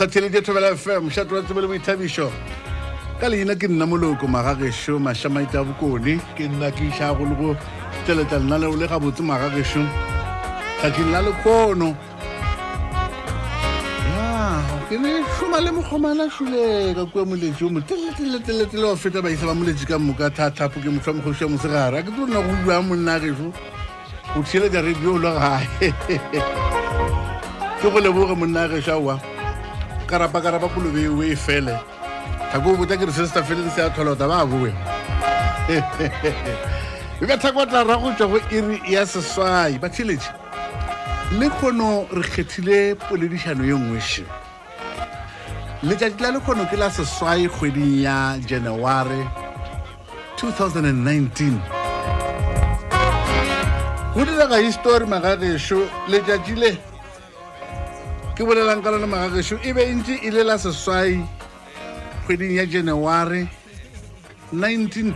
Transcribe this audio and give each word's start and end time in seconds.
satellite 0.00 0.34
ya 0.36 0.42
travel 0.42 0.64
fm 0.76 1.04
mshato 1.06 1.34
wa 1.36 1.42
tsebele 1.44 1.66
boithabišo 1.68 2.32
ka 3.20 3.28
leina 3.28 3.52
ke 3.54 3.68
nna 3.68 3.84
moloko 3.86 4.24
magagešo 4.26 4.96
mašamaite 4.98 5.56
a 5.60 5.64
bokone 5.64 6.16
ke 6.36 6.48
nna 6.48 6.70
ke 6.72 6.88
išago 6.88 7.28
le 7.28 7.34
go 7.36 7.52
teleta 8.08 8.38
lena 8.40 8.56
leo 8.58 8.72
le 8.80 8.88
gabotse 8.88 9.20
magagešo 9.20 9.82
tlhatšing 10.80 11.10
la 11.12 11.20
lekgono 11.20 11.88
ke 14.88 14.96
ne 15.04 15.20
šoma 15.36 15.60
le 15.60 15.68
mokgomana 15.70 16.30
šuleka 16.32 17.04
kua 17.12 17.24
moletši 17.28 17.64
o 17.64 17.68
mo 17.68 17.80
teleteleteletele 17.84 18.80
go 18.80 18.96
feta 18.96 19.20
baisa 19.22 19.46
ba 19.46 19.54
moletši 19.54 19.84
ka 19.86 19.98
moka 20.00 20.30
thathapo 20.32 20.80
ke 20.80 20.88
motho 20.96 21.10
wa 21.12 21.16
mokgosi 21.20 21.44
ya 21.44 21.48
mosegare 21.52 21.98
a 21.98 22.02
ke 22.02 22.08
tse 22.08 22.24
rona 22.24 22.40
go 22.48 22.56
ua 22.72 22.80
monna 22.80 23.20
gešo 23.20 23.52
go 24.32 24.40
thieletša 24.48 24.80
radio 24.80 25.12
o 25.12 25.18
le 25.20 25.30
gae 25.36 25.84
ke 27.84 27.92
go 27.92 28.00
leboge 28.00 28.32
monna 28.32 28.64
gešo 28.72 28.96
aowa 28.96 29.20
karapakarapa 30.10 30.68
kolobe 30.74 31.06
o 31.08 31.22
e 31.22 31.36
fele 31.36 31.78
thako 32.52 32.74
bota 32.78 32.96
kere 32.96 33.12
se 33.12 33.24
se 33.26 33.32
sa 33.32 33.42
feleng 33.42 33.70
se 33.70 33.80
ya 33.80 33.90
tlholota 33.94 34.26
ba 34.26 34.42
a 34.42 34.46
boe 34.46 34.72
ebe 35.70 37.34
thako 37.42 37.62
tla 37.70 37.86
ra 37.86 37.94
go 37.96 38.10
tswa 38.18 38.26
go 38.26 38.36
iri 38.50 38.82
ya 38.90 39.06
seswai 39.06 39.78
bathiletše 39.78 40.32
le 41.38 41.46
kgono 41.50 42.10
re 42.10 42.22
kgethile 42.26 42.98
poledišano 43.08 43.62
ye 43.64 43.74
nngweše 43.78 44.26
letšatši 45.86 46.20
la 46.22 46.30
lekgono 46.34 46.66
ke 46.66 46.76
la 46.76 46.90
seswai 46.90 47.46
kgweding 47.46 48.02
ya 48.02 48.34
january 48.46 49.22
2019 50.42 51.54
go 54.14 54.24
diraga 54.26 54.58
histori 54.58 55.06
magagešo 55.06 55.78
letšatši 56.10 56.56
le 56.58 56.89
ke 58.40 58.46
bolelang 58.48 58.80
ka 58.82 58.88
lona 58.90 59.04
magagešo 59.06 59.60
e 59.60 59.68
be 59.76 59.84
e 59.84 59.92
ntse 60.00 60.16
e 60.24 60.30
lela 60.32 60.56
seswai 60.56 61.20
kgweding 62.24 62.54
ya 62.56 62.64
january 62.64 63.44
1912 64.56 65.12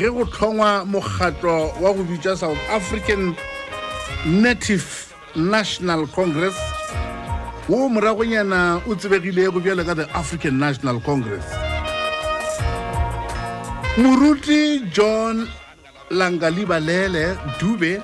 ge 0.00 0.08
go 0.14 0.22
tlhongwa 0.24 0.84
mokgatlo 0.92 1.56
wa 1.84 1.92
go 1.92 2.02
bitsa 2.08 2.32
south 2.40 2.56
african 2.78 3.34
native 4.24 4.86
national 5.36 6.06
congress 6.16 6.56
wo 7.68 7.88
moragonyana 7.92 8.80
o 8.88 8.94
tsebegile 8.96 9.52
go 9.52 9.60
bjale 9.60 9.84
ka 9.84 9.92
the 9.94 10.08
african 10.16 10.56
national 10.58 10.96
congress 11.04 11.44
moruti 14.00 14.80
john 14.96 15.44
langalibalele 16.08 17.36
dube 17.60 18.00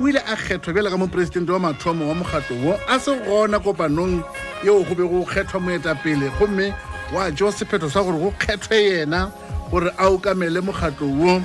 go 0.00 0.06
ile 0.08 0.18
a 0.18 0.36
kgethwa 0.36 0.72
bjale 0.72 0.90
ka 0.90 0.96
moporesidente 0.96 1.52
wa 1.52 1.58
mathomo 1.58 2.08
wa 2.08 2.14
mokgatlo 2.14 2.56
wo 2.64 2.74
a 2.88 2.98
se 3.00 3.10
gona 3.20 3.58
kopanong 3.60 4.24
yeo 4.64 4.82
go 4.84 4.94
be 4.94 5.02
go 5.06 5.24
kgethwa 5.24 5.60
moeta 5.60 5.94
pele 5.94 6.30
gomme 6.38 6.72
wa 7.12 7.30
jewa 7.30 7.52
sephetho 7.52 7.90
sa 7.90 8.02
gore 8.02 8.18
go 8.18 8.30
kgethwe 8.30 8.80
yena 8.84 9.30
gore 9.70 9.90
a 9.98 10.06
okamele 10.08 10.60
mokgatlo 10.60 11.06
wo 11.06 11.42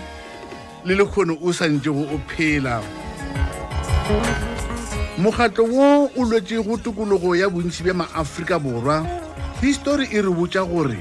le 0.86 0.96
lekgono 0.96 1.38
o 1.42 1.52
santse 1.54 1.92
go 1.92 2.02
o 2.16 2.20
phela 2.32 2.82
mokgatlo 5.18 5.66
wo 5.68 6.04
o 6.16 6.24
lwetse 6.26 6.64
go 6.64 6.78
tokologo 6.78 7.36
ya 7.36 7.50
bontsi 7.50 7.84
bja 7.84 7.94
maaforika 7.94 8.60
borwa 8.60 9.06
histori 9.62 10.08
e 10.12 10.22
re 10.22 10.30
botja 10.32 10.64
gore 10.64 10.98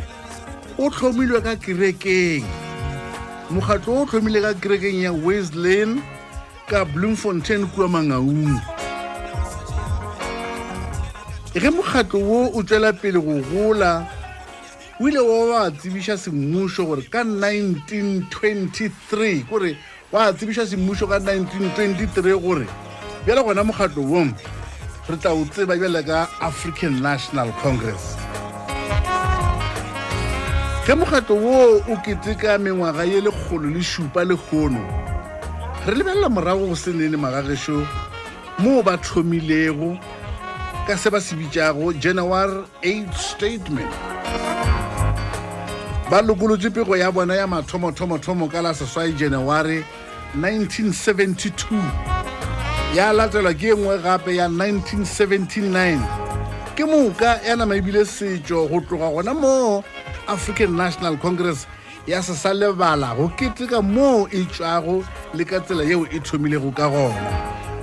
o 0.78 0.90
tlhomilwe 0.90 1.40
ka 1.40 1.54
kerekeng 1.56 2.42
mokgatlo 3.50 3.94
o 3.94 4.02
o 4.02 4.06
tlhomile 4.06 4.40
ka 4.42 4.54
kerekeng 4.58 5.02
ya 5.06 5.12
wesland 5.14 6.02
ka 6.66 6.84
bloemfontein 6.88 7.66
kua 7.76 7.88
mangaung 7.92 8.56
ge 11.52 11.70
mokgatlo 11.70 12.18
wo 12.20 12.46
o 12.56 12.62
tswela 12.62 12.92
pele 12.92 13.18
go 13.20 13.40
gola 13.52 14.06
o 15.00 15.08
ile 15.08 15.18
wa 15.20 15.46
ba 15.52 15.70
tsebiša 15.70 16.16
semmušo 16.18 16.84
gore 16.86 17.02
ka 17.04 17.20
1923 17.24 19.44
kore 19.44 19.76
wa 20.12 20.32
tsebiša 20.32 20.66
semmušo 20.66 21.06
ka 21.06 21.18
1923 21.20 22.32
gore 22.40 22.66
bjale 23.26 23.42
gona 23.44 23.62
mokgatlo 23.64 24.02
wong 24.02 24.32
re 25.08 25.16
tla 25.20 25.30
o 25.36 25.44
tseba 25.44 25.76
bjale 25.76 26.02
ka 26.02 26.26
african 26.40 26.96
national 27.04 27.52
congress 27.60 28.16
ge 30.86 30.94
mokgatlo 30.96 31.36
woo 31.36 31.76
o 31.92 31.96
keteka 32.00 32.56
mengwaga 32.58 33.04
ye 33.04 33.20
lekgolo 33.20 33.68
le 33.68 33.82
šupa 33.82 34.24
lekgono 34.24 35.03
re 35.86 35.94
lebelela 35.94 36.28
morago 36.30 36.66
go 36.68 36.74
senene 36.74 37.16
magagešo 37.16 37.86
moo 38.58 38.82
ba 38.82 38.96
thomilego 38.96 40.00
ka 40.88 40.96
se 40.96 41.10
ba 41.12 41.20
se 41.20 41.36
bitšago 41.36 41.92
january 42.00 42.64
aid 42.82 43.12
statement 43.12 43.92
ba 46.10 46.22
lokolotse 46.24 46.70
pego 46.72 46.96
ya 46.96 47.12
bona 47.12 47.34
ya 47.36 47.46
mathomothomothomo 47.46 48.48
ka 48.48 48.62
la 48.64 48.72
seswae 48.74 49.12
january 49.12 49.84
1972 50.38 51.52
ya 52.96 53.12
latelwa 53.12 53.52
ke 53.54 53.68
e 53.68 53.76
nngwe 53.76 53.98
gape 54.00 54.32
ya 54.40 54.48
1979 54.48 56.00
ke 56.80 56.84
moka 56.88 57.40
ya 57.44 57.56
namaebile 57.60 58.04
setso 58.08 58.64
go 58.72 58.80
tloga 58.80 59.10
gona 59.12 59.34
moo 59.36 59.82
african 60.32 60.76
national 60.80 61.18
congress 61.20 61.66
ya 62.06 62.22
se 62.22 62.34
sa 62.36 62.52
lebala 62.52 63.14
go 63.16 63.28
keteka 63.32 63.80
moo 63.80 64.28
e 64.28 64.44
tswago 64.44 65.00
le 65.32 65.44
ka 65.44 65.58
tsela 65.60 65.84
yeo 65.88 66.04
e 66.12 66.20
thomilego 66.20 66.68
ka 66.68 66.84
gona 66.92 67.16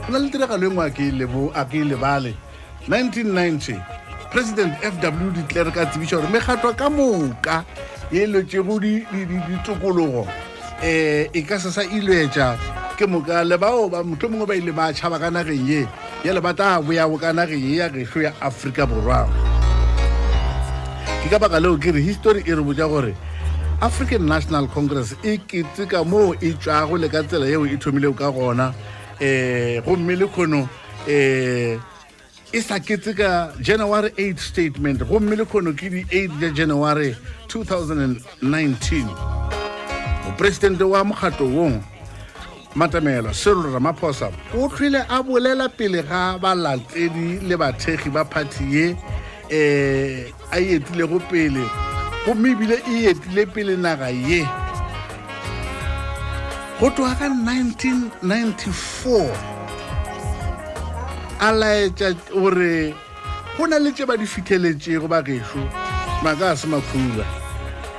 go 0.05 0.11
na 0.13 0.17
le 0.21 0.29
tiragalo 0.29 0.69
engwe 0.69 0.85
e 0.85 0.89
a 1.57 1.65
ke 1.67 1.73
e 1.73 1.83
lebale 1.89 2.37
1990 2.85 3.81
president 4.29 4.73
f 4.81 4.93
w 5.01 5.31
ditlere 5.33 5.71
ka 5.73 5.85
tsebiša 5.89 6.21
gore 6.21 6.29
megatwa 6.29 6.69
ka 6.77 6.89
moka 6.93 7.63
ye 8.13 8.21
e 8.23 8.27
lwetsego 8.29 8.77
ditokologo 8.77 10.21
um 10.21 10.29
eh, 10.85 11.25
e 11.33 11.41
ka 11.41 11.57
se 11.59 11.71
sa 11.73 11.81
ilwetša 11.81 12.57
ke 13.01 13.09
moka 13.09 13.41
lebao 13.43 13.89
ba 13.89 14.03
motho 14.05 14.29
mongwe 14.29 14.45
ba 14.45 14.55
ile 14.55 14.69
ba 14.71 14.93
tšhaba 14.93 15.17
ka 15.17 15.33
nageng 15.33 15.65
ye 15.65 15.87
yale 16.23 16.37
ba 16.41 16.53
ta 16.53 16.77
boyago 16.77 17.17
ka 17.17 17.33
nageng 17.33 17.57
ye 17.65 17.81
ya 17.81 17.89
geso 17.89 18.21
ya 18.21 18.37
aforika 18.37 18.85
borwa 18.85 19.25
ke 21.25 21.27
ka 21.33 21.41
baka 21.41 21.57
leo 21.57 21.73
ke 21.81 21.89
re 21.89 22.05
histori 22.05 22.45
e 22.45 22.53
re 22.53 22.61
boja 22.61 22.85
gore 22.85 23.17
african 23.81 24.27
national 24.27 24.67
congress 24.67 25.15
e 25.23 25.37
keteka 25.39 26.03
moo 26.05 26.33
e 26.39 26.53
tswago 26.53 26.97
le 26.97 27.09
ka 27.09 27.23
tsela 27.23 27.45
yeo 27.47 27.65
e 27.65 27.77
thomilego 27.77 28.13
ka 28.13 28.29
gona 28.31 28.73
um 29.19 29.81
gomme 29.83 30.15
le 30.15 30.27
kgono 30.27 30.61
um 30.69 31.79
e 32.53 32.61
sa 32.61 32.79
keteka 32.79 33.53
january 33.59 34.09
8 34.15 34.37
statement 34.37 35.03
gomme 35.03 35.35
le 35.35 35.45
kgono 35.45 35.73
ke 35.73 35.89
di-8 35.89 36.39
ja 36.41 36.49
january 36.53 37.15
2019 37.47 39.03
moporesidente 40.25 40.83
wa 40.83 41.03
mokgatlo 41.03 41.47
wong 41.49 41.81
matamelo 42.75 43.33
serol 43.33 43.73
ramaphosa 43.73 44.29
o 44.57 44.69
tlhile 44.69 45.05
a 45.09 45.23
bolela 45.23 45.69
pele 45.69 46.03
ga 46.03 46.37
balatedi 46.37 47.39
le 47.49 47.57
bathegi 47.57 48.09
ba 48.13 48.25
phati 48.25 48.63
ye 48.75 48.87
um 48.91 50.25
a 50.53 50.59
e 50.61 50.75
etilego 50.77 51.17
pele 51.31 51.65
gomme 52.25 52.51
ebile 52.51 52.75
e 52.87 53.05
etile 53.09 53.45
pele 53.47 53.75
naga 53.77 54.09
ye 54.09 54.43
go 56.79 56.89
tloga 56.93 57.15
ka 57.17 57.25
1994 57.27 59.25
a 61.41 61.49
laetša 61.57 62.09
gore 62.31 62.93
go 63.57 63.65
na 63.65 63.79
le 63.79 63.89
tse 63.91 64.05
ba 64.05 64.17
di 64.17 64.25
fitlheletsego 64.25 65.07
bagešo 65.09 65.65
maka 66.21 66.51
a 66.53 66.57
se 66.57 66.67
makhuba 66.69 67.25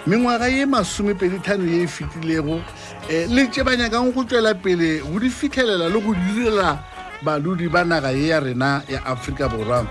mengwaga 0.07 0.47
ye 0.49 0.67
masomepeditlhano 0.71 1.67
ye 1.67 1.83
e 1.83 1.87
fetilego 1.87 2.63
um 2.63 2.65
eh, 3.11 3.27
le 3.27 3.47
tse 3.51 3.65
ba 3.67 3.75
nyakang 3.77 4.15
go 4.15 4.23
tswela 4.23 4.55
pele 4.55 5.03
go 5.03 5.19
di 5.19 5.29
fitlhelela 5.31 5.91
le 5.91 5.99
go 5.99 6.15
direla 6.15 6.79
baludi 7.27 7.67
ba 7.69 7.83
naga 7.85 8.11
ye 8.15 8.29
ya 8.29 8.39
rena 8.41 8.83
ya 8.89 9.03
aforika 9.05 9.49
borwa 9.51 9.83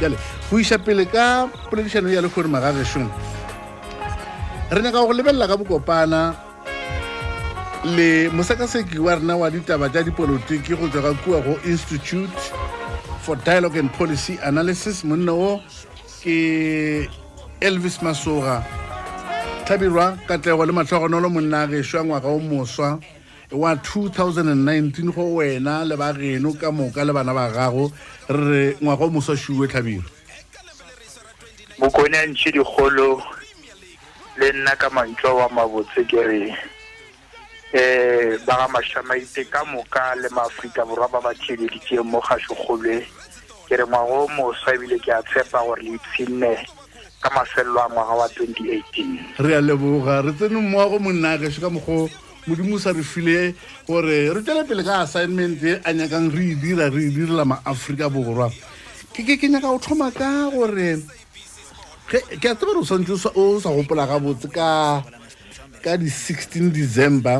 jale 0.00 0.18
go 0.50 0.58
iša 0.58 0.78
pele 0.78 1.06
ka 1.06 1.46
poledišano 1.70 2.10
ya 2.10 2.20
le 2.20 2.28
kgore 2.28 2.50
magagešong 2.50 3.38
re 4.70 4.82
ne 4.82 4.92
ka 4.94 5.02
go 5.04 5.10
lebelela 5.12 5.48
ka 5.50 5.56
bokopana 5.58 6.36
le 7.84 8.28
mosekaseki 8.30 8.98
wa 9.02 9.14
rena 9.18 9.36
wa 9.36 9.50
ditaba 9.50 9.88
tša 9.90 10.02
dipolotiki 10.06 10.78
go 10.78 10.86
tswa 10.86 11.02
ka 11.10 11.12
kua 11.26 11.40
go 11.42 11.58
institute 11.66 12.38
for 13.26 13.34
dialogue 13.42 13.74
and 13.76 13.90
policy 13.98 14.38
analysis 14.46 15.02
monna 15.02 15.32
o 15.34 15.58
ke 16.22 17.10
elvis 17.60 17.98
masoga 17.98 18.62
tlhabirwa 19.66 20.14
katlego 20.30 20.62
le 20.62 20.72
matlhogonolo 20.72 21.26
monna 21.30 21.62
a 21.66 21.66
gešwa 21.66 22.04
ngwaga 22.06 22.28
o 22.30 22.38
moswa 22.38 22.98
wa 23.50 23.74
2019 23.74 25.10
go 25.12 25.34
wena 25.42 25.82
le 25.84 25.96
ba 25.98 26.14
geno 26.14 26.54
ka 26.54 26.70
moka 26.70 27.02
le 27.02 27.10
bana 27.12 27.34
ba 27.34 27.50
gago 27.50 27.90
re 28.30 28.78
ngwaga 28.78 29.02
o 29.04 29.10
moswa 29.18 29.34
šiwe 29.34 29.66
tlhabiro 29.66 30.04
bokone 31.78 32.18
dikgolo 32.38 33.18
le 34.40 34.52
nna 34.52 34.72
ka 34.76 34.88
mantswe 34.88 35.28
wa 35.32 35.48
mabotse 35.52 36.00
ke 36.08 36.16
re 36.24 36.48
eh 37.76 38.40
ba 38.48 38.56
ga 38.56 38.66
mashamaite 38.72 39.44
ka 39.52 39.64
moka 39.68 40.00
le 40.16 40.32
maaforika 40.32 40.80
borwa 40.88 41.04
ba 41.12 41.20
ba 41.20 41.32
thebeleditseng 41.36 42.00
mo 42.08 42.22
gasogolwe 42.24 43.04
ke 43.68 43.74
re 43.76 43.84
ngwaga 43.84 44.16
o 44.16 44.24
moswa 44.32 44.72
ebile 44.72 44.96
ke 44.96 45.12
a 45.12 45.20
tshepa 45.28 45.60
gore 45.60 45.84
le 45.84 45.92
ipshinne 46.00 46.56
ka 47.20 47.28
mafelelo 47.36 47.84
a 47.84 47.92
ngwaga 47.92 48.14
wa 48.16 48.26
2018 48.32 49.44
re 49.44 49.52
a 49.52 49.60
leboga 49.60 50.22
re 50.24 50.32
tsene 50.32 50.56
mmoago 50.56 50.96
monna 50.98 51.36
kešo 51.36 51.60
ka 51.60 51.68
mokgwa 51.68 52.08
modimo 52.48 52.80
sa 52.80 52.96
re 52.96 53.04
file 53.04 53.52
gore 53.84 54.32
re 54.32 54.40
tswele 54.40 54.64
pele 54.64 54.82
ka 54.88 55.04
assignment 55.04 55.60
e 55.62 55.80
a 55.84 55.92
nyakang 55.92 56.32
re 56.32 56.56
e 56.56 56.56
dira 56.56 56.88
re 56.88 57.12
e 57.12 57.12
direla 57.12 57.44
maaforika 57.44 58.08
borwa 58.08 58.48
ke 59.12 59.20
ke 59.20 59.36
ke 59.36 59.52
nyaka 59.52 59.68
o 59.68 59.76
thoma 59.76 60.08
ka 60.08 60.48
gore 60.48 60.96
ke 62.10 62.18
a 62.48 62.54
tsebare 62.56 62.80
o 62.82 62.82
swantse 62.82 63.14
o 63.38 63.42
sa 63.62 63.70
gopola 63.70 64.02
ga 64.04 64.18
botse 64.18 64.48
ka 64.50 65.92
di 65.96 66.10
16 66.10 66.66
december 66.74 67.38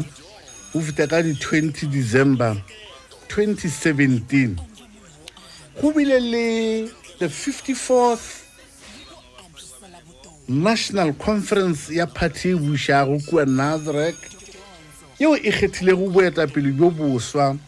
o 0.78 0.78
feta 0.78 1.08
ka 1.10 1.18
di 1.26 1.34
20 1.34 1.90
december 1.90 2.54
2017 3.26 4.54
go 5.82 5.90
bile 5.90 6.18
le 6.22 6.46
the 7.18 7.26
54th 7.26 8.46
national 10.46 11.10
conference 11.18 11.90
ya 11.90 12.06
party 12.06 12.54
e 12.54 12.54
bušago 12.54 13.18
kua 13.26 13.42
nazarec 13.46 14.14
yeo 15.18 15.34
e 15.34 15.50
kgethile 15.50 15.98
go 15.98 16.06
boetapele 16.14 16.70
bjo 16.70 16.94
boswa 16.94 17.58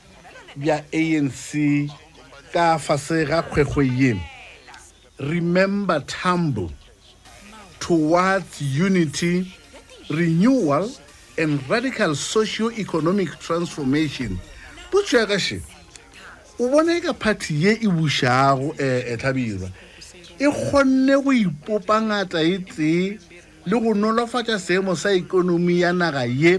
bja 0.55 0.79
anc 0.95 1.51
ka 2.55 2.79
fase 2.79 3.25
ga 3.27 3.43
kgwekgwe 3.43 3.91
ye 3.91 4.15
remember 5.19 5.99
tambo 6.07 6.71
towards 7.83 8.61
unity, 8.63 9.53
renewal, 10.09 10.89
and 11.37 11.51
radical 11.73 12.15
socio-economic 12.15 13.31
transformation. 13.41 14.39
Potso 14.91 15.19
ya 15.19 15.27
ka 15.27 15.37
she. 15.37 15.59
party 17.19 17.55
ye 17.55 17.73
e 17.73 17.87
bushago 17.87 18.71
eh, 18.81 19.17
eh 19.19 19.69
E 20.39 20.47
kgonne 20.47 21.17
go 21.25 21.31
ipopa 21.33 21.99
ngata 22.03 22.41
e 22.45 22.59
tse 22.59 23.19
le 23.67 23.81
go 23.81 23.93
nolofatsa 23.95 24.59
seemo 24.59 24.95
sa 24.97 25.11
economy 25.13 25.81
ya 25.83 25.93
naga 25.93 26.25
ye 26.27 26.59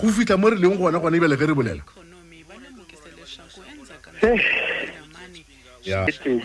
go 0.00 0.08
fitla 0.12 0.36
mo 0.38 0.48
re 0.50 0.56
leng 0.56 0.76
gona 0.78 0.98
gona 1.00 1.16
ebile 1.18 1.36
ge 1.36 1.46
re 1.48 1.54
bolela. 1.54 1.82
E 5.82 5.90
e 5.90 6.36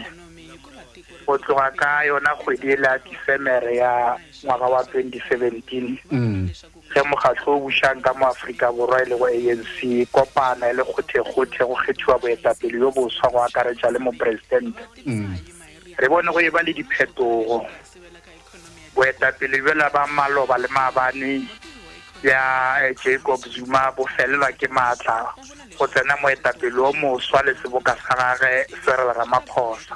go 1.30 1.38
tloga 1.40 1.70
ka 1.78 2.02
yona 2.10 2.34
kgwedi 2.42 2.76
la 2.76 2.98
difemere 3.06 3.76
ya 3.78 4.18
ngwaga 4.44 4.66
wa 4.74 4.82
2017 4.82 5.98
mm. 6.12 6.50
ge 6.94 7.02
mokgatlho 7.08 7.54
o 7.56 7.62
bušang 7.64 8.02
ka 8.04 8.12
mo 8.18 8.26
aforika 8.28 8.72
borwa 8.74 8.98
e 9.06 9.06
le 9.06 9.16
go 9.16 9.26
anc 9.30 9.78
kopana 10.12 10.70
e 10.74 10.74
le 10.76 10.84
kgothe-kgothe 10.90 11.62
go 11.70 11.76
kgethiwa 11.80 12.18
boetapele 12.20 12.78
yo 12.82 12.92
boswa 12.92 13.30
go 13.32 13.38
akaretša 13.46 13.94
le 13.94 14.00
moporesidente 14.02 14.82
mm. 15.06 15.36
re 16.02 16.08
bone 16.10 16.32
go 16.34 16.40
e 16.42 16.50
ba 16.50 16.62
le 16.66 16.74
diphetogo 16.74 17.64
boetapele 18.98 19.58
bjela 19.64 19.88
ba 19.94 20.08
maloba 20.08 20.58
le 20.58 20.68
maabane 20.68 21.46
ya 22.26 22.42
eh, 22.88 22.96
jacob 23.06 23.40
zuma 23.54 23.92
bo 23.96 24.04
felelwa 24.18 24.50
ke 24.52 24.68
maatla 24.68 25.36
go 25.80 25.88
tsena 25.88 26.16
moetapele 26.22 26.78
o 26.80 26.92
moswa 26.94 27.42
le 27.44 27.56
seboka 27.64 27.96
sa 28.06 28.14
gage 28.36 28.68
serel 28.84 29.14
ramaphosa 29.16 29.96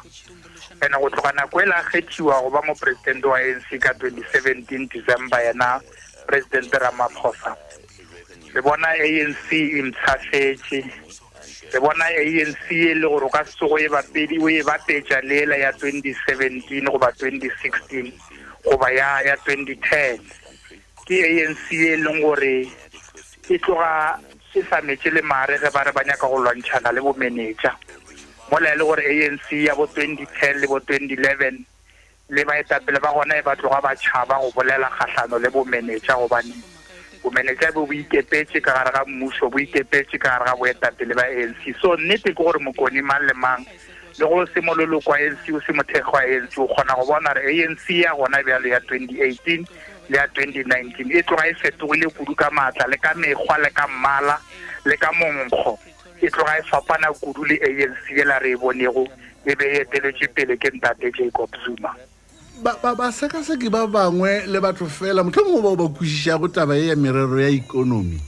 and-e 0.81 0.95
go 0.97 1.09
tloga 1.11 1.31
nako 1.35 1.59
e 1.59 1.65
le 1.65 1.75
a 1.75 1.83
kgethiwa 1.83 2.39
go 2.41 2.49
ba 2.49 2.61
moporesidente 2.63 3.27
wa 3.27 3.37
anc 3.41 3.67
ka 3.83 3.91
2017 3.91 4.87
december 4.95 5.43
yena 5.43 5.81
poresidente 6.25 6.79
ramaphosa 6.79 7.51
le 8.53 8.61
bona 8.61 8.95
anc 8.95 9.51
emtshafetse 9.51 10.87
le 11.73 11.79
bona 11.79 12.07
anc 12.07 12.65
e 12.71 12.93
le 12.95 13.07
gore 13.07 13.27
o 13.27 13.29
ka 13.29 13.43
setsego 13.43 13.77
e 13.83 13.89
bapedi 13.89 14.39
o 14.39 14.47
e 14.49 14.63
bapetsa 14.63 15.19
le 15.23 15.41
ela 15.43 15.55
ya 15.59 15.71
2017 15.71 16.87
goba 16.91 17.11
2016 17.11 18.13
goba 18.63 18.87
ya 18.95 19.11
2010 19.35 20.19
ke 21.11 21.17
anc 21.27 21.65
e 21.75 21.95
leng 21.99 22.23
gore 22.23 22.63
e 23.51 23.57
tloga 23.59 24.23
ke 24.53 24.61
sa 24.69 24.77
metse 24.85 25.09
le 25.09 25.21
mare 25.25 25.57
ge 25.61 25.69
ba 25.73 25.81
re 25.83 25.91
ba 25.97 26.03
nyaka 26.05 26.27
go 26.29 26.37
lwantšhana 26.45 26.91
le 26.93 27.01
bomanager 27.01 27.73
mola 28.53 28.69
e 28.69 28.75
le 28.77 28.83
gore 28.85 29.01
anc 29.25 29.47
ya 29.49 29.73
bo 29.73 29.85
twenty 29.89 30.25
ten 30.39 30.61
le 30.61 30.67
bo 30.69 30.77
twenty 30.79 31.17
eleven 31.17 31.57
le 32.29 32.45
baetapele 32.45 33.01
ba 33.01 33.09
gona 33.17 33.39
e 33.41 33.41
ba 33.41 33.55
tloga 33.57 33.81
ba 33.81 33.95
tšhaba 33.97 34.37
go 34.45 34.51
bolela 34.53 34.89
kgatlhano 34.93 35.41
le 35.41 35.49
bomanager 35.49 36.13
gobane 36.21 36.53
bomanager 37.23 37.73
bo 37.73 37.85
bo 37.89 37.93
ikepetse 37.97 38.61
ka 38.61 38.77
gare 38.77 38.93
ga 38.93 39.01
mmuso 39.09 39.49
bo 39.49 39.57
ikepetse 39.57 40.21
ka 40.21 40.29
gare 40.37 40.45
ga 40.45 40.55
boetapele 40.61 41.17
ba 41.17 41.25
anc 41.25 41.73
so 41.81 41.97
nnete 41.97 42.29
ke 42.29 42.37
gore 42.37 42.61
mokoni 42.61 43.01
mang 43.01 43.25
le 43.25 43.33
mang 43.33 43.65
le 44.21 44.21
go 44.29 44.45
semololoko 44.53 45.17
anc 45.17 45.49
o 45.49 45.59
se 45.65 45.73
mothego 45.73 46.13
wa 46.13 46.21
anc 46.21 46.53
o 46.61 46.69
kgona 46.69 46.93
go 47.01 47.05
bona 47.09 47.33
gore 47.33 47.57
anc 47.65 47.89
ya 47.89 48.13
gona 48.13 48.45
bjalo 48.45 48.69
ya 48.69 48.79
twenty 48.85 49.17
eighteen 49.21 49.65
le 50.09 50.17
ya 50.17 50.27
2019 50.33 51.11
e 51.13 51.23
tloga 51.23 51.45
e 51.47 51.53
fetogile 51.53 52.09
kudu 52.09 52.35
ka 52.35 52.49
maatla 52.51 52.87
le 52.87 52.97
ka 52.97 53.13
mekgwa 53.15 53.57
le 53.59 53.69
ka 53.71 53.87
mmala 53.87 54.37
le 54.85 54.97
ka 54.97 55.09
monkgo 55.15 55.77
e 56.21 56.29
tloga 56.29 56.57
e 56.59 56.63
fapana 56.69 57.07
kudu 57.13 57.43
le 57.45 57.55
anc 57.63 58.17
ela 58.19 58.39
re 58.39 58.51
e 58.51 58.57
bonego 58.59 59.05
e 59.45 59.55
be 59.55 59.65
e 59.65 59.79
eteletse 59.81 60.27
pele 60.35 60.57
ke 60.57 60.69
ntate 60.75 61.11
jacob 61.15 61.49
zuma 61.63 61.95
basekaseke 62.83 63.69
ba 63.71 63.87
bangwe 63.87 64.45
le 64.47 64.59
batho 64.59 64.85
fela 64.85 65.23
motlho 65.23 65.43
mongwe 65.43 65.61
bao 65.63 65.75
ba 65.75 65.87
kwešiša 65.87 66.37
go 66.39 66.47
taba 66.47 66.75
e 66.77 66.87
ya 66.91 66.95
merero 66.95 67.39
ya 67.39 67.47
ikonomi 67.49 68.19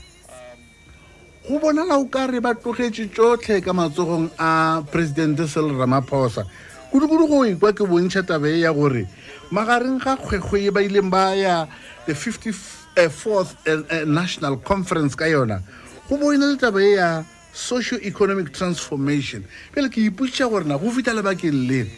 go 1.48 1.58
bonala 1.58 1.96
o 2.00 2.04
ka 2.08 2.26
re 2.26 2.40
ba 2.40 2.54
tlogetse 2.56 3.10
tsotlhe 3.12 3.60
ka 3.60 3.72
matsogong 3.72 4.30
a 4.38 4.80
presidente 4.92 5.46
sel 5.46 5.76
ramaphosa 5.78 6.44
kudukudu 6.90 7.26
go 7.28 7.44
ikwa 7.46 7.72
ke 7.72 7.84
bontšha 7.84 8.22
taba 8.24 8.48
e 8.48 8.60
ya 8.64 8.72
gore 8.72 9.04
magareng 9.50 9.98
ga 10.02 10.16
kgwekgwe 10.16 10.66
e 10.66 10.70
ba 10.70 10.82
ileng 10.82 11.10
ba 11.10 11.34
ya 11.34 11.66
the 12.06 12.14
54th 12.14 13.54
eh, 13.66 13.78
eh, 13.78 14.02
eh, 14.02 14.04
national 14.06 14.56
conference 14.58 15.14
ka 15.14 15.24
yona 15.26 15.62
go 16.10 16.18
bo 16.18 16.34
ena 16.34 16.50
le 16.50 16.58
taba 16.58 16.82
e 16.82 16.94
ya 16.98 17.22
socio-economic 17.54 18.50
transformation 18.50 19.46
pele 19.70 19.88
ke 19.88 20.02
ipotša 20.10 20.50
gore 20.50 20.66
na 20.66 20.76
go 20.78 20.90
fita 20.90 21.14
lebakeng 21.14 21.54
leno 21.70 21.90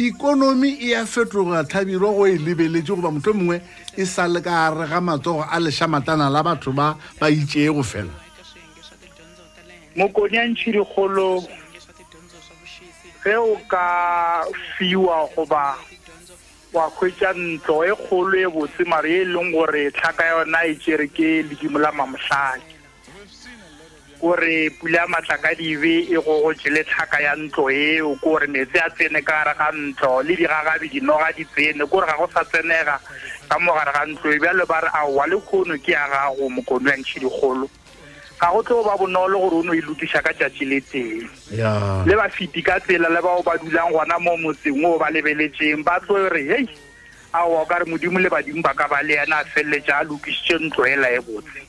ikonomi 0.00 0.80
e 0.80 0.94
a 0.96 1.04
fetoga 1.04 1.60
tlhabiro 1.68 2.16
go 2.16 2.24
e 2.26 2.38
lebeletse 2.40 2.88
goba 2.96 3.12
motho 3.12 3.36
mongwe 3.36 3.60
e 3.92 4.04
sa 4.08 4.24
le 4.26 4.40
ka 4.40 4.72
re 4.72 4.88
ga 4.88 5.00
matsogo 5.00 5.44
a 5.44 5.60
lešamatana 5.60 6.32
la 6.32 6.40
batho 6.42 6.72
ba 6.72 6.96
ba 7.20 7.28
itšee 7.28 7.68
go 7.76 7.82
fela 7.84 8.12
mokoni 9.96 10.38
a 10.40 10.48
ntšhidikgolo 10.48 11.44
ge 13.20 13.36
o 13.36 13.52
ka 13.68 13.84
fiwa 14.80 15.28
goba 15.36 15.76
wa 16.76 16.90
khwetsa 16.92 17.32
ntlo 17.32 17.80
e 17.88 17.92
kgolo 17.96 18.36
e 18.38 18.46
botse 18.52 18.84
mare 18.84 19.08
e 19.08 19.20
e 19.24 19.24
leng 19.24 19.50
gore 19.56 19.90
tlhaka 19.96 20.24
yona 20.28 20.58
e 20.68 20.74
tsere 20.76 21.06
ke 21.08 21.28
ledimo 21.48 21.78
la 21.80 21.88
mamotlhake 21.96 22.76
kore 24.20 24.68
pula 24.76 25.06
matlakadibe 25.08 25.94
e 26.12 26.20
gogotsele 26.20 26.84
tlhaka 26.84 27.20
ya 27.24 27.32
ntlo 27.40 27.64
eo 27.72 28.12
kore 28.20 28.46
metsi 28.52 28.76
a 28.76 28.90
tsene 28.92 29.22
ka 29.24 29.32
gare 29.32 29.54
ga 29.56 29.68
ntlo 29.72 30.20
le 30.22 30.36
digagabe 30.36 30.92
dinoga 30.92 31.32
di 31.32 31.48
tsene 31.48 31.86
kore 31.88 32.06
ga 32.06 32.16
go 32.20 32.28
sa 32.28 32.44
tsenega 32.44 33.00
ka 33.48 33.56
mo 33.58 33.72
gare 33.72 33.92
ga 33.96 34.04
ntlo 34.12 34.28
e 34.32 34.36
bjalo 34.38 34.66
ba 34.68 34.80
re 34.84 34.90
aowa 34.92 35.26
le 35.32 35.40
kgono 35.48 35.80
ke 35.80 35.96
ya 35.96 36.04
gago 36.12 36.44
mokono 36.52 36.92
ya 36.92 36.96
ntšhedikgolo 37.00 37.68
ga 38.36 38.52
go 38.52 38.60
tlo 38.62 38.84
ba 38.84 38.96
bonolo 39.00 39.48
gore 39.48 39.56
o 39.60 39.62
ne 39.64 39.70
o 39.72 39.76
e 39.76 39.80
lokisa 39.80 40.20
ka 40.20 40.32
tšatši 40.36 40.64
le 40.68 40.78
teng 40.84 41.24
le 42.04 42.14
ba 42.16 42.28
fiti 42.28 42.60
ka 42.60 42.76
tsela 42.84 43.08
le 43.08 43.20
bao 43.24 43.40
ba 43.40 43.56
dulang 43.56 43.92
gona 43.92 44.20
mo 44.20 44.36
motseng 44.36 44.84
o 44.84 45.00
ba 45.00 45.08
lebeletseng 45.08 45.80
ba 45.80 45.96
tlo 46.04 46.28
re 46.28 46.42
hei 46.44 46.64
ao 47.32 47.64
a 47.64 47.64
ka 47.64 47.80
re 47.80 47.84
modimo 47.88 48.20
le 48.20 48.28
badimo 48.28 48.60
ba 48.60 48.76
ka 48.76 48.84
ba 48.92 49.00
le 49.00 49.16
yena 49.16 49.40
a 49.40 49.48
feleletša 49.56 50.04
a 50.04 50.08
lokisitše 50.08 50.56
ntlo 50.68 50.84
ela 50.84 51.08
e 51.08 51.18
botse 51.24 51.60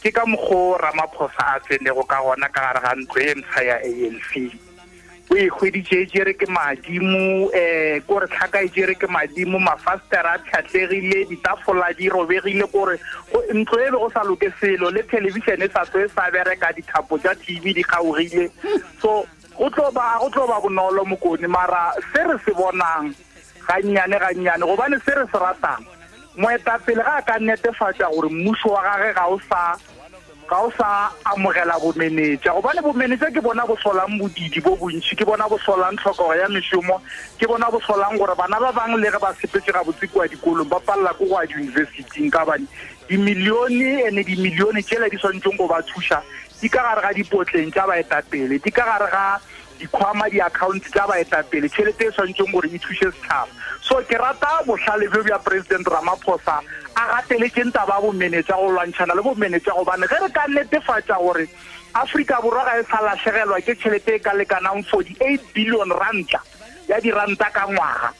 ke 0.00 0.08
ka 0.08 0.24
mokgwa 0.24 0.56
o 0.56 0.80
ramaphosa 0.80 1.44
a 1.60 1.60
tsenego 1.68 2.02
ka 2.08 2.16
gona 2.24 2.48
ka 2.48 2.60
gare 2.64 2.80
ga 2.80 2.92
ntlo 2.96 3.20
e 3.20 3.32
ntsha 3.36 3.60
ya 3.68 3.76
a 3.84 3.88
n 4.08 4.16
c 4.32 4.48
o 5.30 5.36
ikgweditse 5.36 5.96
e 5.96 6.06
jere 6.12 6.32
ke 6.34 6.46
madimo 6.52 7.20
um 7.48 7.50
eh, 7.54 8.00
kore 8.06 8.26
tlhaka 8.28 8.60
e 8.62 8.68
jere 8.74 8.94
ke 8.94 9.06
madimo 9.08 9.58
mafastera 9.58 10.34
a 10.36 10.38
tlhatlegile 10.44 11.22
ditafola 11.30 11.88
di 11.98 12.08
robegile 12.08 12.66
kore 12.70 12.98
ntlo 13.54 13.78
e 13.80 13.88
be 13.90 13.96
go 13.98 14.10
sa 14.12 14.22
loke 14.22 14.52
selo 14.60 14.90
le 14.90 15.02
thelebišene 15.02 15.70
sa 15.72 15.84
tse 15.86 16.08
sa 16.14 16.28
bereka 16.30 16.72
dithapo 16.76 17.18
tsa 17.18 17.34
t 17.34 17.56
v 17.58 17.72
di 17.72 17.82
kgaogile 17.82 18.50
so 19.00 19.24
go 19.56 19.70
tloba 19.70 20.60
bonolo 20.60 21.04
mokone 21.04 21.46
mara 21.48 21.92
se 22.12 22.20
re 22.26 22.36
se 22.44 22.52
bonang 22.52 23.08
gannyane 23.64 24.20
gannyane 24.20 24.62
gobane 24.64 25.00
se 25.00 25.14
re 25.14 25.24
se 25.32 25.38
ratang 25.40 25.82
moetapele 26.36 27.00
ga 27.02 27.16
a 27.16 27.22
ka 27.22 27.38
netefatsa 27.40 28.12
gore 28.12 28.28
mmuso 28.28 28.68
wa 28.76 28.82
gage 28.82 29.12
ga 29.16 29.24
o 29.28 29.38
sa 29.48 29.78
ga 30.46 30.58
o 30.60 30.70
sa 30.76 31.10
amogela 31.24 31.78
bomenetsa 31.80 32.52
gobane 32.52 32.80
bomenetsa 32.84 33.32
ke 33.32 33.40
bona 33.40 33.64
bo 33.64 33.76
solang 33.80 34.20
bodidi 34.20 34.60
bo 34.60 34.76
bontšhi 34.76 35.16
ke 35.16 35.24
bona 35.24 35.48
bo 35.48 35.56
solang 35.64 35.96
tlhokego 35.96 36.36
ya 36.36 36.46
mešomo 36.52 37.00
ke 37.40 37.48
bona 37.48 37.70
bo 37.72 37.80
solang 37.80 38.18
gore 38.20 38.34
bana 38.36 38.60
ba 38.60 38.70
bangwe 38.72 39.00
le 39.00 39.08
ge 39.10 39.18
ba 39.20 39.32
sepetse 39.40 39.72
ga 39.72 39.82
botse 39.84 40.04
kwa 40.12 40.28
dikolong 40.28 40.68
ba 40.68 40.80
palela 40.84 41.12
ko 41.16 41.24
go 41.24 41.40
ya 41.40 41.48
diyunibesiting 41.48 42.28
ka 42.30 42.44
bane 42.44 42.66
dimilione 43.08 44.04
ene 44.04 44.22
dimilione 44.24 44.84
tsela 44.84 45.08
di 45.08 45.16
tshwanetseng 45.16 45.56
go 45.56 45.64
ba 45.66 45.80
thuša 45.80 46.20
di 46.60 46.68
ka 46.68 46.82
gare 46.82 47.00
ga 47.00 47.12
dipotleng 47.16 47.72
tsa 47.72 47.88
baetapele 47.88 48.60
di 48.60 48.70
ka 48.70 48.84
gare 48.84 49.08
ga 49.08 49.40
dikhwama 49.80 50.28
di-account 50.30 50.84
tsa 50.92 51.08
baetapele 51.08 51.72
tšhelete 51.72 52.04
e 52.12 52.12
tshwanetseng 52.12 52.52
gore 52.52 52.68
e 52.68 52.78
thuše 52.78 53.08
setšhaba 53.08 53.48
so 53.80 53.96
ke 54.04 54.20
rata 54.20 54.60
botlhale 54.68 55.08
bjo 55.08 55.24
bja 55.24 55.38
president 55.40 55.88
ramaphosa 55.88 56.60
a 56.94 57.04
gatele 57.06 57.48
ke 57.50 57.64
nta 57.64 57.86
ba 57.86 58.00
bomenetsa 58.00 58.54
go 58.56 58.70
lwantšhana 58.70 59.14
le 59.14 59.22
bomenetsa 59.22 59.74
gobane 59.74 60.06
ge 60.06 60.18
re 60.22 60.28
ka 60.30 60.44
netefatsa 60.48 61.16
gore 61.18 61.48
aforika 61.94 62.38
borwa 62.42 62.64
ga 62.64 62.78
e 62.78 62.82
sa 62.86 63.00
latlhegelwa 63.02 63.58
ke 63.60 63.74
tšhelete 63.74 64.14
e 64.16 64.18
ka 64.18 64.32
lekanang 64.34 64.82
forty-eight 64.90 65.42
billion 65.54 65.90
ranta 65.90 66.38
ya 66.88 67.00
diranta 67.00 67.50
ka 67.50 67.66
ngwaga 67.66 68.10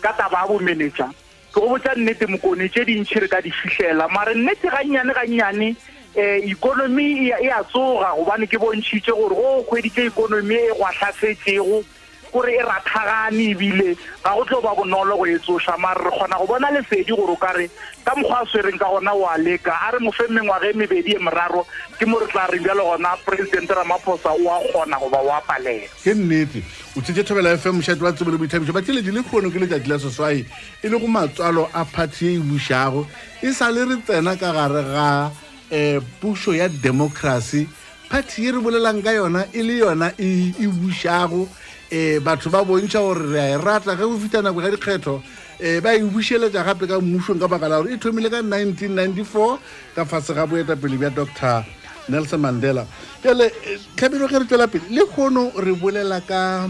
ka 0.00 0.12
taba 0.14 0.46
ya 0.46 0.46
bomenetsa 0.46 1.10
ke 1.50 1.58
go 1.60 1.68
botsa 1.74 1.94
nnete 1.96 2.26
mokone 2.26 2.68
tse 2.68 2.84
dintšhi 2.86 3.20
re 3.20 3.28
ka 3.28 3.40
di 3.42 3.50
fitlhela 3.50 4.08
mare 4.14 4.34
nnete 4.34 4.68
gannyane 4.70 5.12
gannyane 5.12 5.68
um 6.14 6.48
ikonomi 6.48 7.30
e 7.30 7.32
a 7.34 7.60
e 7.60 7.64
tsoga 7.70 8.14
gobane 8.14 8.46
ke 8.46 8.58
bontšhitse 8.58 9.10
gore 9.10 9.34
go 9.34 9.46
o 9.58 9.62
kgweditse 9.62 10.06
ikonomi 10.06 10.54
e 10.54 10.70
gwatlhasetsego 10.78 11.82
kore 12.32 12.54
e 12.54 12.62
rathagane 12.62 13.54
ebile 13.54 13.96
ga 14.24 14.30
go 14.36 14.44
tlo 14.44 14.60
ba 14.62 14.74
bonolo 14.76 15.16
go 15.16 15.26
e 15.26 15.38
tsoša 15.38 15.76
maare 15.78 16.04
re 16.04 16.10
kgona 16.10 16.36
go 16.38 16.46
bona 16.46 16.68
lesedi 16.70 17.12
gore 17.16 17.32
o 17.32 17.36
kare 17.36 17.68
ka 18.04 18.12
mokgwa 18.16 18.42
a 18.42 18.46
swereng 18.46 18.78
ka 18.78 18.84
gona 18.88 19.12
o 19.16 19.24
a 19.26 19.36
leka 19.38 19.72
a 19.72 19.92
re 19.92 19.98
mofe 19.98 20.28
mengwage 20.28 20.72
mebedi 20.76 21.16
e 21.16 21.18
meraro 21.18 21.64
ke 21.98 22.06
mo 22.06 22.18
re 22.20 22.26
tla 22.28 22.46
reng 22.52 22.62
bjalo 22.64 22.84
gona 22.84 23.16
poresidente 23.24 23.72
ramaphosa 23.74 24.32
o 24.32 24.44
a 24.52 24.60
kgona 24.68 24.96
goba 25.00 25.18
o 25.24 25.30
apalela 25.32 25.88
ke 26.04 26.14
nnete 26.14 26.62
o 26.96 27.00
tsetse 27.00 27.24
thobela 27.24 27.56
fm 27.56 27.80
mošhate 27.80 28.02
wa 28.04 28.12
tsebele 28.12 28.36
boithabiso 28.38 28.76
batheledi 28.76 29.10
le 29.12 29.22
kgono 29.24 29.50
ke 29.50 29.58
letsatsi 29.64 29.88
la 29.88 29.98
seswae 29.98 30.44
e 30.82 30.88
le 30.88 30.98
go 31.00 31.06
matswalo 31.08 31.68
a 31.72 31.84
party 31.84 32.26
e 32.26 32.32
e 32.36 32.42
bušago 32.44 33.06
e 33.42 33.52
sa 33.52 33.70
le 33.72 33.84
re 33.84 33.96
tsena 34.04 34.36
ka 34.36 34.52
gare 34.52 34.82
ga 34.84 35.08
um 35.28 35.32
eh, 35.70 36.00
puso 36.20 36.52
ya 36.52 36.68
democracy 36.68 37.66
party 38.12 38.48
e 38.52 38.52
re 38.52 38.60
bolelang 38.60 39.00
ka 39.00 39.12
yona 39.16 39.48
e 39.52 39.62
le 39.64 39.80
yona 39.80 40.12
e, 40.18 40.52
e 40.60 40.68
bušago 40.68 41.44
e, 41.44 41.48
e, 41.48 41.66
um 41.90 42.20
batho 42.20 42.50
ba 42.50 42.64
bontšha 42.64 43.00
gore 43.00 43.32
re 43.32 43.38
a 43.40 43.52
e 43.56 43.56
rata 43.56 43.96
ge 43.96 44.04
go 44.04 44.18
fita 44.20 44.44
nako 44.44 44.60
ga 44.60 44.68
dikgetho 44.76 45.16
um 45.24 45.80
ba 45.80 45.96
e 45.96 46.04
bušeletša 46.04 46.64
gape 46.68 46.84
ka 46.84 47.00
mmušong 47.00 47.40
ka 47.40 47.48
baka 47.48 47.68
la 47.68 47.80
gore 47.80 47.96
e 47.96 47.96
thomile 47.96 48.28
ka 48.28 48.44
1994 48.44 49.56
ka 49.96 50.04
fatshe 50.04 50.36
ga 50.36 50.44
boetapele 50.44 51.00
bja 51.00 51.10
doctor 51.10 51.64
nelson 52.08 52.40
mandela 52.44 52.84
pele 53.24 53.48
eh, 53.64 53.80
tlhabelo 53.96 54.28
ge 54.28 54.38
re 54.38 54.44
tswela 54.44 54.68
pele 54.68 54.84
le 54.92 55.00
kgono 55.08 55.48
re 55.56 55.72
bolela 55.72 56.20
ka 56.20 56.68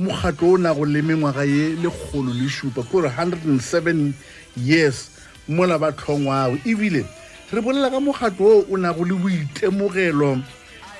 mokgatlo 0.00 0.56
o 0.56 0.56
nago 0.64 0.84
le 0.88 1.02
mengwaga 1.04 1.44
ye 1.44 1.76
le 1.76 1.92
kgolo 1.92 2.32
le 2.32 2.48
šupa 2.48 2.80
kore 2.88 3.12
107 3.12 4.14
years 4.56 5.12
mola 5.46 5.76
ba 5.76 5.92
tlhongwao 5.92 6.56
ebile 6.64 7.04
re 7.52 7.60
bolela 7.60 7.92
ka 7.92 8.00
mokgatlo 8.00 8.64
oo 8.64 8.64
o 8.64 8.76
nago 8.80 9.04
le 9.04 9.12
boitemogelo 9.12 10.40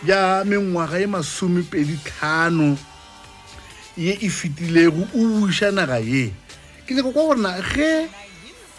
bja 0.04 0.44
mengwaga 0.44 1.00
ye 1.00 1.06
masomepedi 1.08 1.96
tlhano 2.04 2.76
ye 3.98 4.12
e 4.22 4.28
fetilego 4.30 5.02
o 5.12 5.20
buša 5.42 5.74
naga 5.74 5.98
ye 5.98 6.30
ke 6.86 6.94
nyaka 6.94 7.10
kwa 7.10 7.24
gorena 7.34 7.50
ge 7.60 8.06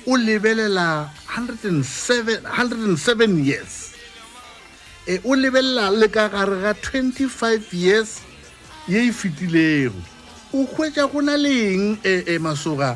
o 0.08 0.16
lebelela 0.16 1.12
107 1.28 2.48
years 3.46 3.94
e 5.06 5.20
o 5.26 5.36
lebelela 5.36 5.92
le 5.92 6.08
ka 6.08 6.30
gare 6.32 6.56
ga 6.64 6.72
25 6.72 7.28
years 7.76 8.22
ye 8.88 9.12
e 9.12 9.12
fetilego 9.12 10.00
o 10.56 10.64
hwetša 10.66 11.12
go 11.12 11.20
na 11.20 11.36
leng 11.36 12.00
e, 12.00 12.24
e 12.40 12.40
masoga 12.40 12.96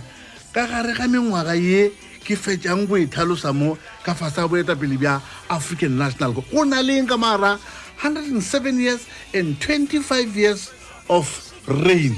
ka 0.55 0.63
gare 0.63 0.95
ga 0.95 1.11
mengwaga 1.11 1.59
ye 1.59 1.91
ke 2.23 2.39
fetšang 2.39 2.87
go 2.87 2.95
e 2.95 3.03
tlhalosa 3.05 3.51
mo 3.51 3.75
ka 4.07 4.15
fasa 4.15 4.47
boetapele 4.47 4.95
bja 4.95 5.19
african 5.51 5.99
national 5.99 6.31
go 6.31 6.41
na 6.63 6.79
leng 6.79 7.03
ka 7.03 7.19
mara 7.19 7.59
107 7.99 8.39
years 8.79 9.03
and 9.35 9.59
25 9.59 10.07
years 10.31 10.71
of 11.11 11.27
rain 11.67 12.15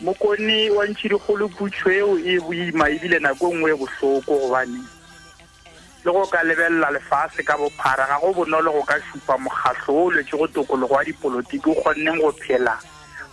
mokone 0.00 0.70
wa 0.70 0.86
ntshirigolo 0.86 1.48
putshwe 1.48 1.96
eo 1.96 2.18
e 2.18 2.40
boima 2.40 2.88
ebile 2.90 3.18
nako 3.18 3.50
e 3.52 3.54
nngwe 3.54 3.70
e 3.72 3.74
botlhoko 3.74 4.38
gobane 4.38 4.78
le 6.04 6.12
go 6.12 6.26
ka 6.26 6.42
lebelela 6.42 6.90
lefase 6.90 7.42
ka 7.42 7.56
bophara 7.56 8.06
ga 8.06 8.20
go 8.20 8.32
bonolo 8.34 8.72
go 8.72 8.82
ka 8.82 9.00
supa 9.12 9.38
mokgatlho 9.38 10.04
o 10.04 10.10
lwetse 10.10 10.36
go 10.36 10.46
tokologo 10.46 10.94
wa 10.94 11.04
dipolotiki 11.04 11.70
o 11.70 11.74
kgonneng 11.80 12.20
go 12.20 12.32
phela 12.32 12.78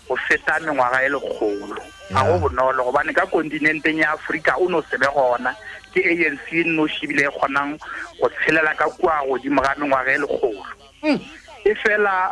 go 0.08 0.15
feta 0.27 0.60
mengwaga 0.60 1.03
e 1.03 1.10
lekgolo 1.10 1.84
ga 2.13 2.24
go 2.24 2.39
bonolo 2.39 2.84
gobane 2.84 3.13
ka 3.13 3.25
kontinenteng 3.27 4.00
ya 4.00 4.12
aforika 4.15 4.55
o 4.55 4.70
ne 4.70 4.75
o 4.79 4.82
sebe 4.89 5.05
gona 5.13 5.53
ke 5.94 6.00
anc 6.00 6.39
e 6.51 6.63
nne 6.63 6.79
o 6.82 6.88
shebile 6.88 7.27
e 7.27 7.29
kgonang 7.29 7.77
go 8.24 8.29
tshelela 8.39 8.74
ka 8.75 8.88
kua 8.96 9.20
godimo 9.27 9.62
ga 9.62 9.75
mengwaga 9.77 10.15
e 10.15 10.17
lekgolo 10.17 10.65
hmm. 11.03 11.20
e 11.65 11.75
fela 11.75 12.32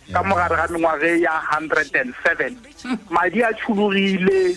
ka 0.11 0.21
mogare 0.27 0.55
ga 0.59 0.67
mengwage 0.67 1.23
ya 1.23 1.31
hundred 1.55 1.87
and 1.95 2.11
seven 2.21 2.59
madi 3.13 3.39
a 3.41 3.55
tshulogile 3.55 4.55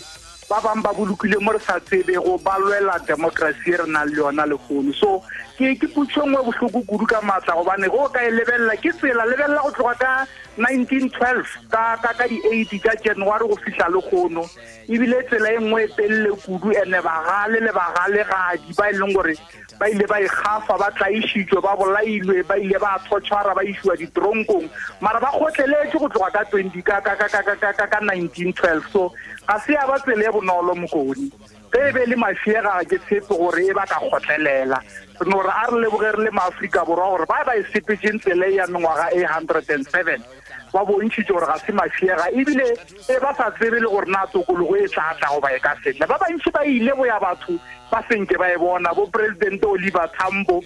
ba 0.51 0.59
bangwe 0.61 0.83
ba 0.85 0.93
bolokile 0.93 1.39
mo 1.41 1.55
re 1.55 1.61
sa 1.63 1.79
tsebego 1.81 2.35
ba 2.43 2.59
lwela 2.59 2.99
democracy 3.07 3.73
e 3.79 3.79
re 3.81 3.87
nang 3.89 4.11
le 4.11 4.19
yona 4.19 4.45
legono 4.45 4.93
so 4.93 5.23
ke 5.55 5.71
ke 5.79 5.87
putso 5.95 6.27
ngwe 6.27 6.43
bohloko 6.51 6.83
kudu 6.83 7.07
ka 7.07 7.21
matla 7.23 7.55
gobane 7.55 7.87
go 7.87 8.09
ka 8.11 8.19
e 8.27 8.31
lebelela 8.35 8.75
ke 8.75 8.91
tsela 8.91 9.23
lebelela 9.23 9.63
go 9.63 9.71
tloga 9.71 9.95
ka 9.95 10.27
1912 10.59 11.71
ka 11.71 11.95
ka 12.03 12.25
di 12.27 12.43
80 12.43 12.83
ka 12.83 12.91
january 13.07 13.47
go 13.47 13.55
fihla 13.63 13.87
le 13.95 14.03
gono 14.11 14.43
ebile 14.91 15.23
tsela 15.31 15.55
e 15.55 15.61
nngwe 15.63 15.81
e 15.85 15.89
telele 15.95 16.33
kudu 16.43 16.75
ene 16.75 16.99
bagale 17.07 17.61
le 17.63 17.71
bagale 17.71 18.27
gadi 18.33 18.75
ba 18.75 18.91
e 18.91 18.99
leng 18.99 19.15
gore 19.15 19.35
ba 19.79 19.87
ile 19.95 20.07
ba 20.11 20.19
ikgafa 20.27 20.75
e 20.75 20.79
ba 20.83 20.91
tlaisitswe 20.99 21.59
ba 21.63 21.77
bolailwe 21.79 22.43
ba 22.51 22.59
ile 22.59 22.79
ba 22.79 22.99
tshotshwara 23.07 23.55
ba 23.55 23.63
isiwa 23.63 23.95
ditronkong 23.97 24.67
mara 25.01 25.23
ba 25.23 25.31
kgotleletse 25.39 26.03
go 26.03 26.09
tloga 26.11 26.35
ka 26.35 26.43
20 26.51 26.83
ka 26.83 26.99
ka 26.99 27.15
ka 27.15 27.29
ka 27.31 27.73
ka 27.79 27.87
ka 27.87 27.99
1912 28.03 28.91
so 28.91 29.15
ga 29.47 29.55
se 29.63 29.79
ya 29.79 29.87
ba 29.87 30.03
tsela 30.03 30.27
e 30.27 30.35
bonolo 30.35 30.75
mokoni 30.75 31.31
ge 31.71 31.79
e 31.87 31.91
be 31.95 32.03
le 32.11 32.17
mafiega 32.19 32.75
ke 32.91 32.99
tshepe 33.07 33.39
gore 33.39 33.63
e 33.63 33.71
ba 33.71 33.87
ka 33.87 34.03
kgotlelela 34.03 34.83
nora 35.23 35.63
a 35.63 35.71
re 35.71 35.79
lebogerele 35.83 36.31
maaforika 36.31 36.83
borwa 36.85 37.07
gore 37.11 37.27
ba 37.27 37.45
ba 37.47 37.53
e 37.55 37.63
sepetseng 37.73 38.19
tsele 38.19 38.51
ya 38.55 38.67
mengwaga 38.67 39.09
e 39.15 39.23
hundred 39.25 39.71
and 39.71 39.87
seven 39.87 40.19
ba 40.75 40.83
bontšhitse 40.85 41.31
gore 41.33 41.47
ga 41.47 41.59
se 41.63 41.71
mafiega 41.73 42.27
ebile 42.35 42.75
e 43.09 43.17
ba 43.23 43.31
sa 43.39 43.51
tsebe 43.55 43.79
le 43.81 43.87
gore 43.87 44.11
na 44.11 44.27
tokologo 44.27 44.75
e 44.77 44.89
tlatla 44.91 45.29
go 45.31 45.39
ba 45.41 45.55
e 45.55 45.61
ka 45.63 45.77
senna 45.87 46.07
ba 46.11 46.19
bantšhi 46.19 46.51
ba 46.51 46.65
ile 46.67 46.93
bo 46.99 47.07
ya 47.07 47.19
batho 47.23 47.55
ba 47.91 48.03
senke 48.11 48.35
ba 48.37 48.51
e 48.53 48.59
bona 48.59 48.91
bo 48.93 49.07
poresidente 49.07 49.67
oliver 49.67 50.11
tambo 50.19 50.61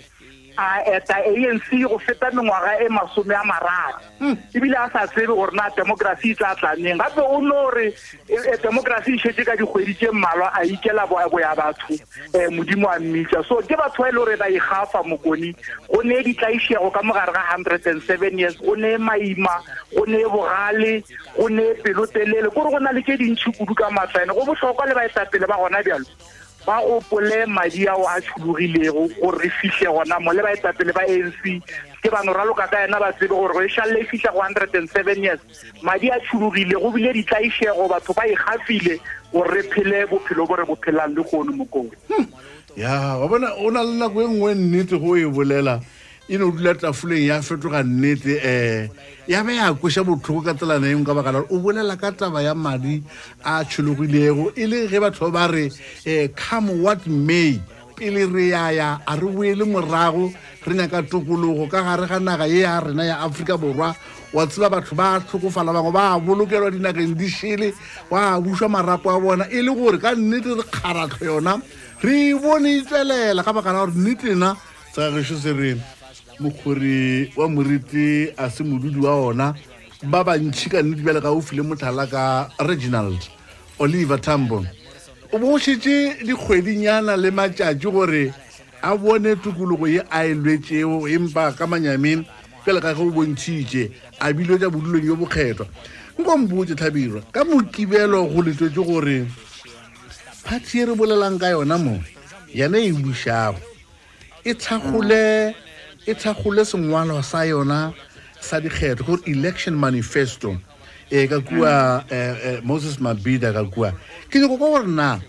a 0.59 0.83
eta 0.91 1.19
anc 1.23 1.63
go 1.87 1.99
feta 1.99 2.31
mengwaga 2.35 2.75
e 2.85 2.89
masome 2.89 3.33
a 3.35 3.45
mararo 3.45 3.99
hmm. 4.19 4.37
ebile 4.55 4.75
a 4.77 4.91
sa 4.91 5.07
tsebe 5.07 5.27
gore 5.33 5.55
na 5.55 5.69
democracy 5.77 6.31
e 6.31 6.35
tla 6.35 6.55
tlaneng 6.59 6.99
gape 6.99 7.21
o 7.23 7.39
ne 7.41 7.55
gore 7.55 7.87
e, 8.27 8.35
e, 8.35 8.57
democracy 8.59 9.15
e 9.15 9.19
shetse 9.19 9.45
ka 9.45 9.55
dikgwedi 9.57 9.95
tse 9.95 10.11
mmalwa 10.11 10.51
a 10.55 10.65
ikela 10.67 11.07
bo 11.07 11.21
ya 11.41 11.55
batho 11.55 11.95
um 12.35 12.57
modimo 12.57 12.91
a 12.91 12.99
mmitsa 12.99 13.43
so 13.47 13.63
ke 13.63 13.77
batho 13.79 14.03
ba 14.03 14.09
e 14.09 14.13
le 14.13 14.19
gore 14.19 14.37
ba 14.37 14.49
egafa 14.51 15.03
mokoni 15.07 15.55
go 15.95 16.03
neye 16.03 16.23
ditlaisego 16.27 16.91
ka 16.91 17.03
mogare 17.03 17.33
ga 17.33 17.47
hundred 17.55 17.87
and 17.87 18.03
seven 18.03 18.37
years 18.39 18.57
go 18.59 18.75
neye 18.75 18.99
maima 18.99 19.63
go 19.95 20.05
neye 20.11 20.27
bogale 20.27 21.05
go 21.39 21.47
neye 21.49 21.75
pelotelele 21.87 22.51
kore 22.51 22.71
go 22.75 22.79
na 22.79 22.91
le 22.93 23.03
ke 23.03 23.15
dintšhi 23.15 23.55
kudu 23.59 23.75
ka 23.75 23.91
matsaena 23.91 24.35
go 24.35 24.43
botlhokwa 24.45 24.87
le 24.89 24.95
baetapele 24.95 25.47
ba 25.47 25.55
gona 25.55 25.83
bjalo 25.83 26.05
ba 26.69 26.83
opole 26.85 27.47
madi 27.49 27.89
ao 27.89 28.05
a 28.07 28.21
tshudugilego 28.21 29.09
gore 29.19 29.49
fihle 29.57 29.89
gona 29.89 30.21
mo 30.21 30.33
le 30.37 30.43
ba 30.45 30.53
baetapele 30.53 30.93
ba 30.93 31.01
nc 31.09 31.65
ke 32.05 32.11
bano 32.13 32.37
raloka 32.37 32.69
ka 32.69 32.85
yena 32.85 33.01
ba 33.01 33.09
tsebe 33.17 33.33
gore 33.33 33.53
go 33.57 33.63
e 33.65 33.69
šalele 33.73 34.05
e 34.05 34.05
fitlha 34.05 34.33
go 34.37 34.43
hundred 34.45 34.69
and 34.77 34.89
seven 34.93 35.17
years 35.25 35.41
madi 35.83 36.11
a 36.13 36.21
tshudugile 36.21 36.77
go 36.77 36.91
bile 36.93 37.09
ditlaišego 37.17 37.89
batho 37.89 38.13
ba 38.13 38.29
e 38.29 38.37
ikgafile 38.37 39.01
gore 39.33 39.49
re 39.57 39.63
phele 39.73 40.05
bophelo 40.13 40.45
bo 40.47 40.55
re 40.61 40.65
bo 40.69 40.77
phelang 40.85 41.17
le 41.17 41.25
kgono 41.25 41.57
mokong 41.57 41.89
hmm. 42.13 42.27
ya 42.77 43.17
wa 43.17 43.27
bona 43.29 43.49
o 43.65 43.71
na 43.73 43.81
le 43.81 43.97
nako 43.97 44.23
e 44.23 44.29
nngwe 44.29 44.53
e 44.53 44.55
nnete 44.61 44.99
go 45.01 45.17
e 45.17 45.25
bolela 45.25 45.81
e 46.31 46.37
ne 46.37 46.45
o 46.45 46.51
dula 46.51 46.75
tafoleng 46.75 47.25
ya 47.27 47.41
fetoga 47.43 47.83
nnete 47.83 48.35
um 48.37 48.91
ya 49.27 49.43
ba 49.43 49.51
ya 49.53 49.73
kwesa 49.73 50.05
botlhoko 50.05 50.45
ka 50.45 50.53
tselana 50.55 50.87
eng 50.93 51.03
ka 51.05 51.15
baka 51.15 51.33
lagre 51.33 51.49
o 51.51 51.59
bolela 51.59 51.97
ka 51.97 52.13
taba 52.13 52.43
ya 52.43 52.53
madi 52.55 53.03
a 53.45 53.65
tshologilego 53.65 54.53
e 54.55 54.67
le 54.69 54.87
ge 54.89 55.01
batho 55.01 55.33
ba 55.33 55.49
ba 55.49 55.49
re 55.49 55.73
um 56.05 56.29
come 56.37 56.71
what 56.85 57.07
may 57.07 57.59
pele 57.97 58.29
re 58.29 58.51
yaya 58.53 59.01
a 59.09 59.17
re 59.17 59.25
boele 59.25 59.65
morago 59.65 60.31
re 60.67 60.75
nyaka 60.77 61.03
tokologo 61.09 61.65
ka 61.71 61.81
gare 61.81 62.07
ga 62.07 62.19
naga 62.21 62.45
e 62.47 62.61
ya 62.61 62.81
rena 62.85 63.05
ya 63.09 63.25
aforika 63.25 63.57
borwa 63.57 63.97
wa 64.35 64.47
tseba 64.47 64.69
batho 64.69 64.95
ba 64.95 65.25
tlhokofala 65.25 65.73
bangwe 65.73 65.93
ba 65.97 66.21
bolokelwa 66.21 66.69
dinakeng 66.69 67.17
di 67.17 67.25
šhele 67.29 67.73
wa 68.11 68.37
buswa 68.39 68.69
marapo 68.69 69.09
a 69.09 69.19
bona 69.21 69.49
e 69.49 69.65
le 69.65 69.73
gore 69.73 69.97
ka 69.97 70.13
nnete 70.13 70.53
re 70.61 70.65
kgaratlho 70.69 71.25
yona 71.25 71.57
re 72.05 72.37
e 72.37 72.37
bone 72.37 72.85
itswelela 72.85 73.41
e 73.41 73.45
ka 73.45 73.53
baka 73.57 73.73
la 73.73 73.79
gore 73.89 73.97
nnetena 73.97 74.53
tsa 74.93 75.09
gešo 75.09 75.41
se 75.41 75.53
reno 75.57 75.97
mokgore 76.41 77.33
wa 77.37 77.49
moriti 77.49 78.33
a 78.39 78.51
se 78.51 78.65
modudi 78.65 78.99
wa 79.01 79.15
ona 79.27 79.55
ba 80.03 80.25
bantšhi 80.25 80.71
ka 80.71 80.83
nnedibjale 80.83 81.21
ka 81.21 81.31
ofile 81.35 81.63
motlhala 81.63 82.07
ka 82.07 82.49
reginald 82.63 83.19
oliver 83.79 84.21
tambo 84.21 84.65
o 85.33 85.39
bo 85.39 85.59
šetse 85.59 86.23
dikgwedinyana 86.23 87.19
le 87.19 87.31
matšatši 87.31 87.91
gore 87.91 88.31
a 88.83 88.97
bone 88.97 89.35
tokologo 89.43 89.87
ye 89.89 90.01
a 90.11 90.25
e 90.27 90.35
lwetseo 90.35 91.09
empa 91.11 91.51
ka 91.59 91.67
manyame 91.67 92.23
pele 92.65 92.81
ka 92.81 92.95
ge 92.95 93.03
o 93.03 93.11
bontšhitše 93.11 93.91
a 94.23 94.33
bile 94.33 94.59
tsa 94.59 94.71
bodulong 94.71 95.05
yo 95.11 95.17
bokgethwa 95.19 95.67
nko 96.21 96.37
mbotse 96.39 96.75
tlhabirwa 96.79 97.23
ka 97.35 97.45
mokibelo 97.45 98.27
go 98.31 98.43
letswetse 98.43 98.79
gore 98.87 99.27
party 100.47 100.79
e 100.81 100.85
re 100.87 100.95
bolelang 100.95 101.39
ka 101.39 101.51
yona 101.51 101.79
mo 101.79 101.99
yana 102.55 102.79
e 102.79 102.93
busago 102.93 103.59
e 104.47 104.55
thagole 104.55 105.47
mm 105.51 105.67
e 106.09 106.15
tshagole 106.15 106.65
sengwalo 106.65 107.21
sa 107.23 107.45
yona 107.45 107.93
sa 108.41 108.61
dikgetho 108.61 109.05
gore 109.05 109.21
election 109.29 109.77
manifesto 109.77 110.57
e 111.13 111.29
ka 111.29 111.37
kua 111.41 112.03
eh, 112.09 112.17
eh, 112.17 112.59
moses 112.65 112.97
mabida 112.97 113.53
ka 113.53 113.69
kua 113.69 113.93
ke 114.33 114.41
nyako 114.41 114.57
ka 114.57 114.65
gore 114.65 114.89
na 114.89 115.21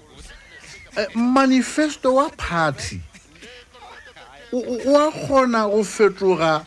eh, 0.96 1.12
manifesto 1.20 2.16
wa 2.16 2.32
party 2.32 3.04
wa 4.88 5.12
kgona 5.12 5.68
go 5.68 5.84
fetoga 5.84 6.64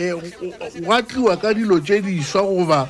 um 0.00 0.88
wa 0.88 1.02
tliwa 1.04 1.36
ka 1.36 1.52
dilo 1.52 1.76
tse 1.84 2.00
diswa 2.00 2.40
goba 2.42 2.88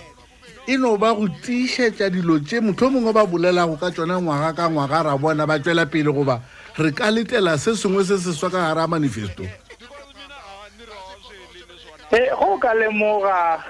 e 0.70 0.76
no 0.78 0.94
ba 0.96 1.10
go 1.18 1.26
tiisetsa 1.26 2.06
dilo 2.14 2.38
tse 2.38 2.62
motlho 2.62 2.86
o 2.86 2.90
mongwe 2.94 3.10
ba 3.12 3.26
bolelago 3.26 3.74
ka 3.74 3.90
tsona 3.90 4.22
ngwaga 4.22 4.54
ka 4.54 4.70
ngwaga 4.70 5.02
ra 5.02 5.18
bona 5.18 5.46
ba 5.50 5.58
tswela 5.58 5.90
pele 5.90 6.14
goba 6.14 6.38
re 6.78 6.94
ka 6.94 7.10
letela 7.10 7.58
se 7.58 7.74
sengwe 7.74 8.06
se 8.06 8.22
seswa 8.22 8.46
ka 8.50 8.70
gare 8.70 8.86
a 8.86 8.86
manifestong 8.86 9.50
e 12.12 12.28
go 12.36 12.58
ka 12.58 12.74
lemoga 12.74 13.62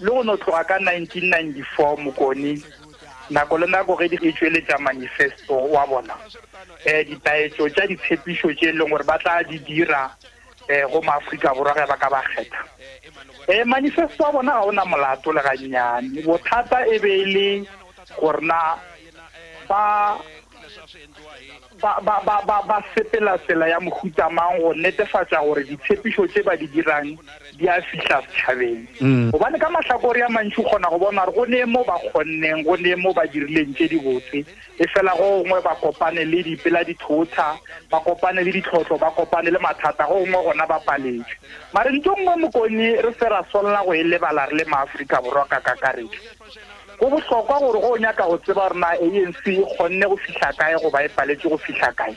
le 0.00 0.06
go 0.10 0.22
no 0.22 0.36
tloga 0.36 0.64
ka 0.66 0.74
1994 0.82 2.02
mokoni 2.02 2.58
nako 3.30 3.58
le 3.58 3.66
nako 3.70 3.94
ge 3.96 4.10
e 4.20 4.32
tsweletsa 4.34 4.78
manifesto 4.82 5.54
wa 5.54 5.86
bona 5.86 6.14
um 6.14 6.20
eh, 6.84 7.06
ditaetso 7.06 7.70
tsa 7.70 7.86
ditshepišo 7.86 8.50
tse 8.58 8.66
e 8.66 8.72
leng 8.74 8.90
gore 8.90 9.04
ba 9.06 9.18
tla 9.18 9.42
di 9.46 9.58
dira 9.62 10.10
um 10.68 10.90
go 10.90 11.00
maaforika 11.06 11.54
borwa 11.54 11.70
ge 11.74 11.86
ba 11.86 11.94
ka 11.96 12.10
ba 12.10 12.20
kgetha 12.26 12.64
um 13.62 13.68
manifesto 13.70 14.24
wa 14.26 14.32
bona 14.42 14.52
ga 14.52 14.60
o 14.66 14.72
na 14.74 14.84
molato 14.84 15.30
le 15.32 15.40
gannyane 15.40 16.22
bothata 16.26 16.82
e 16.90 16.98
be 16.98 17.14
e 17.20 17.24
le 17.30 17.48
gore 18.18 18.42
na 18.42 18.74
fa 19.70 20.18
ba 21.82 22.84
sepela 22.94 23.38
sela 23.46 23.66
ya 23.68 23.80
mohutamang 23.80 24.58
go 24.58 24.72
netefatsa 24.74 25.40
gore 25.42 25.64
ditshepiso 25.64 26.26
tse 26.28 26.42
ba 26.44 26.56
di 26.56 26.66
dirang 26.68 27.18
di 27.58 27.68
a 27.68 27.80
fitlha 27.82 28.22
setšhabeng 28.22 28.86
mm. 29.00 29.30
gobane 29.32 29.58
ka 29.58 29.70
matlhakore 29.70 30.18
ya 30.20 30.28
mantšhi 30.28 30.62
kgona 30.62 30.88
go 30.90 30.98
bona 30.98 31.24
gore 31.26 31.34
go 31.34 31.44
ne 31.46 31.64
mo 31.64 31.84
ba 31.84 31.98
kgonneng 31.98 32.62
go 32.64 32.74
ne 32.76 32.94
mo 32.94 33.12
ba 33.12 33.26
dirileng 33.26 33.74
tse 33.74 33.88
di 33.88 33.98
botse 33.98 34.44
e 34.78 34.86
fela 34.94 35.12
go 35.18 35.40
ongwe 35.42 35.62
ba 35.62 35.74
kopane 35.74 36.24
le 36.24 36.42
dipela 36.42 36.84
dithotha 36.84 37.58
ba 37.90 38.00
kopane 38.00 38.42
le 38.44 38.52
ditlhotlho 38.52 38.98
ba 38.98 39.10
kopane 39.10 39.50
le 39.50 39.58
mathata 39.58 40.06
go 40.06 40.22
ongwe 40.22 40.38
gona 40.46 40.66
ba 40.66 40.78
paletswe 40.86 41.36
mare 41.74 41.90
nto 41.92 42.14
e 42.16 42.22
ngwe 42.22 42.36
mokone 42.36 43.02
re 43.02 43.12
fera 43.12 43.42
solola 43.50 43.82
go 43.84 43.94
e 43.94 44.02
lebala 44.02 44.46
re 44.46 44.56
le 44.56 44.64
maaforika 44.64 45.20
borwa 45.22 45.44
ka 45.48 45.60
kakaretso 45.60 46.33
go 46.98 47.06
botlhokwa 47.10 47.58
gore 47.58 47.80
go 47.80 47.92
o 47.94 47.96
nyaka 47.96 48.24
go 48.26 48.36
tseba 48.38 48.68
gore 48.68 48.78
na 48.78 48.86
anc 48.94 49.36
e 49.46 49.62
kgonne 49.62 50.06
go 50.08 50.16
fitlha 50.16 50.50
kae 50.58 50.74
go 50.82 50.90
ba 50.90 51.02
e 51.04 51.08
paletse 51.08 51.48
go 51.48 51.56
fitlha 51.58 51.92
kae 51.96 52.14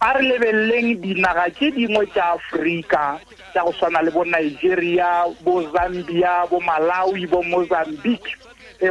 a 0.00 0.14
re 0.18 0.22
lebeleleng 0.26 1.00
dinaga 1.00 1.46
ke 1.50 1.70
dingwe 1.74 2.06
tsa 2.12 2.32
aforika 2.36 3.20
tsa 3.52 3.62
go 3.64 3.72
tshwana 3.72 4.02
le 4.02 4.10
bo 4.10 4.24
nigeria 4.24 5.24
bo 5.42 5.62
zambia 5.72 6.46
bo 6.50 6.60
malawi 6.60 7.26
bo 7.26 7.42
mozambique 7.42 8.32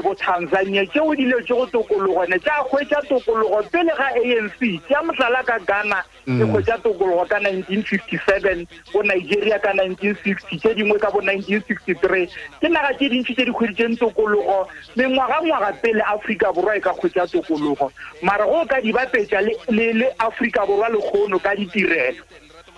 botanzania 0.02 0.86
tseo 0.88 1.16
dilo 1.16 1.42
tse 1.42 1.54
go 1.54 1.66
tokologone 1.68 2.40
tsa 2.40 2.64
kgwetsa 2.64 3.02
tokologo 3.08 3.64
pele 3.72 3.92
ga 3.98 4.06
anc 4.06 4.82
tsa 4.88 5.04
motlala 5.04 5.44
ka 5.44 5.60
ghana 5.68 6.04
e 6.28 6.44
kgwetsa 6.44 6.78
mm. 6.78 6.84
tokologo 6.84 7.26
ka 7.26 7.38
1957 7.40 8.66
bo 8.94 9.02
nigeria 9.04 9.60
ka 9.60 9.72
1960 9.74 10.60
tse 10.60 10.74
dingwe 10.76 11.00
ka 11.00 11.12
bo 11.12 11.20
1963 11.22 12.28
ke 12.62 12.70
naga 12.70 12.94
tse 12.94 13.10
dintsi 13.10 13.34
tse 13.34 13.46
dikgweditseng 13.46 14.00
tokologo 14.00 14.68
mengwagangwaga 14.96 15.74
pele 15.82 16.02
aforika 16.08 16.54
borwa 16.54 16.76
e 16.76 16.80
ka 16.80 16.94
kgwetsa 16.94 17.28
tokologo 17.28 17.92
maara 18.22 18.46
go 18.46 18.62
o 18.62 18.66
ka 18.66 18.82
dibapetsa 18.82 19.42
le 19.70 20.08
aforika 20.20 20.66
borwa 20.66 20.90
legono 20.90 21.40
ka 21.40 21.56
ditirelo 21.56 22.24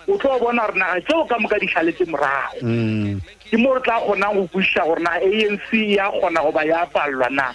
o 0.08 0.16
tlo 0.18 0.38
bona 0.38 0.66
re 0.66 0.78
na 0.78 0.86
tseo 1.02 1.24
ka 1.26 1.36
moka 1.38 1.58
ditlhaletse 1.58 2.06
morago 2.06 2.62
mm. 2.62 3.18
ke 3.50 3.56
mo 3.58 3.74
re 3.74 3.80
tla 3.82 3.98
kgonang 4.00 4.34
go 4.38 4.46
kwešiša 4.54 4.82
gore 4.86 5.02
na 5.02 5.18
anc 5.18 5.66
ya 5.72 6.10
kgona 6.10 6.40
goba 6.42 6.64
ya 6.64 6.86
palelwa 6.86 7.28
na 7.30 7.54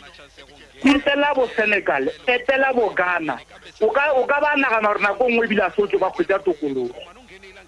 etela 0.84 1.34
bo 1.34 1.48
senegal 1.56 2.06
etela 2.28 2.74
bo 2.74 2.90
ghana 2.92 3.40
o 3.80 3.88
ka 4.28 4.38
ba 4.42 4.56
nagana 4.60 4.88
gore 4.88 5.00
nako 5.00 5.28
e 5.28 5.32
nngwe 5.32 5.46
ebile 5.46 5.64
a 5.64 5.72
se 5.72 5.98
ba 5.98 6.12
kgwetsa 6.12 6.44
tokologo 6.44 6.96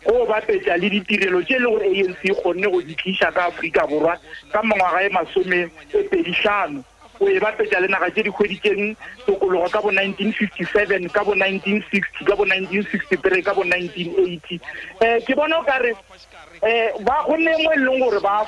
go 0.04 0.26
bapetsa 0.28 0.78
le 0.78 0.90
ditirelo 0.90 1.42
tse 1.44 1.56
e 1.56 1.60
le 1.60 1.68
gore 1.72 1.86
anc 1.88 2.18
kgonne 2.44 2.68
go 2.72 2.82
di 2.82 2.96
tliša 2.96 3.32
ka 3.32 3.48
aforika 3.48 3.88
borwa 3.88 4.18
ka 4.52 4.64
mangwaga 4.64 5.02
e 5.08 5.10
masome 5.10 5.72
e 5.96 6.04
peditlhano 6.12 6.84
go 7.24 7.30
e 7.30 7.40
bapetsa 7.40 7.80
le 7.80 7.88
naga 7.88 8.10
tse 8.12 8.22
di 8.26 8.32
kgweditseng 8.32 8.96
tokologo 9.26 9.70
ka 9.72 9.80
bo 9.82 9.90
1957 9.90 11.08
ka 11.12 11.22
bo 11.24 11.34
1960 11.36 12.28
ka 12.28 12.34
bo 12.36 12.44
1963 12.44 13.46
ka 13.48 13.52
bo 13.56 13.64
1980 13.64 14.60
eh, 15.00 15.24
ke 15.26 15.32
bona 15.36 15.64
eh, 16.64 16.92
ba 17.04 17.24
go 17.28 17.36
leng 17.36 17.64
gore 18.00 18.20
ba 18.20 18.44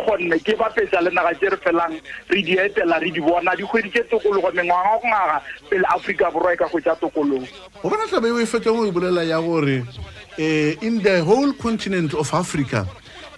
ke 0.72 0.86
le 0.86 1.10
naga 1.10 1.34
tse 1.36 1.50
re 1.50 1.56
felang 1.58 1.94
re 2.30 2.40
di 2.42 2.54
etela 2.58 2.98
re 3.02 3.10
di 3.10 3.20
bona 3.20 3.52
tokologo 3.58 4.50
go 4.54 4.62
ngaga 4.62 5.42
pele 5.68 6.16
ka 6.56 6.66
go 6.70 6.78
tsa 6.80 6.94
tokologo 6.96 7.46
bona 7.82 8.06
tlabe 8.06 8.30
o 8.30 8.38
e 8.38 8.46
mo 8.70 8.84
e 8.86 8.90
bolela 8.90 9.22
ya 9.26 9.40
gore 9.42 9.84
eh, 10.38 10.76
in 10.80 11.02
the 11.02 11.20
whole 11.22 11.52
continent 11.54 12.14
of 12.14 12.32
africa 12.34 12.86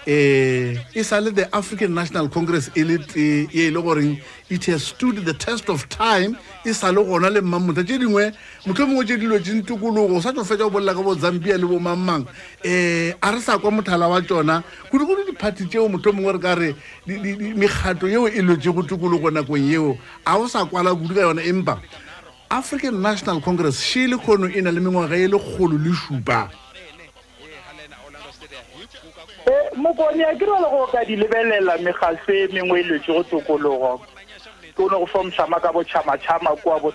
um 0.07 0.11
e 0.11 0.73
le 0.97 1.31
the 1.33 1.49
african 1.53 1.95
national 1.95 2.29
congress 2.29 2.69
e 2.77 2.83
le 2.85 2.99
tee 2.99 3.49
e 3.53 3.67
e 3.69 3.71
le 3.71 3.81
goreng 3.81 4.21
it 4.51 4.65
has 4.67 4.83
stood 4.85 5.17
the 5.25 5.33
test 5.33 5.69
of 5.71 5.89
time 5.89 6.37
e 6.65 6.73
sa 6.75 6.91
le 6.93 7.01
gona 7.03 7.31
le 7.31 7.41
mmamotha 7.41 7.83
tse 7.83 7.99
dingwe 7.99 8.31
motlho 8.67 8.87
mongwe 8.87 9.05
tse 9.05 9.17
dilo 9.19 9.39
tsentokologo 9.41 10.21
sa 10.21 10.33
tlo 10.33 10.45
fetsa 10.45 10.69
go 10.69 10.71
bolela 10.71 10.93
ka 10.95 11.03
bo 11.03 11.15
zambia 11.17 11.57
le 11.57 11.65
bo 11.67 11.79
mangmang 11.81 12.27
um 12.27 12.27
eh, 12.63 13.15
a 13.23 13.33
re 13.33 13.41
sa 13.41 13.57
kwa 13.59 13.71
mothala 13.81 14.09
wa 14.09 14.21
tsona 14.21 14.63
kudukudu 14.93 15.25
diphati 15.33 15.65
tseo 15.73 15.89
motlho 15.89 16.13
mongwe 16.13 16.33
re 16.33 16.39
ka 16.39 16.55
re 16.55 16.75
mekgato 17.57 18.07
yeo 18.09 18.29
e 18.29 18.43
lwetse 18.45 18.73
go 18.77 18.83
tokologo 18.85 19.31
nakong 19.33 19.71
yeo 19.73 19.97
a 20.27 20.37
o 20.37 20.47
sa 20.47 20.67
kwala 20.69 20.93
kudu 20.95 21.15
ka 21.15 21.21
yona 21.21 21.41
empa 21.43 21.81
african 22.51 23.01
national 23.01 23.41
congress 23.41 23.81
she 23.81 24.07
le 24.07 24.19
kgono 24.21 24.53
e 24.53 24.61
na 24.61 24.71
le 24.71 24.81
mengwaga 24.85 25.17
e 25.17 25.27
le 25.33 25.39
kgolo 25.41 25.79
le 25.81 25.97
supa 25.97 26.51
mokone 29.77 30.23
a 30.25 30.35
kry 30.37 30.47
le 30.47 30.71
go 30.71 30.87
ka 30.91 31.05
di 31.05 31.17
lebelela 31.17 31.77
megase 31.79 32.29
e 32.33 32.49
mengwe 32.53 32.81
e 32.81 32.83
lwetse 32.85 33.13
go 33.13 33.23
tokologo 33.23 34.01
ke 34.75 34.81
o 34.83 34.89
ne 34.89 34.97
go 34.99 35.07
fomšama 35.07 35.61
ka 35.61 35.73
botšhamatšhama 35.73 36.51
kua 36.63 36.79
bo 36.81 36.93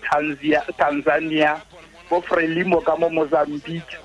tanzania 0.78 1.62
bo 2.10 2.22
frelimo 2.22 2.82
ka 2.84 2.96
mo 2.96 3.10
mozambique 3.10 3.98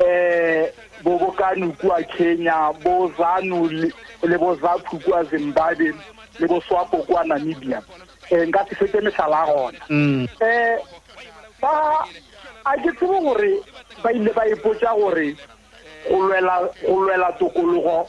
um 0.00 0.66
bo 1.02 1.18
bokanu 1.18 1.72
kua 1.80 2.02
kenya 2.02 2.72
bo 2.82 3.08
zanu 3.16 3.68
le 4.22 4.36
bo 4.38 4.54
zapu 4.56 4.98
kua 5.02 5.24
zimbabwe 5.24 5.92
le 6.40 6.46
bo 6.46 6.60
swapo 6.60 6.96
kua 7.06 7.24
namibia 7.24 7.80
um 8.30 8.44
nka 8.48 8.66
se 8.68 8.74
fete 8.74 9.00
metlhala 9.00 9.42
a 9.46 9.46
gona 9.46 9.78
um 9.90 10.26
mm. 10.26 10.28
eh, 10.40 10.76
ba 11.60 12.04
a 12.64 12.76
ke 12.76 12.92
tsebe 12.96 13.16
gore 13.24 13.54
ba 14.04 14.12
ile 14.12 14.32
ba 14.32 14.44
ipotsa 14.48 14.92
gore 14.96 15.36
go 16.08 16.70
lwela 16.88 17.32
tokologo 17.38 18.08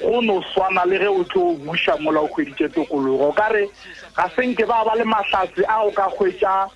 go 0.00 0.20
no 0.20 0.40
swana 0.54 0.84
le 0.84 0.98
ge 0.98 1.06
o 1.08 1.24
tlo 1.24 1.54
buša 1.64 1.96
mola 2.00 2.20
o 2.20 2.28
kgweditše 2.28 2.68
tokologo 2.74 3.32
ka 3.32 3.48
re 3.52 3.68
ga 4.16 4.28
senke 4.36 4.64
ba 4.66 4.84
ba 4.84 4.94
le 4.96 5.04
mahlatse 5.04 5.64
a 5.68 5.84
o 5.86 5.90
ka 5.90 6.08
hwetša 6.10 6.68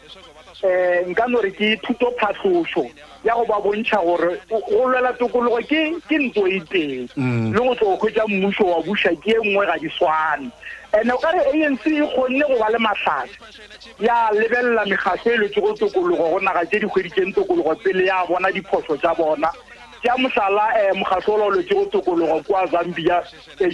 um 0.63 1.11
nka 1.11 1.27
no 1.29 1.41
re 1.41 1.51
ke 1.51 1.77
thuto 1.83 2.13
phatlošo 2.21 2.85
ya 3.25 3.35
go 3.35 3.45
ba 3.45 3.61
bontšha 3.61 4.01
gore 4.05 4.41
go 4.49 4.85
lwela 4.89 5.13
tokologo 5.19 5.57
ke 5.69 5.93
ke 6.09 6.17
nto 6.19 6.47
e 6.49 6.61
teng 6.71 7.09
mm. 7.17 7.53
le 7.53 7.59
go 7.61 7.75
tlo 7.75 7.89
go 7.97 8.07
hwetša 8.07 8.25
mmušo 8.29 8.65
wa 8.65 8.83
buša 8.83 9.11
ke 9.21 9.37
e 9.41 9.41
nngwe 9.45 9.67
ga 9.67 9.77
di 9.79 9.89
swane 9.91 10.51
ande 10.95 11.13
o 11.13 11.19
ka 11.19 11.31
re 11.33 11.65
anc 11.67 11.85
e 11.87 12.01
kgonne 12.05 12.45
go 12.49 12.57
ba 12.61 12.71
le 12.73 12.79
matlhatse 12.79 13.41
ya 14.01 14.29
lebelela 14.33 14.85
megatlho 14.87 15.33
e 15.33 15.37
letse 15.37 15.61
go 15.61 15.73
tokologo 15.75 16.29
go 16.31 16.41
naga 16.41 16.65
tse 16.67 16.81
dikgweditseng 16.81 17.33
tokologo 17.35 17.75
pele 17.85 18.07
ya 18.07 18.25
bona 18.29 18.49
diphoso 18.53 18.97
tsa 18.97 19.15
bona 19.15 19.53
ke 20.03 20.09
a 20.11 20.17
mohlala 20.17 20.67
um 20.69 20.77
eh, 20.99 21.01
mokgatlho 21.01 21.33
o 21.35 21.39
laolwetse 21.39 21.75
go 21.75 21.85
tokologo 21.87 22.43
kwa 22.47 22.67
zambia 22.67 23.21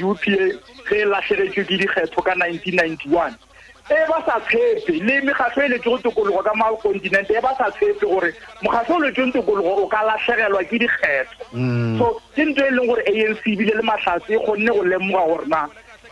u 0.03 0.15
p 0.15 0.35
ge 0.35 0.59
e 0.91 1.05
latlhegetswe 1.07 1.65
ke 1.65 1.79
dikgetho 1.79 2.23
ka 2.23 2.35
ninety-one 2.35 3.35
e 3.87 4.03
ba 4.11 4.19
sa 4.27 4.41
tshepe 4.51 4.91
le 5.07 5.17
mekgatlho 5.23 5.63
e 5.65 5.69
letse 5.71 5.85
go 5.89 5.99
tokologo 6.03 6.43
ka 6.43 6.53
macontinente 6.59 7.31
e 7.31 7.41
ba 7.41 7.55
sa 7.59 7.71
tshepe 7.79 8.03
gore 8.11 8.35
mokgatlho 8.63 8.97
o 8.97 9.01
lwetseng 9.01 9.33
tokologo 9.33 9.73
o 9.87 9.87
ka 9.87 10.03
latlhegelwa 10.03 10.65
ke 10.65 10.79
dikgetho 10.79 11.39
mm. 11.53 11.99
so 11.99 12.11
ke 12.35 12.43
ntho 12.43 12.63
e 12.67 12.71
leng 12.75 12.87
gore 12.91 13.03
anc 13.07 13.47
ebile 13.47 13.75
le 13.79 13.83
matlhatsi 13.87 14.35
e 14.35 14.43
kgonne 14.43 14.71
go 14.75 14.83
lemoga 14.83 15.27
gorena 15.31 15.63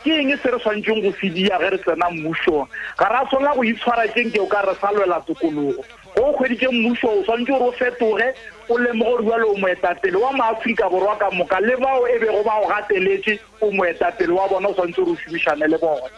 ke 0.07 0.14
eng 0.14 0.31
se 0.42 0.50
re 0.55 0.62
tshwanetseng 0.62 1.03
go 1.03 1.11
se 1.18 1.27
ge 1.27 1.50
re 1.59 1.79
tsena 1.83 2.07
mmusong 2.14 2.68
ga 3.03 3.11
re 3.11 3.18
a 3.18 3.27
tshwanela 3.27 3.59
go 3.59 3.64
itshwara 3.74 4.07
tseng 4.14 4.31
ke 4.31 4.38
o 4.38 4.46
ka 4.46 4.62
re 4.62 4.79
sa 4.79 4.94
lwela 4.94 5.18
tokologo 5.27 5.83
go 6.14 6.22
o 6.22 6.33
kgweditse 6.38 6.70
mmuso 6.70 7.09
o 7.18 7.22
tshwanetse 7.27 7.50
gore 7.59 7.66
o 7.66 7.72
fetoge 7.83 8.29
o 8.68 8.79
lemoga 8.79 9.20
gore 9.20 9.29
jalo 9.31 9.53
o 9.53 9.57
moetapele 9.57 10.16
wa 10.16 10.33
moaforika 10.33 10.88
borwa 10.88 11.16
ka 11.18 11.29
moka 11.31 11.61
le 11.61 11.77
bao 11.77 12.05
e 12.09 12.18
bego 12.18 12.42
ba 12.44 12.61
o 12.62 12.66
gateletse 12.68 13.38
o 13.61 13.70
moetapele 13.70 14.33
wa 14.33 14.48
bona 14.48 14.68
o 14.68 14.72
tshwanetse 14.74 14.94
gore 14.94 15.12
o 15.12 15.16
šomišane 15.27 15.66
le 15.68 15.79
bone 15.79 16.09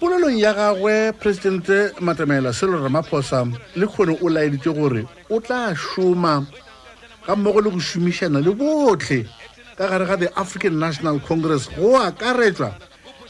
polelong 0.00 0.38
ya 0.40 0.52
gagwe 0.54 1.12
presidente 1.12 1.90
matamaela 2.00 2.52
selo 2.52 2.80
ramaphosa 2.82 3.44
le 3.76 3.86
kgone 3.86 4.18
o 4.22 4.28
laeditse 4.28 4.70
gore 4.72 5.04
o 5.30 5.40
tla 5.40 5.74
šoma 5.76 6.46
ga 7.26 7.36
mmogo 7.36 7.60
le 7.60 7.70
go 7.70 7.78
šomišana 7.80 8.40
le 8.40 8.50
botlhe 8.56 9.24
ka 9.76 9.86
gare 9.88 10.06
ga 10.06 10.16
the 10.16 10.32
african 10.40 10.78
national 10.78 11.20
congress 11.20 11.68
go 11.68 11.98
akaretswa 12.00 12.72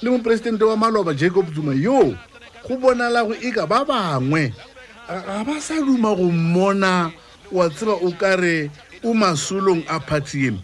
le 0.03 0.11
moporesidente 0.11 0.63
wa 0.63 0.77
maloba 0.77 1.15
jacob 1.15 1.51
zuma 1.55 1.75
yoo 1.75 2.15
go 2.63 2.77
bonalago 2.79 3.35
e 3.43 3.51
ka 3.51 3.67
ba 3.67 3.85
bangwe 3.85 4.53
ga 5.09 5.43
ba 5.43 5.61
sa 5.61 5.75
duma 5.83 6.15
go 6.15 6.31
mmona 6.31 7.11
wa 7.55 7.71
tseba 7.71 7.93
o 7.93 8.11
kare 8.11 8.69
o 9.05 9.15
masolong 9.15 9.85
a 9.89 10.01
party 10.01 10.47
eno 10.47 10.59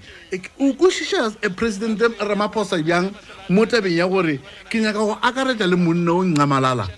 o 0.58 0.72
kwešiša 0.74 1.38
presidente 1.54 2.08
ramaphosa 2.18 2.82
bjang 2.82 3.14
mo 3.48 3.62
tabeng 3.66 3.94
ya 3.94 4.08
gore 4.10 4.42
ke 4.66 4.82
nyaka 4.82 4.98
go 4.98 5.14
akaretsa 5.22 5.70
le 5.70 5.76
monna 5.78 6.10
o 6.18 6.24
ncamalala 6.26 6.88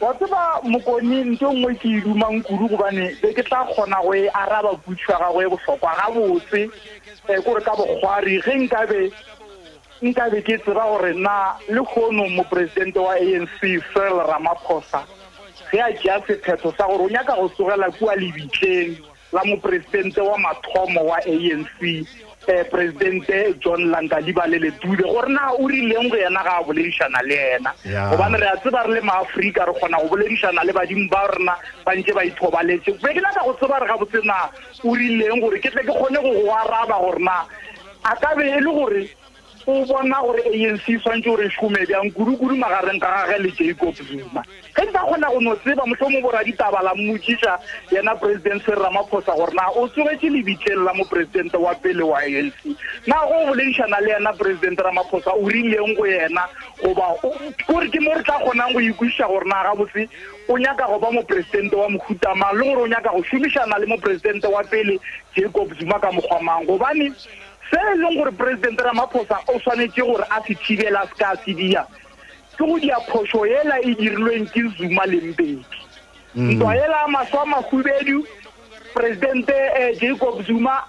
wa 0.00 0.14
tseba 0.14 0.62
mokoni 0.62 1.24
nto 1.34 1.50
e 1.50 1.58
nngwe 1.58 1.72
e 1.72 1.76
ke 1.82 1.88
e 1.90 2.00
dumang 2.06 2.38
kudu 2.46 2.70
gobane 2.70 3.18
be 3.20 3.34
ke 3.34 3.42
tla 3.42 3.66
kgona 3.66 3.98
go 3.98 4.14
e 4.14 4.28
araba 4.30 4.78
putšhi 4.78 5.10
wa 5.10 5.18
gagwe 5.18 5.50
bohlokwa 5.50 5.90
ga 5.98 6.06
botse 6.14 6.60
um 7.26 7.42
kore 7.42 7.60
ka 7.66 7.74
bokgwari 7.74 8.38
ge 8.46 8.54
nkabe 8.62 9.10
nkabe 10.06 10.38
ke 10.46 10.54
tseba 10.62 10.86
gore 10.86 11.18
na 11.18 11.58
le 11.66 11.82
kgono 11.82 12.30
moporesidente 12.30 12.98
wa 13.02 13.18
anc 13.18 13.58
fel 13.90 14.22
ramaphosa 14.22 15.02
ge 15.70 15.80
a 15.80 15.92
kea 15.94 16.20
sephetho 16.26 16.74
sa 16.76 16.86
gore 16.86 17.04
o 17.06 17.08
nyaka 17.08 17.34
go 17.38 17.48
sogela 17.56 17.88
kua 17.96 18.14
lebitleng 18.16 18.98
la 19.32 19.42
moporesidente 19.44 20.20
wa 20.20 20.36
mathomo 20.38 21.02
wa 21.04 21.16
anc 21.26 21.66
um 21.82 22.04
eh, 22.48 22.64
presidente 22.70 23.54
john 23.62 23.90
langaliba 23.90 24.46
le 24.46 24.58
letube 24.58 25.02
gore 25.02 25.28
na 25.28 25.52
o 25.54 25.68
rileng 25.68 26.10
go 26.10 26.16
yena 26.16 26.42
ga 26.42 26.58
a 26.58 26.64
boledišana 26.66 27.22
le 27.22 27.36
ena 27.54 27.74
gobane 28.10 28.38
re 28.38 28.46
a 28.48 28.56
tseba 28.56 28.82
re 28.86 28.94
le 28.94 29.00
maaforika 29.00 29.64
re 29.64 29.74
kgona 29.78 29.98
go 30.02 30.08
boledišana 30.08 30.64
le 30.64 30.72
badimo 30.72 31.08
ba 31.10 31.26
rena 31.36 31.54
bantse 31.86 32.12
ba 32.12 32.24
ithobaletse 32.24 32.90
be 33.00 33.14
ke 33.14 33.20
naka 33.22 33.44
go 33.44 33.54
tseba 33.54 33.78
re 33.80 33.86
ga 33.86 33.96
botsena 33.96 34.38
o 34.82 34.94
rileng 34.94 35.40
gore 35.40 35.60
ke 35.60 35.70
tle 35.70 35.86
ke 35.86 35.92
kgone 35.94 36.18
go 36.18 36.30
go 36.40 36.54
araba 36.54 36.98
gore 36.98 37.22
na 37.22 37.44
a 38.04 38.16
kabe 38.16 38.42
e 38.50 38.58
le 38.60 38.72
gore 38.74 39.06
o 39.66 39.84
bona 39.84 40.20
gore 40.20 40.40
anc 40.46 40.88
e 40.88 40.98
swantse 40.98 41.28
gore 41.28 41.44
e 41.44 41.50
šome 41.50 41.84
bjang 41.86 42.10
kudu-kudu 42.14 42.56
magareng 42.56 43.00
ka 43.00 43.26
gage 43.28 43.38
le 43.42 43.50
jacob 43.52 43.94
zuma 43.94 44.42
ge 44.76 44.86
di 44.86 44.92
sa 44.92 45.04
kgona 45.04 45.28
go 45.28 45.40
no 45.40 45.54
tseba 45.56 45.84
motlho 45.86 46.08
mo 46.10 46.20
boraditaba 46.22 46.80
la 46.82 46.92
mmotsiša 46.96 47.52
yena 47.92 48.14
president 48.16 48.62
se 48.64 48.72
ramaphosa 48.72 49.36
gore 49.36 49.52
na 49.52 49.68
o 49.76 49.86
tsogetse 49.88 50.30
lebitlhele 50.30 50.84
la 50.84 50.92
moporesidente 50.94 51.56
wa 51.56 51.74
pele 51.74 52.02
wa 52.02 52.18
anc 52.18 52.54
na 53.06 53.16
go 53.28 53.32
o 53.32 53.46
boledišana 53.52 54.00
le 54.00 54.08
yena 54.12 54.32
president 54.32 54.80
ramaphosa 54.80 55.30
o 55.36 55.48
rileng 55.48 55.96
go 55.96 56.04
yena 56.06 56.48
goba 56.82 57.14
kore 57.66 57.88
ke 57.90 58.00
mo 58.00 58.14
re 58.16 58.22
tla 58.24 58.38
kgonang 58.40 58.72
go 58.72 58.78
ikwešiša 58.80 59.26
gore 59.28 59.44
na 59.48 59.62
ga 59.64 59.76
botse 59.76 60.08
o 60.48 60.58
nyaka 60.58 60.86
goba 60.88 61.10
moporesidente 61.12 61.76
wa 61.76 61.90
mohutamang 61.90 62.52
le 62.56 62.64
gore 62.64 62.80
o 62.80 62.86
nyaka 62.88 63.10
go 63.12 63.22
šomišana 63.22 63.78
le 63.78 63.86
moporesidente 63.86 64.46
wa 64.48 64.62
pele 64.64 64.98
jacob 65.36 65.68
zuma 65.80 66.00
ka 66.00 66.10
mokgwamang 66.12 66.64
gobane 66.66 67.12
se 67.70 67.76
e 67.76 67.96
leng 67.96 68.16
gore 68.16 68.32
poresidente 68.32 68.82
ramaphosa 68.82 69.38
o 69.46 69.58
tshwanetse 69.58 70.00
gore 70.02 70.24
a 70.30 70.40
se 70.44 70.54
thibela 70.54 71.06
se 71.06 71.14
ka 71.14 71.34
sedia 71.44 71.86
ke 72.56 72.64
go 72.66 72.78
dia 72.78 72.98
phoso 73.08 73.46
ela 73.46 73.78
e 73.80 73.94
dirilweng 73.94 74.48
ke 74.50 74.62
zuma 74.76 75.06
lempedi 75.06 75.62
mm. 76.34 76.50
ntwa 76.58 76.74
ela 76.76 77.04
a 77.04 77.08
maso 77.08 77.38
a 77.40 77.46
magubedu 77.46 78.26
poresidente 78.94 79.52
um 79.54 79.76
eh, 79.78 79.94
jacob 79.94 80.42
zuma 80.44 80.84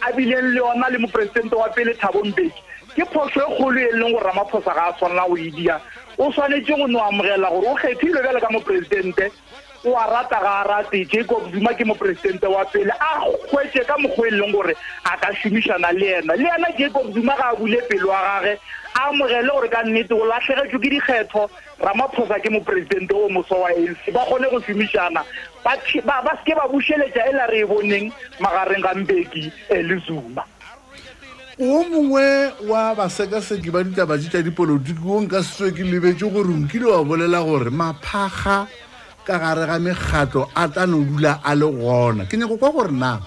a 0.00 0.12
bileng 0.12 0.52
le 0.54 0.60
yona 0.60 0.88
le 0.90 0.98
moporesidente 0.98 1.54
wa 1.54 1.68
pele 1.68 1.94
thabonbedi 1.94 2.50
ke 2.96 3.04
phoso 3.12 3.40
e 3.40 3.48
kgolo 3.56 3.78
e 3.80 3.90
leng 3.92 4.12
gore 4.12 4.24
ramaphosa 4.24 4.72
ga 4.74 4.84
a 4.88 4.92
tshwanela 4.92 5.28
go 5.28 5.36
e 5.36 5.50
dia 5.50 5.80
o 6.18 6.32
tshwanetse 6.32 6.72
go 6.76 6.86
ne 6.88 6.98
amogela 7.00 7.50
gore 7.50 7.68
o 7.68 7.74
kgethilwe 7.76 8.22
bjale 8.22 8.40
ka 8.40 8.50
moporesidente 8.50 9.30
o 9.84 9.96
a 9.96 10.06
rata 10.06 10.38
ga 10.40 10.60
a 10.60 10.64
rate 10.78 11.04
jacob 11.10 11.42
zuma 11.52 11.74
ke 11.74 11.84
moporesidente 11.88 12.46
wa 12.46 12.64
pele 12.72 12.90
a 13.04 13.08
kgwetse 13.20 13.84
ka 13.86 13.96
mokgwe 14.04 14.28
e 14.28 14.32
leng 14.38 14.52
gore 14.54 14.74
a 15.10 15.16
ka 15.22 15.32
šomišana 15.40 15.90
le 15.98 16.10
ena 16.20 16.36
le 16.38 16.46
ena 16.56 16.70
jacob 16.78 17.10
zuma 17.16 17.34
ga 17.40 17.48
a 17.50 17.56
bule 17.58 17.80
pelo 17.90 18.08
wa 18.12 18.20
gage 18.28 18.54
a 18.94 19.08
amogele 19.10 19.50
gore 19.50 19.68
ka 19.72 19.82
nnete 19.86 20.14
go 20.14 20.24
latlhegetswe 20.30 20.78
ke 20.78 20.78
dikgetho 20.86 21.48
ramaphosa 21.82 22.38
ke 22.38 22.50
moporesidente 22.54 23.10
o 23.12 23.28
moso 23.28 23.58
wa 23.58 23.74
ense 23.74 24.14
ba 24.14 24.22
kgone 24.30 24.50
go 24.54 24.60
šomišana 24.68 25.24
ba 25.66 25.74
seke 25.82 26.54
ba 26.56 26.70
bušeletša 26.70 27.26
e 27.30 27.32
la 27.40 27.46
re 27.50 27.64
e 27.66 27.66
boneng 27.74 28.12
magareng 28.38 28.86
ga 28.86 28.94
mbeki 29.02 29.50
e 29.68 29.82
le 29.82 29.98
zuma 30.06 30.46
o 31.58 31.82
mongwe 31.90 32.28
wa 32.70 32.94
basekaseki 32.94 33.70
ba 33.74 33.82
ditaba 33.82 34.14
ditša 34.14 34.46
dipolotiki 34.46 35.02
o 35.02 35.18
nka 35.26 35.42
setswe 35.42 35.74
ke 35.74 35.82
lebetse 35.90 36.30
gore 36.30 36.54
nkile 36.54 36.86
wa 36.86 37.02
bolela 37.02 37.42
gore 37.42 37.70
maphaga 37.74 38.70
ka 39.24 39.38
gare 39.38 39.66
ga 39.66 39.78
megatlo 39.78 40.48
a 40.54 40.68
tlano 40.68 40.98
dula 41.04 41.40
a 41.44 41.54
le 41.54 41.66
gona 41.70 42.24
ke 42.26 42.36
nyako 42.36 42.56
kwa 42.58 42.70
gore 42.72 42.90
na 42.90 43.20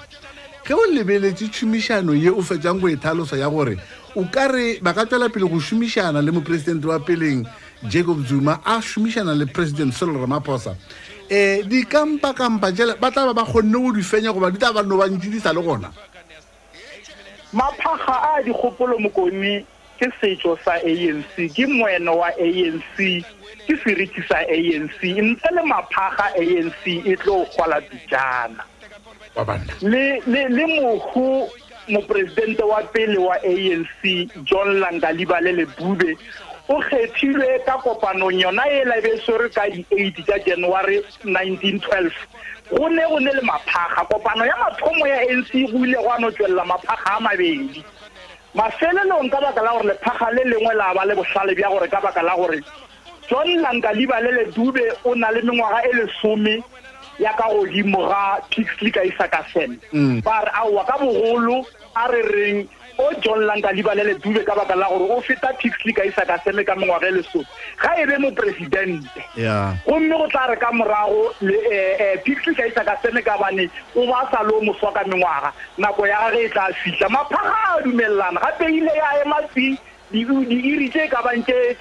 ge 0.66 0.74
o 0.74 0.84
lebeletse 0.92 1.48
tšhomišano 1.48 2.12
ye 2.14 2.30
o 2.30 2.42
fetsang 2.42 2.80
go 2.82 2.88
e 2.88 2.96
tlhalosa 2.96 3.38
ya 3.38 3.50
gore 3.50 3.78
o 4.16 4.26
ka 4.28 4.48
re 4.52 4.80
ba 4.82 4.94
ka 4.94 5.06
tswela 5.06 5.30
pele 5.30 5.48
go 5.48 5.56
šomišana 5.60 6.22
le 6.22 6.32
moporesidente 6.32 6.86
wa 6.88 7.00
peleng 7.00 7.46
jacob 7.88 8.20
zuma 8.28 8.60
a 8.66 8.80
šomišana 8.82 9.34
le 9.36 9.46
president 9.46 9.94
sel 9.94 10.12
ramaphosa 10.12 10.76
um 11.32 11.64
dikampakampa 11.68 12.72
jela 12.76 12.96
ba 13.00 13.12
tla 13.12 13.26
ba 13.34 13.46
ba 13.46 13.46
kgonne 13.46 13.72
go 13.72 13.92
di 13.96 14.02
fenya 14.04 14.34
goba 14.34 14.52
di 14.52 14.58
tla 14.58 14.74
ba 14.74 14.84
no 14.84 14.98
bantsi 14.98 15.30
di 15.30 15.40
sa 15.40 15.54
le 15.54 15.62
gona 15.64 15.90
maphaga 17.54 18.36
a 18.36 18.44
a 18.44 18.44
dikgopolo 18.44 19.00
mokoni 19.00 19.64
ke 20.00 20.12
setso 20.20 20.60
sa 20.60 20.76
anc 20.84 21.34
ke 21.56 21.64
moeno 21.70 22.20
wa 22.20 22.30
anc 22.36 22.84
ke 23.68 23.74
seriti 23.82 24.22
sa 24.28 24.44
anc 24.44 25.00
ntle 25.02 25.52
le 25.56 25.64
maphaga 25.72 26.28
anc 26.36 26.82
e 26.86 27.14
tlo 27.24 27.38
o 27.44 27.46
kgwala 27.48 27.80
dijana 27.88 28.64
le 29.82 30.66
mogo 30.80 31.48
moporesidente 31.88 32.64
wa 32.72 32.82
pele 32.94 33.18
wa 33.28 33.38
anc 33.40 34.00
john 34.44 34.80
langaliba 34.84 35.40
le 35.48 35.56
lebube 35.64 36.12
o 36.68 36.76
kgethilwe 36.82 37.50
ka 37.66 37.76
kopanong 37.86 38.36
yona 38.42 38.68
e 38.76 38.84
laebesere 38.84 39.46
e 39.48 39.54
ka 39.54 39.64
di-eight 39.70 40.18
tsa 40.28 40.40
january 40.46 41.00
nineteen 41.24 41.80
twelve 41.80 42.16
go 42.70 42.88
ne 42.90 43.04
go 43.10 43.20
ne 43.24 43.32
le 43.36 43.42
maphaga 43.48 44.02
kopano 44.12 44.44
ya 44.44 44.56
mathomo 44.64 45.08
ya 45.08 45.22
anc 45.30 45.54
e 45.56 45.64
go 45.72 45.80
ile 45.88 45.98
go 46.04 46.10
ano 46.12 46.32
tswelela 46.32 46.66
maphaga 46.66 47.16
a 47.16 47.20
mabedi 47.22 47.84
mafelelong 48.56 49.28
ka 49.30 49.40
baka 49.44 49.60
la 49.62 49.74
gore 49.76 49.86
lephaga 49.92 50.32
le 50.32 50.44
lengwe 50.50 50.74
la 50.80 50.94
ba 50.96 51.06
le 51.06 51.14
bohlale 51.16 51.54
bja 51.56 51.68
gore 51.70 51.88
ka 51.92 52.00
baka 52.02 52.24
la 52.24 52.36
gore 52.40 52.64
john 53.30 53.50
lankadiba 53.62 54.22
le 54.24 54.32
le 54.32 54.46
dube 54.56 54.82
o 55.04 55.14
na 55.16 55.30
le 55.32 55.42
mengwaga 55.44 55.84
e 55.84 55.92
lesome 55.96 56.64
ya 57.20 57.34
ka 57.36 57.50
godimo 57.52 58.08
ga 58.08 58.40
pixley 58.50 58.92
ka 58.92 59.04
isa 59.04 59.28
ka 59.28 59.44
sen 59.54 59.76
mm. 59.92 60.22
ba 60.24 60.46
re 60.48 60.52
aowa 60.56 60.86
ka 60.88 60.96
bogolo 60.98 61.68
a 62.00 62.08
re 62.08 62.22
reng 62.32 62.68
o 62.98 63.12
john 63.22 63.42
lanka 63.46 63.72
lebalele 63.76 64.16
dube 64.20 64.44
ka 64.46 64.56
baka 64.56 64.76
la 64.76 64.88
gore 64.88 65.08
o 65.12 65.22
feta 65.22 65.52
pixley 65.60 65.94
ka 65.94 66.04
isa 66.06 66.24
ka 66.26 66.38
seme 66.44 66.64
ka 66.64 66.76
mengwage 66.76 67.12
le 67.12 67.24
so 67.24 67.44
ga 67.82 67.94
e 68.00 68.06
be 68.06 68.18
moporesidente 68.18 69.20
gomme 69.86 70.16
go 70.18 70.28
tla 70.32 70.48
re 70.48 70.56
ka 70.56 70.72
morago 70.72 71.32
um 71.42 71.48
pixley 72.24 72.56
eh, 72.56 72.58
eh, 72.58 72.58
ka 72.58 72.68
isa 72.72 72.82
ka 72.84 72.96
seme 73.04 73.22
ka 73.22 73.36
bane 73.38 73.68
o 73.96 74.06
ba 74.08 74.28
sa 74.32 74.44
le 74.44 74.52
o 74.56 74.62
moswa 74.62 74.94
ka 74.94 75.04
mengwaga 75.08 75.52
nako 75.78 76.08
ya 76.08 76.30
gage 76.32 76.46
e 76.46 76.50
tla 76.50 76.70
fitlha 76.84 77.10
maphaga 77.10 77.56
a 77.76 77.82
dumelelana 77.84 78.40
gape 78.40 78.66
ile 78.72 78.92
ya 78.96 79.12
ema 79.26 79.42
fi 79.54 79.78
diiri 80.12 80.90
tse 80.90 81.06
e 81.06 81.10
ka 81.10 81.22
bang 81.26 81.42
ke 81.42 81.74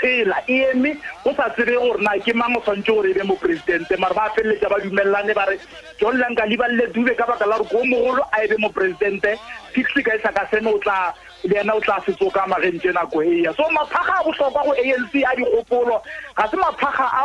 tshela 0.00 0.42
e 0.50 0.66
eme 0.74 0.98
go 1.22 1.30
sa 1.34 1.46
tsebe 1.54 1.78
gore 1.78 2.02
na 2.02 2.18
ke 2.18 2.34
mang 2.34 2.56
o 2.56 2.60
tshwanetse 2.60 2.90
gore 2.90 3.06
ebe 3.10 3.22
moporesidente 3.22 3.94
maare 4.02 4.14
ba 4.14 4.26
feleletsa 4.34 4.66
ba 4.68 4.80
dumelelane 4.82 5.30
ba 5.32 5.46
re 5.46 5.58
john 6.02 6.18
lanka 6.18 6.42
lebalele 6.44 6.90
dube 6.92 7.14
ka 7.14 7.22
baka 7.24 7.46
la 7.46 7.58
gore 7.62 7.68
ko 7.70 7.78
mogolo 7.86 8.22
a 8.34 8.42
ebe 8.42 8.56
moporesidente 8.58 9.38
fixe 9.70 10.02
ka 10.02 10.18
e 10.18 10.18
sa 10.22 10.32
ka 10.34 10.46
seno 10.50 10.74
o 10.74 10.78
tla 10.82 11.14
le 11.46 11.54
ena 11.54 11.76
o 11.78 11.80
tla 11.80 12.02
setso 12.02 12.26
ka 12.34 12.46
magentse 12.50 12.90
nako 12.90 13.22
eya 13.22 13.54
so 13.54 13.62
maphaga 13.70 14.18
a 14.18 14.22
botlhokwa 14.26 14.64
go 14.66 14.72
anc 14.74 15.14
a 15.14 15.36
dikgopolo 15.38 16.02
ga 16.36 16.50
se 16.50 16.56
maphaga 16.58 17.06
a 17.14 17.24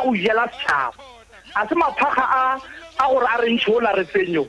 go 0.00 0.14
jela 0.16 0.48
setšhaba 0.48 0.96
ga 1.54 1.68
se 1.68 1.74
maphaga 1.74 2.24
a 2.24 3.08
gore 3.12 3.26
a 3.28 3.36
rentšhola 3.44 3.92
re 4.00 4.04
tsenyo 4.08 4.48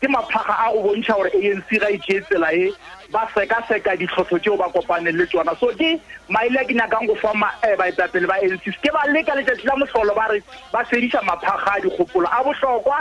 ke 0.00 0.08
maphaga 0.08 0.54
a 0.60 0.72
go 0.74 0.82
bontsha 0.90 1.16
gore 1.16 1.30
anc 1.30 1.70
ga 1.84 1.88
ijetsela 1.96 2.50
e, 2.52 2.68
e 2.68 2.74
ba 3.12 3.24
sekaseka 3.32 3.94
ditlhotlho 3.96 4.38
tseo 4.44 4.56
ba 4.60 4.68
kopane 4.68 5.08
le 5.08 5.24
tsona 5.26 5.56
so 5.60 5.68
ke 5.80 5.96
maele 6.28 6.58
a 6.60 6.64
ke 6.68 6.76
nyakang 6.76 7.06
go 7.08 7.14
fa 7.14 7.32
eh, 7.64 7.72
baetapele 7.80 8.26
ba 8.28 8.36
anc 8.36 8.60
ke 8.60 8.90
ba 8.92 9.06
leka 9.08 9.32
letsatsi 9.40 9.64
la 9.64 9.76
motlholo 9.80 10.12
ba 10.12 10.28
re 10.32 10.42
ba 10.72 10.84
sedisa 10.92 11.24
maphaga 11.24 11.80
a 11.80 11.80
dikgopolo 11.80 12.28
a 12.28 12.44
botlhokwa 12.44 13.00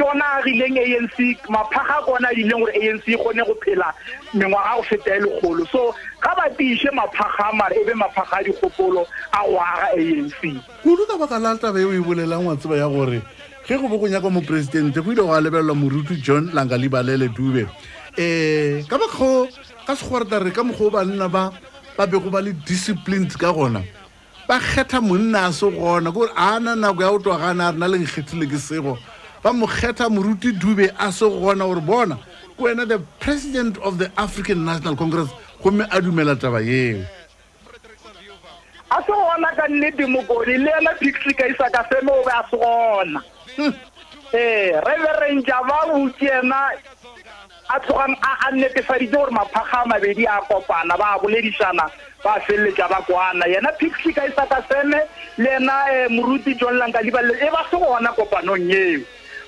tsona 0.00 0.24
a 0.40 0.40
rileng 0.40 0.80
anc 0.80 1.18
maphaga 1.52 2.00
a 2.00 2.04
kona 2.08 2.32
a 2.32 2.32
rileng 2.40 2.64
gore 2.64 2.72
anc 2.88 3.04
e 3.04 3.16
kgone 3.20 3.44
go 3.50 3.54
phela 3.66 3.92
mengwaga 4.32 4.80
go 4.80 4.82
feta 4.88 5.16
e 5.16 5.20
legolo 5.20 5.68
so 5.68 5.92
ga 6.24 6.32
ba 6.40 6.48
tiše 6.56 6.88
maphaga 6.96 7.52
a 7.52 7.52
mare 7.52 7.76
e 7.84 7.84
be 7.84 7.92
maphaga 7.92 8.40
a 8.40 8.44
dikgopolo 8.48 9.04
a 9.36 9.44
go 9.44 9.60
aga 9.60 9.92
anc 9.92 10.40
kudu 10.82 11.04
ka 11.12 11.20
baka 11.20 11.36
la 11.36 11.52
tabe 11.60 11.84
eo 11.84 11.92
e 11.92 12.00
bolelang 12.00 12.48
wa 12.48 12.56
tseba 12.56 12.76
ya 12.80 12.88
gore 12.88 13.20
ge 13.70 13.76
go 13.78 13.86
bokong 13.88 14.10
ya 14.12 14.20
kwa 14.20 14.30
moporesidente 14.30 14.98
go 15.00 15.12
ile 15.12 15.22
go 15.22 15.32
a 15.32 15.40
lebelelwa 15.40 15.74
morutu 15.76 16.14
john 16.20 16.50
langalibalele 16.52 17.28
dube 17.30 17.62
um 18.18 18.82
ka 18.90 18.98
bakgao 18.98 19.46
ka 19.86 19.94
segoreta 19.94 20.42
re 20.42 20.50
ka 20.50 20.64
mokgwa 20.66 20.86
o 20.86 20.90
banna 20.90 21.28
ba 21.30 21.52
bego 22.10 22.30
ba 22.34 22.40
le 22.42 22.52
disciplines 22.66 23.36
ka 23.38 23.52
gona 23.54 23.84
ba 24.50 24.58
kgetha 24.58 24.98
monna 25.00 25.46
a 25.46 25.52
se 25.52 25.70
gona 25.70 26.10
kogore 26.10 26.32
a 26.34 26.58
na 26.58 26.74
nako 26.74 27.02
ya 27.02 27.10
go 27.14 27.18
twa 27.18 27.38
gana 27.38 27.68
a 27.68 27.70
re 27.70 27.78
na 27.78 27.86
leng 27.86 28.02
kgethile 28.04 28.46
ke 28.50 28.58
sego 28.58 28.98
ba 29.42 29.52
mo 29.54 29.66
kgetha 29.70 30.10
moruti 30.10 30.50
dube 30.52 30.90
a 30.98 31.12
se 31.14 31.22
gona 31.30 31.62
gore 31.62 31.80
bona 31.80 32.18
ke 32.58 32.58
wena 32.58 32.82
the 32.84 32.98
president 33.22 33.78
of 33.86 33.98
the 33.98 34.10
african 34.18 34.64
national 34.66 34.96
congress 34.98 35.30
gomme 35.62 35.86
a 35.94 36.00
dumela 36.02 36.34
taba 36.34 36.58
eo 36.58 37.04
a 38.90 38.98
se 38.98 39.12
gona 39.14 39.54
ka 39.54 39.68
nnedimokoni 39.70 40.58
le 40.58 40.70
yena 40.74 40.90
pixi 40.98 41.30
ka 41.38 41.46
isaka 41.46 41.86
seme 41.86 42.10
o 42.10 42.24
be 42.26 42.34
a 42.34 42.42
se 42.50 42.56
gona 42.58 43.22
Hmm. 43.56 43.70
ee 44.34 44.70
eh, 44.70 44.80
reverend 44.84 45.44
jaba 45.46 45.86
buti 45.92 46.26
ena 46.28 46.70
a 47.68 47.80
tlhogang 47.80 48.16
a 48.22 48.50
nnetefaditse 48.52 49.16
gore 49.16 49.30
maphaga 49.30 49.80
a 49.82 49.86
mabedi 49.86 50.26
a 50.26 50.38
kopana 50.48 50.96
ba 50.98 51.18
boledisana 51.22 51.90
ba 52.24 52.40
feleletsa 52.46 52.88
ba 52.88 53.02
kwana 53.06 53.46
yena 53.46 53.72
pixi 53.78 54.12
ka 54.14 54.24
e 54.24 54.30
sata 54.36 54.62
seme 54.70 55.00
le 55.38 55.50
ena 55.56 55.74
um 55.74 55.94
eh, 55.94 56.06
moruti 56.08 56.54
john 56.54 56.78
langa 56.78 57.00
libale 57.02 57.34
e 57.40 57.50
ba 57.50 57.66
se 57.70 57.76
gona 57.76 58.12
kopanong 58.12 58.70
eo 58.70 59.02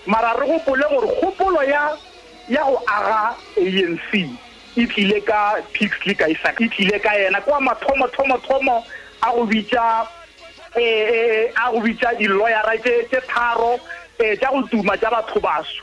mara 0.07 0.35
re 0.39 0.47
gopole 0.47 0.85
gore 0.91 1.09
gopolo 1.23 1.63
ya 1.63 1.95
go 2.49 2.83
aga 2.87 3.35
anc 3.59 4.11
e 4.77 4.87
tlile 4.87 5.21
ka 5.21 5.61
pixley 5.73 6.15
ka 6.15 6.27
esa 6.27 6.51
e 6.61 6.69
tlile 6.69 6.99
ka 6.99 7.11
ena 7.15 7.41
kwa 7.41 7.61
mathomothomothomo 7.61 8.83
a 9.23 9.31
go 9.31 9.47
bitsa 9.47 10.09
eh, 10.75 11.53
dilawyera 12.19 12.75
tse 12.83 13.21
tharo 13.29 13.79
um 14.19 14.37
tja 14.37 14.49
go 14.51 14.63
tuma 14.69 14.97
tja 14.97 15.11
batho 15.11 15.41
baso 15.41 15.83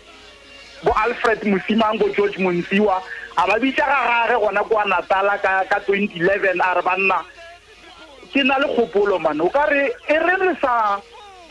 bo 0.84 0.92
alfred 0.98 1.44
mosimang 1.44 1.98
bo 2.00 2.10
george 2.15 2.38
montsiwa 2.38 3.02
a 3.38 3.48
ba 3.48 3.60
bitsa 3.60 3.86
ga 3.86 4.04
gage 4.28 4.39
gona 4.39 4.63
kwa 4.63 4.86
natala 4.86 5.38
ka 5.39 5.80
twenty 5.86 6.20
eleven 6.20 6.62
a 6.62 6.74
re 6.76 6.82
banna 6.82 7.24
ke 8.34 8.44
na 8.44 8.58
le 8.60 8.68
kgopolo 8.74 9.20
mane 9.20 9.42
o 9.42 9.50
ka 9.50 9.65
re 9.70 9.89
e 10.08 10.13
re 10.20 10.36
re 10.39 10.56
sa 10.62 11.00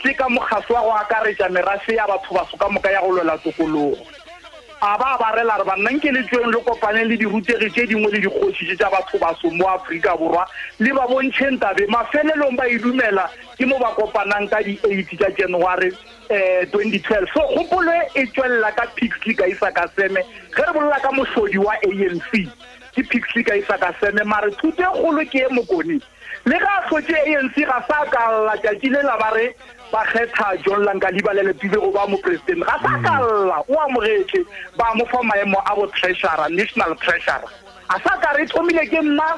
tle 0.01 0.13
ka 0.13 0.29
mokgase 0.29 0.71
wa 0.73 0.81
go 0.81 0.91
akaretsa 0.91 1.49
merase 1.49 1.95
ya 1.95 2.07
batho 2.07 2.33
baso 2.35 2.57
ka 2.57 2.69
moka 2.69 2.91
ya 2.91 3.01
go 3.01 3.07
lwela 3.11 3.37
tokologo 3.37 3.97
a 4.81 4.97
ba 4.97 5.17
ba 5.19 5.35
rela 5.35 5.57
re 5.59 5.63
banna 5.67 5.89
nke 5.91 6.11
le 6.11 6.23
tsweng 6.27 6.51
le 6.55 6.59
kopaneng 6.63 7.07
le 7.11 7.17
dirutegi 7.17 7.69
tse 7.69 7.85
dingwe 7.87 8.11
le 8.11 8.19
dikgosise 8.23 8.75
tsa 8.79 8.89
batho 8.89 9.17
baso 9.19 9.51
mo 9.51 9.67
aforika 9.67 10.15
borwa 10.17 10.47
le 10.79 10.93
ba 10.95 11.03
bontšhentabe 11.07 11.83
mafelelong 11.89 12.55
ba 12.55 12.63
edumela 12.67 13.29
ke 13.59 13.65
mo 13.65 13.75
ba 13.77 13.91
kopanang 13.93 14.47
ka 14.49 14.57
di-eighty 14.63 15.17
tsa 15.19 15.29
january 15.37 15.91
2012 16.29 16.97
eh, 16.97 17.29
so 17.33 17.53
gopolo 17.55 17.91
e, 18.13 18.21
e 18.21 18.27
tswelela 18.27 18.71
ka 18.75 18.85
pixley 18.95 19.33
ka 19.35 19.45
e 19.45 19.51
isa 19.55 19.71
ka 19.73 19.87
seme 19.97 20.21
ge 20.55 20.61
re 20.61 20.71
bolola 20.75 20.99
ka 21.01 21.09
mosodi 21.17 21.57
wa 21.57 21.73
anc 21.73 22.49
ke 22.93 23.01
pixley 23.09 23.41
ka 23.43 23.55
e 23.55 23.59
isa 23.65 23.77
ka 23.81 23.89
seme 23.99 24.23
mare 24.29 24.51
thuto 24.61 24.81
e 24.81 25.01
golo 25.01 25.25
ke 25.25 25.41
e 25.41 25.47
mokoni 25.57 25.97
le 26.45 26.57
ga 26.61 26.75
a 26.77 26.81
tlhotse 26.87 27.17
anc 27.33 27.55
ga 27.57 27.81
sa 27.89 28.05
kalla 28.13 28.53
tšatšile 28.61 29.01
la 29.09 29.17
ba 29.17 29.31
re 29.37 29.47
ba 29.91 30.05
kgetha 30.11 30.51
john 30.65 30.83
lanka 30.85 31.09
libalele 31.17 31.53
pibe 31.53 31.77
go 31.81 31.89
ba 31.97 32.05
moporesidente 32.13 32.65
ga 32.69 32.77
sa 32.85 32.93
kalla 33.09 33.63
o 33.67 33.73
amogetse 33.87 34.45
ba 34.77 34.93
mo 34.95 35.05
fa 35.09 35.23
maemo 35.33 35.57
a 35.65 35.75
bo 35.75 35.87
treasura 35.97 36.45
national 36.49 36.93
treasura 37.01 37.41
a 37.89 37.97
sa 38.05 38.13
ka 38.21 38.37
re 38.37 38.45
thomile 38.53 38.85
ke 38.85 39.01
nna 39.01 39.29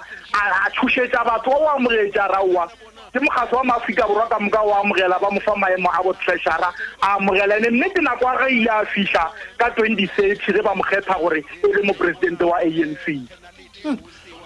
a 0.43 0.69
tshosetsa 0.75 1.23
batho 1.23 1.51
ba 1.51 1.55
o 1.55 1.67
amogetse 1.79 2.19
a 2.19 2.27
raoa 2.35 2.67
ke 3.13 3.19
mokgatlho 3.19 3.57
wa 3.59 3.63
maaforika 3.71 4.05
borwa 4.07 4.29
ka 4.29 4.39
moka 4.39 4.61
o 4.63 4.71
amogela 4.81 5.19
ba 5.19 5.29
mo 5.31 5.39
fa 5.43 5.51
maemo 5.55 5.89
a 5.91 5.99
botreasara 6.07 6.71
a 7.03 7.17
amogelane 7.19 7.67
mme 7.69 7.89
ke 7.93 7.99
nako 8.07 8.23
a 8.33 8.37
ga 8.39 8.47
ile 8.47 8.69
a 8.71 8.85
fitlha 8.87 9.25
ka 9.59 9.67
twenty 9.75 10.07
thirty 10.15 10.51
re 10.55 10.61
ba 10.63 10.71
mo 10.75 10.83
kgetha 10.87 11.19
gore 11.19 11.43
e 11.43 11.67
le 11.67 11.81
moporesidente 11.89 12.43
wa 12.47 12.55
anc 12.63 13.05
hmm. 13.83 13.99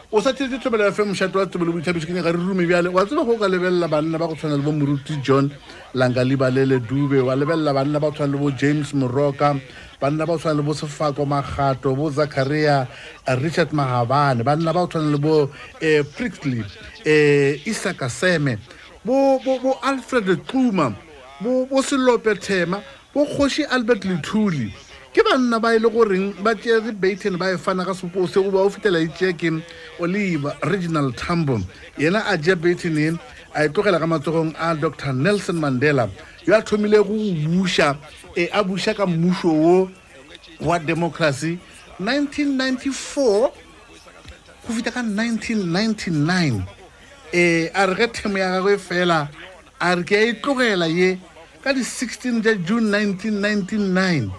o 0.10 0.18
sa 0.22 0.34
thetse 0.34 0.58
tlhobelo 0.58 0.90
ya 0.90 0.98
fe 0.98 1.06
wa 1.06 1.46
tebelo 1.46 1.78
boithabiso 1.78 2.10
kenya 2.10 2.26
ga 2.26 2.34
re 2.34 2.42
rume 2.42 2.66
bjale 2.66 2.90
wa 2.90 3.06
tseba 3.06 3.22
go 3.30 3.38
ka 3.38 3.46
lebelela 3.46 3.86
banna 3.86 4.18
ba 4.18 4.34
go 4.34 4.34
tshwana 4.34 4.58
le 4.58 4.66
bo 4.66 4.74
moruti 4.74 5.14
john 5.22 5.46
lankalibalele 5.94 6.82
dube 6.90 7.22
wa 7.22 7.38
lebelela 7.38 7.70
banna 7.70 8.02
ba 8.02 8.10
go 8.10 8.18
tshwana 8.18 8.34
le 8.34 8.42
bo 8.42 8.50
james 8.50 8.98
moroka 8.98 9.54
banna 10.02 10.26
ba 10.28 10.34
o 10.34 10.38
tshwana 10.38 10.58
le 10.58 10.64
bo 10.64 10.74
sefako 10.74 11.26
magato 11.26 11.96
bo 11.96 12.10
zacharia 12.10 12.88
eh, 13.28 13.36
richard 13.40 13.72
magabane 13.72 14.44
banna 14.44 14.74
ba 14.74 14.82
o 14.82 14.88
tshwana 14.88 15.12
le 15.12 15.18
bo 15.18 15.44
um 15.44 15.50
eh, 15.82 16.02
prixley 16.04 16.60
um 16.60 16.72
eh, 17.06 17.56
isaka 17.66 18.10
seme 18.10 18.58
bo 19.04 19.40
alfred 19.84 20.26
tuma 20.48 20.94
bo 21.40 21.68
selope 21.82 22.36
thema 22.42 22.82
bo 23.14 23.26
kgoshi 23.26 23.64
albert 23.72 24.04
lethuli 24.04 24.74
ke 25.14 25.24
banna 25.24 25.60
ba 25.62 25.74
e 25.76 25.80
le 25.80 25.88
goreng 25.90 26.34
ba 26.44 26.56
tea 26.56 26.82
dibaten 26.84 27.38
ba 27.38 27.54
e 27.54 27.58
fana 27.58 27.86
ka 27.86 27.94
sepose 27.96 28.36
goba 28.36 28.68
o 28.68 28.70
fitela 28.70 29.00
ditšeke 29.00 29.48
e 29.48 29.64
oliva 30.00 30.58
reginal 30.64 31.12
tambo 31.16 31.60
yena 31.98 32.20
a 32.28 32.36
jea 32.38 32.56
baten 32.56 33.16
a 33.56 33.64
e 33.64 33.70
tlogela 33.72 34.00
ka 34.00 34.06
matsogong 34.08 34.52
a 34.60 34.76
dr 34.76 35.14
nelson 35.14 35.56
mandela 35.56 36.10
yo 36.44 36.52
a 36.54 36.62
thomile 36.62 37.00
go 37.00 37.16
go 37.16 37.32
buša 37.48 37.96
e 38.36 38.50
a 38.52 38.64
buša 38.64 38.94
ka 38.96 39.06
mmušo 39.06 39.48
wo 39.48 39.90
wa 40.60 40.78
democracy 40.80 41.58
1994 42.00 43.52
go 44.68 44.74
fita 44.76 44.92
ka 44.92 45.00
1999 45.00 46.62
e 47.34 47.70
a 47.74 47.86
re 47.86 47.96
ge 47.96 48.08
temo 48.12 48.38
ya 48.38 48.50
gagwe 48.52 48.78
fela 48.78 49.30
a 49.80 49.96
re 49.96 50.04
ke 50.04 50.16
a 50.16 50.24
itlogela 50.34 50.88
ye 50.88 51.18
ka 51.64 51.72
di 51.74 51.80
16 51.82 52.42
tša 52.44 52.56
june 52.68 52.92
1999 52.92 54.30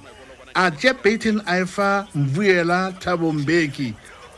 a 0.54 0.70
tšea 0.70 0.92
baten 0.94 1.40
ifa 1.62 2.06
mbuela 2.14 2.92
thabombeki 3.00 3.94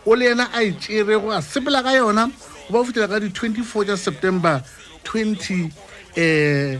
o 0.06 0.14
le 0.14 0.24
yena 0.26 0.46
a 0.54 0.62
itšere 0.62 1.18
go 1.18 1.30
a 1.32 1.42
sepela 1.42 1.82
ka 1.82 1.90
yona 1.90 2.30
go 2.70 2.78
ba 2.78 2.78
go 2.78 2.84
fitela 2.84 3.08
ka 3.10 3.18
di 3.20 3.26
24 3.26 3.86
tša 3.86 3.96
september 3.96 4.62
208 5.04 5.72
e, 6.14 6.74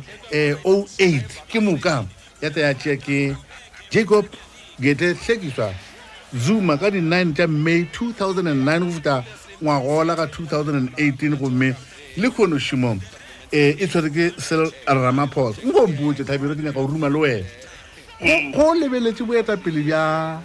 e, 0.99 1.23
ke 1.51 1.59
mokamo 1.61 2.09
ya 2.43 2.51
tla 2.51 2.63
ya 2.63 2.75
tšea 2.75 2.97
ke 2.97 3.37
jacob 3.91 4.27
gete 4.81 5.15
tlhekiswa 5.15 5.75
zuma 6.37 6.77
ka 6.79 6.91
di-9 6.91 7.35
tša 7.35 7.47
may 7.49 7.83
2009 7.83 8.79
go 8.81 8.91
feta 8.95 9.25
ngwagola 9.63 10.15
ka 10.17 10.27
2018 10.27 11.35
gomme 11.39 11.75
le 12.17 12.29
khonosimo 12.31 12.93
um 12.93 13.01
eh, 13.53 13.75
e 13.81 13.87
tshwere 13.87 14.11
ke 14.11 14.39
sel 14.41 14.71
ramaphosa 14.87 15.63
nkompuotse 15.67 16.25
thabiro 16.25 16.55
ke 16.55 16.63
nyaka 16.63 16.79
go 16.83 16.87
ruma 16.87 17.09
le 17.09 17.19
wena 17.19 17.43
go 18.55 18.75
lebeletse 18.75 19.27
boeta 19.27 19.57
pele 19.57 19.83
bja 19.83 20.39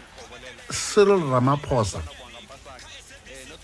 sel 0.71 1.13
ramaphosa 1.29 2.01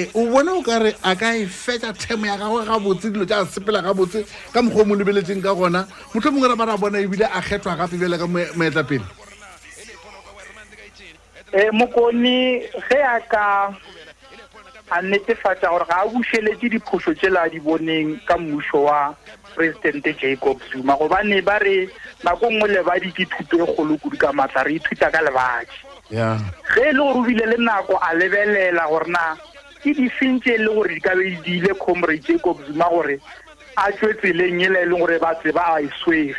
E, 0.00 0.08
o 0.12 0.26
bona 0.28 0.52
o 0.52 0.60
kare 0.62 0.92
a 1.10 1.14
ka 1.16 1.30
e 1.34 1.46
fetsa 1.48 1.88
temo 1.96 2.26
ya 2.26 2.36
gagwe 2.36 2.64
gabotse 2.68 3.08
dilo 3.08 3.24
tsa 3.24 3.46
sepela 3.48 3.80
gabotse 3.80 4.28
ka 4.52 4.60
mokgwa 4.60 4.82
o 4.82 4.84
mo 4.88 4.94
lebeletseng 4.94 5.40
ka 5.40 5.56
gona 5.56 5.88
motlho 6.12 6.30
mongwe 6.36 6.48
re 6.52 6.56
ba 6.60 6.66
ra 6.68 6.76
bona 6.76 6.98
ebile 7.00 7.24
a 7.24 7.40
kgethwa 7.40 7.72
gape 7.80 7.96
bjale 7.96 8.16
ka 8.20 8.26
moetla 8.28 8.84
pele 8.84 9.06
ee 11.56 11.72
mokoni 11.72 12.60
ge 12.88 12.98
a 13.00 13.16
ka 13.24 13.72
a 14.92 15.00
netefatsa 15.00 15.72
gore 15.72 15.88
ga 15.88 16.04
a 16.04 16.08
busheletse 16.12 16.68
diphoso 16.76 17.16
tsela 17.16 17.48
a 17.48 17.48
di 17.48 17.56
boneng 17.60 18.20
ka 18.28 18.36
mmuso 18.36 18.84
wa 18.92 19.16
presidente 19.56 20.12
jacob 20.20 20.60
zuma 20.76 20.92
gobane 21.00 21.40
ba 21.40 21.56
re 21.64 21.88
nako 22.20 22.52
nngwe 22.52 22.68
lebadi 22.68 23.16
ke 23.16 23.24
thuto 23.32 23.64
e 23.64 23.72
kgolokudu 23.72 24.20
ka 24.20 24.28
maatla 24.36 24.62
re 24.68 24.76
ithuta 24.76 25.08
ka 25.08 25.24
lebatši 25.24 26.12
ge 26.12 26.84
e 26.84 26.92
le 26.92 27.00
gore 27.00 27.16
o 27.16 27.24
bile 27.24 27.48
le 27.48 27.56
nako 27.64 27.96
a 27.96 28.12
lebelela 28.12 28.84
gorena 28.92 29.40
ke 29.86 29.92
di 29.94 30.08
fentse 30.10 30.54
e 30.54 30.58
leng 30.58 30.74
gore 30.74 30.94
di 30.94 31.00
ka 31.00 31.14
be 31.14 31.30
di 31.46 31.58
ile 31.62 31.70
comrade 31.78 32.18
jacob 32.18 32.58
e 32.58 32.64
zuma 32.66 32.88
gore 32.90 33.20
a 33.78 33.86
tswe 33.94 34.16
tseleng 34.18 34.58
ele 34.66 34.80
e 34.82 34.86
leng 34.90 34.98
gore 34.98 35.18
batse 35.22 35.52
ba 35.54 35.78
a 35.78 35.78
e 35.78 35.86
swere 36.02 36.34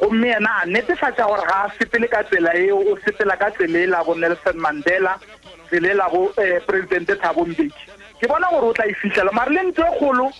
gomme 0.00 0.32
ena 0.32 0.62
a 0.62 0.64
netefatsa 0.64 1.28
gore 1.28 1.44
ga 1.44 1.60
sepele 1.76 2.08
ka 2.08 2.24
tsela 2.24 2.54
eo 2.56 2.80
o 2.80 2.96
sepela 3.04 3.36
ka 3.36 3.50
tsela 3.52 3.78
e 3.78 3.84
la 3.84 4.00
bo 4.02 4.14
nelson 4.16 4.56
mandela 4.56 5.12
tsela 5.68 5.90
e 5.90 5.92
la 5.92 6.08
bo 6.08 6.24
um 6.34 6.60
presidente 6.64 7.16
thabombeki 7.20 7.68
ke 8.16 8.26
bona 8.32 8.48
gore 8.48 8.72
o 8.72 8.72
tla 8.72 8.88
e 8.88 8.94
fitlhela 8.96 9.30
mare 9.36 9.52
le 9.58 9.62
ntse 9.68 9.84
kgolo 10.00 10.32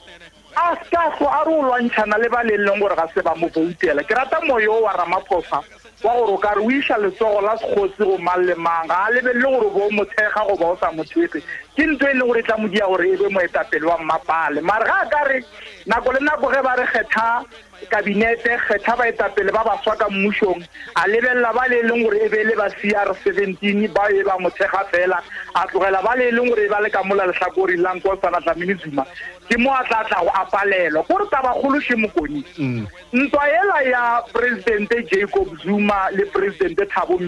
a 0.57 0.81
ska 0.87 1.05
tlo 1.19 1.29
a 1.29 1.45
re 1.45 1.53
o 1.53 1.61
lwantšhana 1.69 2.17
le 2.25 2.29
ba 2.33 2.41
le 2.49 2.57
e 2.57 2.63
leng 2.65 2.81
gore 2.81 2.97
ga 2.97 3.05
se 3.13 3.21
ba 3.21 3.37
mo 3.37 3.53
boutela 3.53 4.01
ke 4.09 4.17
rata 4.17 4.41
moyo 4.49 4.81
wa 4.81 4.97
ramaphosa 4.97 5.61
wa 6.03 6.13
gore 6.17 6.33
o 6.33 6.37
ka 6.39 6.53
re 6.57 6.61
o 6.65 6.71
iša 6.71 6.97
letsogo 6.99 7.41
la 7.41 7.57
sekgotsi 7.61 7.99
go 8.05 8.19
mang 8.19 8.43
le 8.45 8.55
mang 8.55 8.89
ga 8.89 9.07
a 9.07 9.11
lebelele 9.13 9.49
gore 9.51 9.69
bo 9.71 9.81
o 9.87 9.91
mo 9.91 10.05
goba 10.47 10.67
o 10.73 10.77
sa 10.81 10.89
mo 10.93 11.05
tshepe 11.05 11.43
ke 11.77 11.83
ntho 11.93 12.05
e 12.09 12.15
leng 12.17 12.27
gore 12.29 12.41
e 12.41 12.43
tla 12.43 12.57
mo 12.57 12.69
gore 12.69 13.05
e 13.13 13.17
be 13.17 13.29
moetapele 13.29 13.85
wa 13.87 13.99
mmapale 14.01 14.61
mare 14.63 14.85
ga 14.85 14.97
a 15.05 15.11
ka 15.11 15.21
re 15.29 15.45
nako 15.87 16.13
le 16.13 16.21
nako 16.25 16.49
ge 16.53 16.61
ba 16.65 16.73
re 16.79 16.87
kgetha 16.89 17.45
kabinete 17.89 18.59
kgetha 18.67 18.97
baetapele 18.97 19.53
ba 19.53 19.65
baswa 19.65 19.97
ka 19.97 20.09
mmusong 20.11 20.63
a 20.97 21.07
lebelela 21.09 21.53
ba 21.55 21.67
le 21.69 21.79
e 21.81 21.83
leng 21.83 22.03
gore 22.05 22.19
e 22.25 22.29
beele 22.29 22.55
ba 22.57 22.69
c 22.69 22.93
r 22.95 23.15
seventeen 23.25 23.87
ba 23.95 24.09
e 24.13 24.23
ba 24.23 24.37
mothega 24.39 24.85
fela 24.93 25.23
a 25.55 25.65
tlogela 25.69 26.03
ba 26.05 26.15
le 26.17 26.29
e 26.29 26.31
leng 26.31 26.49
gore 26.49 26.65
e 26.67 26.69
ba 26.69 26.81
le 26.81 26.91
ka 26.91 27.03
mola 27.05 27.25
letlhakori 27.27 27.77
la 27.77 27.95
nkosana 27.95 28.41
tlamini 28.45 28.75
zuma 28.85 29.07
ke 29.49 29.57
mo 29.59 29.71
a 29.73 29.85
tla 29.85 30.05
tlago 30.09 30.29
a 30.29 30.45
palelwa 30.47 31.03
kore 31.05 31.25
tabakgolo 31.31 31.81
mokoni 31.97 32.45
mm. 32.59 32.87
ntwa 33.13 33.45
ela 33.49 33.83
ya 33.83 34.23
presidente 34.33 35.03
jacob 35.11 35.49
zuma 35.65 36.11
le 36.13 36.25
presidente 36.27 36.85
thabo 36.87 37.19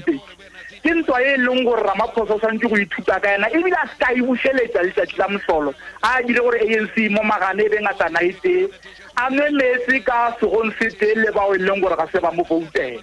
ke 0.83 0.91
ntwa 0.91 1.19
e 1.23 1.33
e 1.35 1.37
leng 1.39 1.63
gore 1.65 1.79
ramaphosa 1.87 2.35
o 2.35 2.39
tshwanetse 2.43 2.67
go 2.71 2.75
ithuta 2.83 3.19
ka 3.23 3.31
yena 3.31 3.47
ebile 3.55 3.77
a 3.79 3.87
seka 3.91 4.09
ibuseletsa 4.19 4.83
letsatsi 4.83 5.15
la 5.19 5.29
motlholo 5.31 5.71
a 6.03 6.11
dile 6.27 6.43
gore 6.43 6.59
anc 6.59 6.97
mo 7.15 7.23
magane 7.23 7.63
e 7.63 7.69
beng 7.71 7.87
a 7.87 7.95
tsana 7.95 8.19
e 8.19 8.33
tee 8.43 8.67
a 9.15 9.29
nwe 9.31 9.47
metsi 9.59 10.01
ka 10.03 10.35
segong 10.41 10.75
se 10.79 10.91
tee 10.99 11.13
le 11.15 11.31
bao 11.39 11.55
e 11.55 11.59
leng 11.63 11.79
gore 11.85 11.95
ga 11.97 12.09
se 12.11 12.19
ba 12.19 12.33
mo 12.35 12.43
voutela 12.43 12.99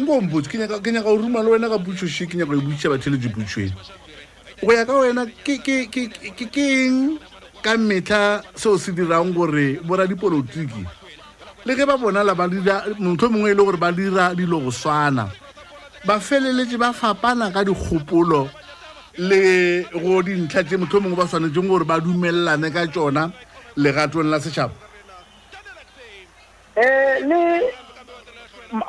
nkompotsi 0.00 0.50
ke 0.80 0.88
nyaka 0.90 1.12
o 1.12 1.20
ruma 1.20 1.44
le 1.44 1.52
wena 1.52 1.68
ka 1.68 1.76
butsoše 1.76 2.32
ke 2.32 2.40
nyaka 2.40 2.56
o 2.56 2.64
buisa 2.64 2.88
batho 2.88 3.12
le 3.12 3.20
dibutsweni 3.20 3.76
go 4.64 4.72
ya 4.72 4.88
ka 4.88 4.96
wena 5.04 5.28
ke 5.44 6.64
eng 6.64 7.20
ka 7.60 7.76
metlha 7.76 8.40
seo 8.56 8.80
se 8.80 8.96
dirang 8.96 9.36
gore 9.36 9.84
boradipolotiki 9.84 10.84
le 11.68 11.72
ge 11.76 11.84
ba 11.84 12.00
bonala 12.00 12.32
motlho 12.32 13.28
mongwe 13.28 13.52
e 13.52 13.54
le 13.54 13.60
gore 13.60 13.76
ba 13.76 13.92
dira 13.92 14.32
dilo 14.32 14.64
go 14.64 14.72
swana 14.72 15.28
ba 16.06 16.20
feleletse 16.20 16.76
ba 16.78 16.92
fapana 16.92 17.48
ka 17.52 17.64
dikgopolo 17.64 18.48
le 19.16 19.84
go 19.92 20.20
dintlha 20.22 20.60
tse 20.64 20.76
motlho 20.76 21.00
mongwe 21.00 21.16
ba 21.16 21.24
tshwanetseng 21.26 21.68
gore 21.68 21.84
ba 21.84 21.96
dumelelane 22.00 22.68
ka 22.72 22.84
tsona 22.92 23.32
legatong 23.76 24.28
la 24.28 24.36
setšhaba 24.38 24.74
um 26.76 27.30
le 27.30 27.72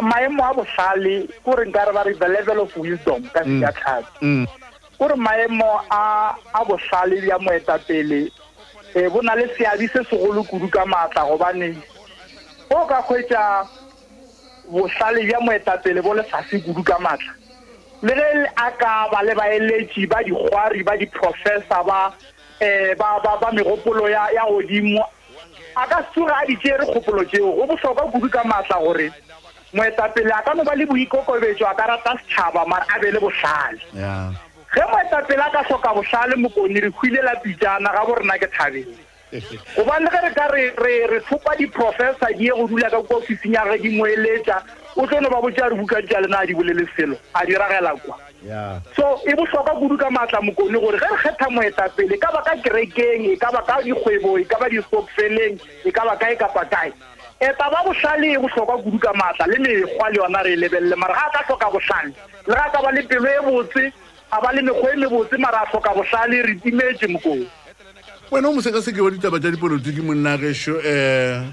maemo 0.04 0.44
a 0.44 0.52
botlhale 0.54 1.14
kore 1.44 1.64
nka 1.68 1.86
re 1.88 1.92
ba 1.96 2.04
re 2.04 2.14
the 2.20 2.28
level 2.28 2.60
of 2.62 2.76
wisdom 2.76 3.24
ka 3.32 3.40
mm. 3.46 3.62
sejatlhatse 3.64 4.12
mm. 4.22 4.48
kore 4.98 5.16
maemo 5.16 5.72
a 5.90 6.66
botlhale 6.68 7.16
ya 7.24 7.40
pele. 7.88 8.28
um 8.96 9.02
eh, 9.04 9.08
bo 9.10 9.22
na 9.22 9.36
le 9.36 9.48
seabi 9.56 9.88
se 9.88 10.04
segolo 10.04 10.44
kudu 10.44 10.68
ka 10.68 10.86
maatla 10.86 11.24
gobane 11.30 11.78
o 12.72 12.86
ka 12.88 13.02
kgwetsa 13.08 13.70
bohlale 14.70 15.24
bja 15.26 15.40
moetapele 15.40 16.02
bo 16.02 16.14
lefase 16.14 16.60
kudu 16.60 16.84
ka 16.84 16.98
maatla 17.00 17.34
le 18.02 18.14
ge 18.16 18.46
a 18.56 18.72
ka 18.72 19.08
ba 19.12 19.24
le 19.24 19.36
baeletši 19.36 20.08
ba 20.08 20.20
dikgwari 20.26 20.84
ba 20.84 20.98
diprofessor 20.98 21.84
ba 21.86 22.14
um 22.62 22.98
ba 22.98 23.52
megopolo 23.54 24.08
ya 24.10 24.28
godimo 24.50 25.04
a 25.76 25.88
ka 25.88 26.02
setsoga 26.10 26.34
a 26.42 26.46
di 26.46 26.56
kgopolo 26.56 27.24
tseo 27.26 27.52
go 27.52 27.66
bohlokwa 27.68 28.12
kudu 28.12 28.30
ka 28.30 28.44
maatla 28.44 28.80
gore 28.80 29.10
moetapele 29.74 30.32
a 30.32 30.42
ka 30.42 30.54
no 30.54 30.64
ba 30.64 30.76
le 30.76 30.86
boikokobetso 30.86 31.66
a 31.68 31.74
ka 31.76 31.84
rata 31.88 32.16
setšhaba 32.18 32.66
mara 32.68 32.86
a 32.96 33.00
be 33.00 33.12
le 33.12 33.20
bohlale 33.20 33.80
ge 34.74 34.84
moetapele 34.92 35.42
a 35.42 35.50
ka 35.52 35.64
tlhoka 35.64 35.94
bohlale 35.94 36.36
mokoni 36.36 36.80
re 36.80 36.90
hwile 36.90 37.22
la 37.22 37.36
pitšana 37.44 37.94
ga 37.94 38.06
bo 38.06 38.16
rena 38.16 38.38
ke 38.38 38.48
thabele 38.48 39.05
gobane 39.76 40.08
ge 40.12 40.20
re 40.22 40.34
ka 40.34 40.46
re 40.50 41.20
fopa 41.22 41.56
diprofessor 41.58 42.32
di 42.38 42.46
ye 42.46 42.52
go 42.52 42.68
dula 42.68 42.90
ka 42.90 43.02
kwa 43.02 43.18
ofising 43.18 43.54
ya 43.54 43.66
ge 43.74 43.82
di 43.82 43.90
moeletsa 43.98 44.62
o 44.96 45.06
tseno 45.08 45.30
ba 45.30 45.42
botsea 45.42 45.70
re 45.70 45.76
bukang 45.76 46.08
ja 46.08 46.20
lena 46.22 46.40
a 46.40 46.46
di 46.46 46.54
bolele 46.54 46.86
selo 46.96 47.18
a 47.34 47.42
diragela 47.46 47.96
kwa 48.06 48.16
so 48.96 49.22
e 49.26 49.34
botlhokwa 49.34 49.74
kudu 49.80 49.98
ka 49.98 50.10
maatla 50.10 50.42
mokone 50.42 50.80
gore 50.80 51.00
ge 51.00 51.08
re 51.10 51.18
kgetha 51.26 51.50
moeta 51.50 51.90
pele 51.90 52.14
e 52.16 52.18
ka 52.18 52.32
ba 52.32 52.42
ka 52.46 52.54
kerekeng 52.64 53.26
e 53.26 53.36
ka 53.38 53.52
ba 53.52 53.66
ka 53.66 53.82
dikgwebo 53.82 54.38
e 54.40 54.44
ka 54.46 54.58
ba 54.62 54.70
di-sokfeleng 54.70 55.58
e 55.84 55.92
ka 55.92 56.06
ba 56.06 56.16
kae 56.16 56.36
kapa 56.38 56.66
kae 56.70 56.90
eta 57.42 57.70
ba 57.74 57.82
botlhale 57.84 58.30
e 58.32 58.38
botlhokwa 58.38 58.78
kudu 58.78 59.00
ka 59.00 59.12
maatla 59.14 59.48
le 59.50 59.58
mekgwa 59.58 60.10
le 60.10 60.18
yona 60.22 60.42
re 60.44 60.54
e 60.54 60.56
lebelele 60.56 60.96
mare 60.96 61.14
ga 61.14 61.26
a 61.28 61.32
ka 61.34 61.44
tlhoka 61.50 61.72
botlhale 61.74 62.14
le 62.46 62.54
ga 62.54 62.66
a 62.66 62.72
ka 62.72 62.82
ba 62.86 62.92
le 62.94 63.02
pelo 63.04 63.26
e 63.28 63.42
botse 63.42 63.92
a 64.32 64.40
ba 64.42 64.54
le 64.54 64.62
mekgwa 64.62 64.94
e 64.94 64.96
mebotse 64.96 65.38
mare 65.38 65.56
a 65.58 65.66
tlhoka 65.66 65.94
botlhale 65.98 66.42
re 66.46 66.56
timetse 66.62 67.08
mokone 67.08 67.50
wena 68.32 68.48
o 68.50 68.54
mosekaseke 68.54 69.02
wa 69.02 69.12
ditaba 69.12 69.40
tsa 69.40 69.50
dipolotiki 69.52 70.02
monnagešo 70.02 70.72
um 70.74 70.82
eh, 70.84 71.46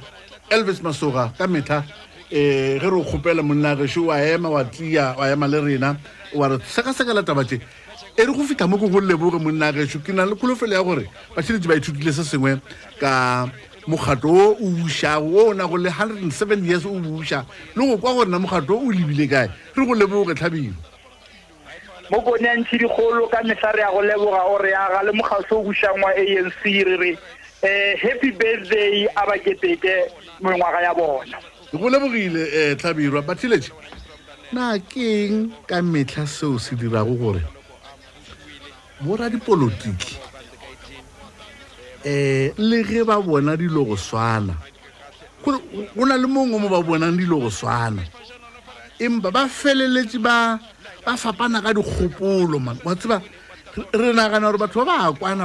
elvis 0.50 0.80
masoga 0.82 1.30
ka 1.38 1.46
metlha 1.46 1.78
um 1.78 1.84
eh, 2.30 2.80
ge 2.80 2.88
re 2.88 2.96
o 2.96 3.04
kgopela 3.04 3.42
monnagešo 3.42 4.06
wa 4.06 4.16
ema 4.20 4.48
wa 4.48 4.64
tia 4.64 5.14
wa 5.18 5.28
ema 5.30 5.46
le 5.46 5.60
rena 5.60 5.96
wa 6.34 6.48
re 6.48 6.58
sekasekela 6.66 7.22
taba 7.22 7.44
tse 7.44 7.60
e 8.16 8.22
re 8.24 8.32
go 8.32 8.44
fitlha 8.46 8.66
mo 8.68 8.78
kong 8.78 8.94
o 8.94 9.00
leboge 9.00 9.36
monnagešo 9.38 10.00
ke 10.00 10.12
na 10.12 10.24
le 10.24 10.32
kgolofelo 10.34 10.72
ya 10.72 10.82
gore 10.82 11.10
batšhiletse 11.36 11.68
ba 11.68 11.76
ithutile 11.76 12.12
se 12.12 12.24
sengwe 12.24 12.56
ka 13.00 13.48
mokgato 13.86 14.30
o 14.32 14.56
o 14.56 14.66
bušago 14.72 15.28
o 15.44 15.48
o 15.52 15.54
nago 15.54 15.76
le 15.76 15.90
hundred 15.90 16.22
and 16.22 16.32
seven 16.32 16.64
years 16.64 16.86
o 16.86 16.88
buša 16.90 17.44
le 17.76 17.84
go 17.86 17.98
kwa 17.98 18.14
gore 18.14 18.30
na 18.30 18.38
mokgato 18.38 18.80
o 18.80 18.88
o 18.88 18.90
lebile 18.92 19.28
kae 19.28 19.48
re 19.76 19.84
go 19.86 19.92
leboge 19.94 20.34
tlhabilo 20.34 20.72
mo 22.12 22.18
konyantshe 22.28 22.76
dikgolo 22.78 23.26
ka 23.32 23.38
mehla 23.48 23.70
re 23.74 23.80
ya 23.80 23.90
go 23.90 24.02
leboga 24.02 24.40
o 24.52 24.58
re 24.62 24.72
aga 24.84 25.00
le 25.06 25.12
mokgatlho 25.16 25.54
o 25.60 25.64
bušang 25.64 25.96
wa 26.04 26.10
anc 26.12 26.64
re 26.64 26.96
re 27.02 27.10
um 27.16 27.96
happy 28.04 28.30
birthday 28.32 29.08
a 29.16 29.22
baketeke 29.28 29.94
mengwaga 30.42 30.80
ya 30.82 30.94
bona 30.94 31.36
go 31.72 31.88
lebogile 31.90 32.42
um 32.44 32.76
tlhabirwa 32.76 33.22
batlhiletse 33.22 33.70
na 34.52 34.78
ke 34.78 35.24
eng 35.24 35.50
ka 35.66 35.80
metlha 35.82 36.26
seo 36.26 36.58
se 36.58 36.76
dirago 36.76 37.16
gore 37.16 37.40
boradipolotiki 39.00 40.18
um 42.04 42.10
eh, 42.10 42.52
le 42.58 42.84
ge 42.84 43.04
ba 43.08 43.16
bona 43.22 43.56
dilo 43.56 43.84
go 43.88 43.96
swana 43.96 44.52
go 45.42 46.04
na 46.04 46.16
le 46.18 46.28
mongwe 46.28 46.60
mo 46.60 46.68
ba 46.68 46.82
bonang 46.82 47.16
dilo 47.16 47.40
go 47.40 47.48
swana 47.50 48.04
empa 49.00 49.32
ba 49.32 49.48
feleletse 49.48 50.20
ba 50.20 50.60
ba 51.04 51.16
fapana 51.16 51.62
ka 51.62 51.70
dikgopolo 51.74 52.58
man 52.62 52.78
wa 52.84 52.94
tseba 52.94 53.20
re 53.92 54.12
nagana 54.14 54.46
gore 54.52 54.58
batho 54.58 54.84
ba 54.86 55.10
ba 55.10 55.12
kwana 55.12 55.44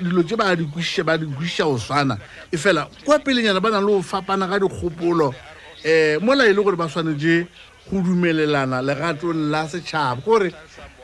dilo 0.00 0.22
tse 0.24 0.36
ba 0.36 0.56
dikwiše 0.56 1.02
ba 1.04 1.18
dikwiša 1.20 1.64
go 1.64 1.76
swana 1.78 2.16
e 2.52 2.56
fela 2.56 2.88
kwa 3.04 3.18
pelenyana 3.20 3.60
ba 3.60 3.70
nang 3.70 3.84
le 3.84 3.92
go 3.94 4.02
fapana 4.02 4.48
ka 4.48 4.56
dikgopolo 4.58 5.28
um 5.28 5.34
eh, 5.84 6.16
molae 6.22 6.52
le 6.56 6.62
gore 6.64 6.76
ba 6.76 6.88
swanetse 6.88 7.46
go 7.92 8.00
dumelelana 8.00 8.80
legatong 8.80 9.50
la 9.52 9.68
setšhaba 9.68 10.22
kegore 10.24 10.48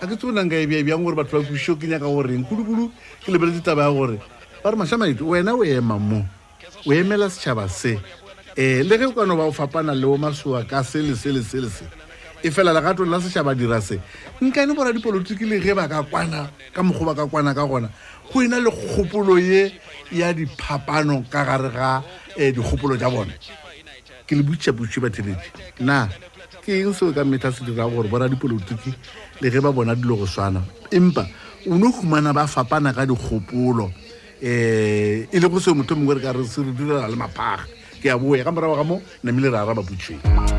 ga 0.01 0.05
ke 0.09 0.17
tse 0.17 0.25
go 0.27 0.33
nanka 0.33 0.57
ebjabjang 0.57 1.01
e 1.01 1.05
gore 1.05 1.17
batho 1.21 1.37
ba 1.41 1.45
kwiše 1.45 1.73
o 1.73 1.77
kenya 1.77 2.01
ka 2.01 2.09
goreng 2.09 2.45
kudukudu 2.49 2.85
ke 3.21 3.29
lebeletse 3.29 3.61
taba 3.63 3.85
ya 3.85 3.93
gore 3.93 4.17
ba 4.65 4.71
re 4.73 4.77
maša 4.81 4.97
maito 4.97 5.29
wena 5.29 5.53
o 5.53 5.61
ema 5.65 5.99
mo 6.01 6.25
o 6.87 6.93
emela 6.93 7.29
setšhaba 7.29 7.69
se 7.69 8.01
um 8.57 8.81
le 8.89 8.95
ge 8.97 9.05
o 9.05 9.13
kano 9.13 9.37
ba 9.37 9.45
go 9.45 9.53
fapana 9.53 9.93
le 9.93 10.07
bo 10.09 10.17
masoa 10.17 10.65
ka 10.65 10.81
sele 10.81 11.13
sele 11.13 11.45
sele 11.45 11.69
se 11.69 11.85
e 12.43 12.51
fela 12.51 12.73
legato 12.73 13.05
la 13.05 13.19
setšhaba 13.21 13.55
dira 13.55 13.81
se 13.81 14.01
nkane 14.41 14.73
bora 14.75 14.93
dipolotiki 14.93 15.45
le 15.45 15.61
ge 15.61 15.75
ba 15.75 15.87
ka 15.89 16.03
kwana 16.09 16.49
ka 16.73 16.83
mokgwa 16.83 17.13
ba 17.15 17.15
ka 17.15 17.27
kwana 17.29 17.55
ka 17.55 17.65
gona 17.67 17.89
go 18.33 18.41
ena 18.41 18.59
le 18.61 18.71
kgopolo 18.71 19.39
ye 19.39 19.73
ya 20.11 20.33
diphapano 20.33 21.23
ka 21.31 21.45
gare 21.45 21.69
ga 21.71 22.03
um 22.37 22.53
dikgopolo 22.55 22.97
tja 22.97 23.11
bone 23.11 23.37
ke 24.27 24.35
le 24.37 24.43
botšhapotse 24.43 25.01
batheledi 25.01 25.37
na 25.85 26.09
ke 26.65 26.81
eng 26.81 26.95
seo 26.97 27.13
ka 27.13 27.25
metha 27.25 27.53
se 27.53 27.65
dirag 27.65 27.93
gore 27.93 28.09
bora 28.09 28.29
dipolotiki 28.29 28.95
le 29.41 29.51
ge 29.51 29.61
ba 29.61 29.73
bona 29.73 29.95
dilo 29.95 30.17
go 30.17 30.27
swana 30.27 30.63
empa 30.91 31.27
o 31.69 31.77
ne 31.77 31.85
o 31.85 31.93
humana 31.93 32.33
ba 32.33 32.47
fapana 32.49 32.93
ka 32.97 33.05
dikgopolo 33.05 33.85
um 33.85 33.93
e 34.41 35.29
le 35.37 35.49
go 35.49 35.61
seo 35.61 35.75
motho 35.77 35.93
mongwe 35.93 36.17
re 36.17 36.21
ka 36.25 36.33
re 36.33 36.41
se 36.49 36.65
re 36.65 36.73
direla 36.73 37.05
le 37.05 37.17
maphaga 37.21 37.69
ke 38.01 38.09
ya 38.09 38.17
boya 38.17 38.45
ka 38.45 38.51
morago 38.53 38.81
ga 38.81 38.85
mo 38.89 38.97
namehile 39.23 39.53
re 39.53 39.59
araba 39.61 39.85
butšhweng 39.85 40.57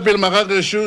pele 0.00 0.16
magagešo 0.16 0.80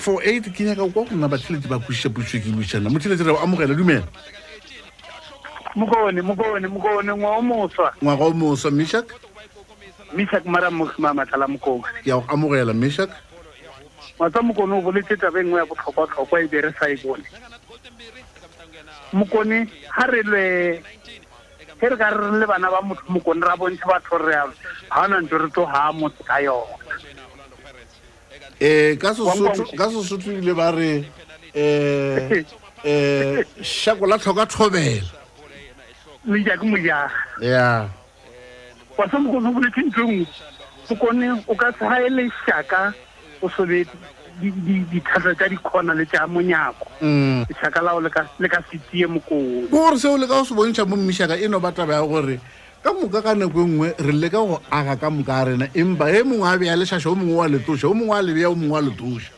0152971848 0.00 0.52
ke 0.52 0.64
nyaka 0.64 0.80
kwa 0.88 1.04
go 1.04 1.08
nna 1.12 1.28
batheletsi 1.28 1.68
ba 1.68 1.78
kwešiša 1.78 2.08
pušo 2.08 2.40
ke 2.40 2.48
buišana 2.48 2.88
motheletsi 2.90 3.24
re 3.26 3.32
o 3.32 3.36
amogela 3.44 3.74
dumela 3.74 4.06
mokone 5.76 6.22
mokone 6.22 6.68
mokone 6.68 7.12
ngwa 7.14 7.36
o 7.36 7.42
moswa 7.42 7.92
ngwaga 8.02 8.24
o 8.24 8.30
moswa 8.30 8.70
meshak 8.70 9.12
meshak 10.16 10.44
mara 10.46 10.70
mosima 10.70 11.12
matlala 11.14 11.48
mokone 11.48 11.84
ke 12.04 12.08
ya 12.10 12.16
go 12.18 12.24
amogela 12.32 12.72
meshak 12.72 13.10
matsa 14.20 14.40
mokone 14.42 14.72
o 14.72 14.80
boletse 14.80 15.16
taba 15.20 15.40
engwe 15.40 15.60
ya 15.60 15.66
botlhokwatlhokwa 15.68 16.40
ebe 16.40 16.60
re 16.60 16.72
sa 16.80 16.88
e 16.88 16.96
bone 17.04 17.24
mokone 19.12 19.66
ga 19.96 20.06
re 20.08 20.22
le 20.22 20.44
ge 21.80 21.88
re 21.88 21.96
ka 22.00 22.08
re 22.16 22.30
le 22.40 22.46
bana 22.46 22.70
ba 22.72 22.80
motho 22.80 23.04
mokone 23.12 23.44
ra 23.44 23.56
bontshe 23.56 23.84
batho 23.84 24.16
re 24.18 24.32
ga 24.32 24.48
gona 24.88 25.20
ntse 25.20 25.36
re 25.38 25.48
tloga 25.52 25.92
motho 25.92 26.24
ka 26.24 26.40
yone 26.40 26.80
eh 28.62 28.94
ka 28.96 29.10
so 29.14 29.26
so 30.06 30.14
tlile 30.16 30.54
ba 30.54 30.70
re 30.70 31.02
eh 31.54 32.44
eh 32.86 33.42
shako 33.62 34.06
la 34.06 34.18
tlhoka 34.22 34.46
tlhobela 34.46 35.02
le 36.30 36.38
ja 36.46 36.54
ke 36.54 36.62
mo 36.70 36.78
ja 36.78 37.10
ya 37.42 37.90
wa 38.96 39.04
tsamo 39.10 39.34
go 39.34 39.40
bua 39.42 39.60
le 39.66 39.70
tlhong 39.74 40.22
o 40.90 40.94
kone 40.94 41.26
o 41.50 41.54
ka 41.58 41.74
tsaya 41.74 42.06
le 42.06 42.30
shaka 42.46 42.94
o 43.42 43.50
sobetse 43.50 43.98
di 44.38 44.50
di 44.86 44.98
thata 45.02 45.34
tsa 45.34 45.50
dikhona 45.50 45.98
le 45.98 46.06
tsa 46.06 46.30
monyako 46.30 46.86
mm 47.02 47.42
shaka 47.58 47.82
la 47.82 47.98
o 47.98 48.00
le 48.00 48.10
ka 48.14 48.22
le 48.38 48.46
ka 48.46 48.62
fitie 48.62 49.10
mokong 49.10 49.66
gore 49.74 49.98
se 49.98 50.06
o 50.06 50.14
le 50.14 50.30
ka 50.30 50.38
o 50.38 50.46
se 50.46 50.54
bontsha 50.54 50.86
mo 50.86 50.94
mmishaka 50.94 51.34
eno 51.34 51.58
ba 51.58 51.74
taba 51.74 51.98
ya 51.98 52.06
gore 52.06 52.38
ka 52.82 52.90
moka 52.92 53.22
ka 53.22 53.32
nako 53.38 53.62
e 53.62 53.66
nngwe 53.66 53.88
re 53.94 54.12
leka 54.12 54.42
go 54.42 54.58
aga 54.66 54.96
ka 54.98 55.08
moka 55.08 55.30
a 55.38 55.44
rena 55.46 55.66
empa 55.70 56.10
e 56.10 56.22
mongwe 56.26 56.46
a 56.50 56.58
bea 56.58 56.74
lešaša 56.74 57.08
o 57.14 57.14
mongwe 57.14 57.36
wa 57.38 57.46
letoša 57.46 57.86
o 57.86 57.94
mongwe 57.94 58.10
wa 58.10 58.22
lebea 58.22 58.50
o 58.50 58.54
mongwe 58.58 58.74
wa 58.74 58.82
letoša 58.82 59.32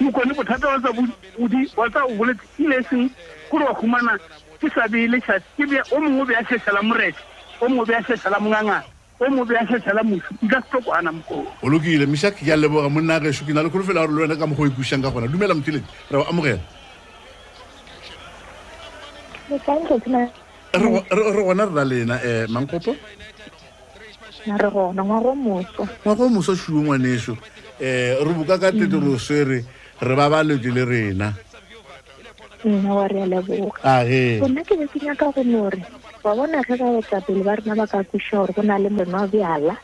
mokone 0.00 0.32
bothata 0.38 0.66
wa 0.70 0.78
tsabodi 0.78 1.60
wa 1.76 1.86
tsa 1.90 2.00
o 2.06 2.14
boletse 2.16 2.46
ile 2.62 2.78
seng 2.88 3.10
kore 3.50 3.66
wa 3.66 3.74
humana 3.74 4.14
ke 4.62 4.70
sa 4.70 4.86
bee 4.88 5.10
lešaše 5.10 5.42
ke 5.58 5.64
bea 5.66 5.82
o 5.90 5.98
mongwe 5.98 6.22
o 6.22 6.26
bea 6.30 6.42
sešhala 6.46 6.82
morete 6.86 7.18
o 7.60 7.66
mongwe 7.68 7.82
o 7.82 7.86
bea 7.90 8.00
sešhala 8.06 8.38
mongangan 8.38 8.82
o 9.22 9.30
mo 9.30 9.44
bea 9.46 9.62
sešhala 9.66 10.02
mosi 10.02 10.30
e 10.38 10.46
ka 10.50 10.62
setokoana 10.62 11.12
mokon 11.12 11.44
o 11.62 11.66
lokile 11.66 12.06
mešake 12.06 12.46
ke 12.46 12.52
a 12.54 12.56
leboga 12.56 12.88
monna 12.88 13.18
geso 13.20 13.42
ke 13.44 13.50
na 13.52 13.62
le 13.66 13.74
kgolo 13.74 13.84
fela 13.86 14.06
gore 14.06 14.14
le 14.22 14.22
wena 14.22 14.38
ka 14.38 14.46
mokgwa 14.46 14.70
o 14.70 14.70
ikusang 14.70 15.02
ka 15.02 15.10
gona 15.10 15.26
dumela 15.26 15.54
mothilee 15.54 15.82
re 15.82 16.18
o 16.18 16.22
amogela 16.30 16.62
re 20.72 21.42
gona 21.42 21.64
rra 21.64 21.84
lena 21.84 22.20
um 22.24 22.46
mankopo 22.52 22.96
re 24.46 24.70
gona 24.70 25.04
ngwago 25.04 25.34
moso 25.34 25.88
ngwago 26.00 26.28
moso 26.28 26.56
šuo 26.56 26.80
ngwaneso 26.82 27.32
um 27.32 28.12
re 28.24 28.32
boka 28.36 28.58
ka 28.58 28.72
teteloswere 28.72 29.64
re 30.00 30.14
babaletse 30.16 30.70
le 30.72 30.84
rena 30.84 31.34
nna 32.64 32.90
wa 32.94 33.08
re 33.08 33.22
a 33.22 33.26
leboga 33.26 33.78
ae 33.84 34.40
não 34.40 34.64
ke 34.64 34.76
be 34.78 34.86
ke 34.88 34.98
nyaka 35.04 35.28
go 35.34 35.42
no 35.42 35.68
wa 36.24 36.34
bona 36.38 36.62
ge 36.62 36.76
ba 36.78 36.86
etsa 37.02 37.18
pele 37.26 37.42
ba 37.42 37.56
rena 37.58 37.74
ba 37.74 37.86
ka 37.90 38.02
kweša 38.06 38.36
gore 38.38 38.52
go 38.54 38.62
na 38.62 38.78
le 38.78 38.88
monwa 38.94 39.26
bjala 39.26 39.74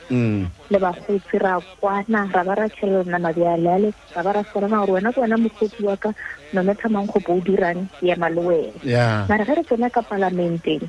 le 0.70 0.78
bakgotsi 0.78 1.34
ra 1.42 1.58
kwana 1.82 2.30
ra 2.32 2.42
ba 2.46 2.54
ra 2.54 2.68
tšhelelana 2.70 3.18
mabjale 3.18 3.68
ale 3.74 3.90
ra 4.14 4.22
ba 4.22 4.30
ra 4.38 4.42
swarana 4.46 4.78
gore 4.86 4.92
wena 4.94 5.10
ke 5.12 5.18
wena 5.18 5.36
mokgotsi 5.36 5.82
wa 5.82 5.96
ka 5.98 6.14
nometha 6.54 6.86
o 7.26 7.40
dirang 7.42 7.90
ema 8.06 8.30
le 8.30 8.40
wena 8.46 9.26
mara 9.28 9.44
ge 9.44 9.54
re 9.54 9.62
tsena 9.66 9.90
ka 9.90 10.02
palamenteng 10.06 10.86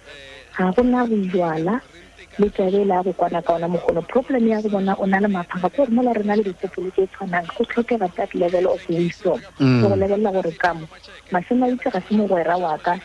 ga 0.54 0.70
gona 0.72 1.10
bojala 1.10 1.82
le 2.40 2.50
tlabe 2.50 2.72
le 2.86 2.94
a 2.94 3.04
go 3.04 3.12
kwana 3.14 3.42
ka 3.42 3.54
ona 3.54 3.68
mogono 3.68 4.02
problem 4.02 4.48
ya 4.48 4.62
go 4.62 4.70
bona 4.70 4.96
o 4.98 5.04
na 5.06 5.20
le 5.20 5.28
maphanga 5.28 5.68
ke 5.70 5.76
gore 5.76 5.92
mola 5.92 6.14
re 6.16 6.24
na 6.24 6.36
le 6.40 6.44
ditsepolo 6.48 6.88
tse 6.96 7.08
tshwanang 7.12 7.46
go 7.58 7.64
tlhokega 7.68 8.08
that 8.16 8.32
level 8.34 8.64
of 8.72 8.80
wisdom 8.88 9.40
ke 9.40 9.60
mm. 9.60 9.82
go 9.84 9.88
lebelela 9.92 10.32
gore 10.32 10.52
kamo 10.58 10.88
masimo 11.36 11.66
a 11.66 11.70
itse 11.70 11.90
ga 11.92 12.00
se 12.00 12.16
mogwera 12.16 12.56
wa 12.58 12.78
ka 12.80 12.96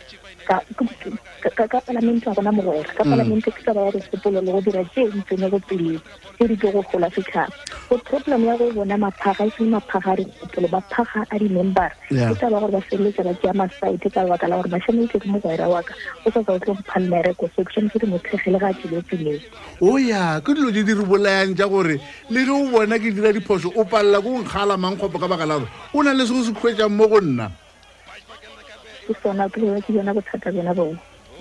ka 0.47 1.81
palamente 1.83 2.29
wa 2.31 2.35
gona 2.35 2.53
mogwera 2.55 2.95
ka 2.95 3.03
mm. 3.05 3.11
palamente 3.11 3.51
ke 3.51 3.63
taba 3.67 3.87
ya 3.87 3.91
ditsepolo 3.93 4.39
le 4.41 4.53
go 4.55 4.61
dira 4.61 4.85
tse 4.85 5.03
ntsene 5.03 5.51
go 5.51 5.59
pelen 5.67 5.99
tse 6.39 6.47
di 6.47 6.55
ke 6.57 6.71
go 6.71 6.85
gola 6.95 7.11
setšhaba 7.11 7.51
go 7.91 7.99
problem 8.07 8.45
ya 8.47 8.55
go 8.57 8.71
bona 8.71 8.97
maphaga 8.97 9.47
e 9.47 9.51
sele 9.59 9.71
maphaga 9.75 10.15
a 10.15 10.17
dikgopolo 10.17 10.69
maphaga 10.71 11.27
a 11.35 11.39
di-member 11.39 11.91
ke 12.07 12.35
taba 12.39 12.61
gore 12.63 12.71
ba 12.71 12.81
feleletsa 12.87 13.27
ba 13.27 13.35
tseya 13.35 13.55
masite 13.59 14.09
ka 14.15 14.23
lebaka 14.23 14.47
la 14.47 14.63
gore 14.63 14.79
a 14.79 14.79
itse 14.79 15.19
ke 15.19 15.27
mogwera 15.27 15.67
wa 15.67 15.83
ka 15.83 15.95
o 16.23 16.31
sa 16.31 16.39
tsa 16.41 16.53
o 16.55 16.59
tlo 16.59 16.75
go 16.79 16.83
phalmereko 16.87 17.51
section 17.57 17.91
se 17.91 17.99
di 17.99 18.07
motlhegele 18.07 18.59
ga 18.59 18.71
a 18.71 18.79
tsile 18.79 19.03
pele 19.03 19.23
dilo 19.25 19.41
o 19.81 19.97
ya 19.99 20.41
ke 20.45 20.53
dilo 20.53 20.71
di 20.71 20.85
di 20.85 20.93
re 20.93 21.05
bolayang 21.05 21.57
ja 21.57 21.67
gore 21.69 21.99
le 22.31 22.41
ge 22.45 22.51
o 22.53 22.69
bona 22.71 22.97
ke 23.01 23.09
dira 23.11 23.33
diphoso 23.33 23.73
o 23.75 23.85
palela 23.85 24.21
ko 24.21 24.45
nkgala 24.45 24.77
mangkgopo 24.77 25.19
ka 25.19 25.27
baka 25.29 25.47
lago 25.49 25.67
o 25.93 26.03
na 26.03 26.13
le 26.13 26.27
se 26.27 26.33
go 26.33 26.45
se 26.45 26.53
khwetsang 26.53 26.93
mo 26.93 27.09
go 27.09 27.21
nna 27.21 27.49